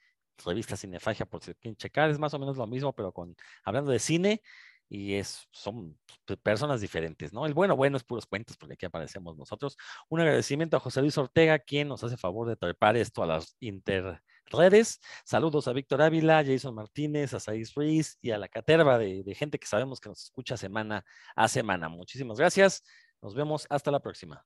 Revista 0.46 0.78
Cinefagia, 0.78 1.26
por 1.26 1.44
si 1.44 1.54
quieren 1.56 1.76
checar, 1.76 2.10
es 2.10 2.20
más 2.20 2.34
o 2.34 2.40
menos 2.40 2.58
lo 2.58 2.68
mismo, 2.68 2.94
pero 2.94 3.12
con 3.12 3.36
hablando 3.64 3.92
de 3.92 4.00
cine 4.00 4.42
y 4.90 5.16
es, 5.16 5.48
son 5.52 5.98
personas 6.44 6.82
diferentes, 6.82 7.34
¿no? 7.34 7.46
El 7.46 7.54
bueno, 7.54 7.76
bueno 7.76 7.98
es 7.98 8.04
puros 8.04 8.26
cuentos, 8.26 8.58
porque 8.58 8.76
aquí 8.76 8.86
aparecemos 8.86 9.38
nosotros. 9.38 9.78
Un 10.10 10.22
agradecimiento 10.22 10.78
a 10.78 10.80
José 10.80 11.02
Luis 11.02 11.18
Ortega, 11.18 11.60
quien 11.60 11.88
nos 11.90 12.04
hace 12.04 12.18
favor 12.18 12.48
de 12.48 12.56
trepar 12.56 12.96
esto 12.98 13.24
a 13.24 13.28
las 13.28 13.56
inter 13.60 14.22
redes. 14.46 15.02
Saludos 15.26 15.68
a 15.68 15.74
Víctor 15.74 16.02
Ávila, 16.02 16.44
Jason 16.46 16.74
Martínez, 16.74 17.34
a 17.34 17.40
Saiz 17.40 17.74
Ruiz 17.76 18.18
y 18.22 18.32
a 18.32 18.38
la 18.38 18.48
caterva 18.48 18.98
de 18.98 19.36
gente 19.36 19.60
que 19.60 19.68
sabemos 19.68 20.00
que 20.00 20.10
nos 20.10 20.24
escucha 20.24 20.56
semana 20.58 21.04
a 21.36 21.48
semana. 21.48 21.90
Muchísimas 21.90 22.38
gracias. 22.38 22.84
Nos 23.22 23.36
vemos 23.36 23.68
hasta 23.70 23.92
la 23.92 24.00
próxima. 24.00 24.46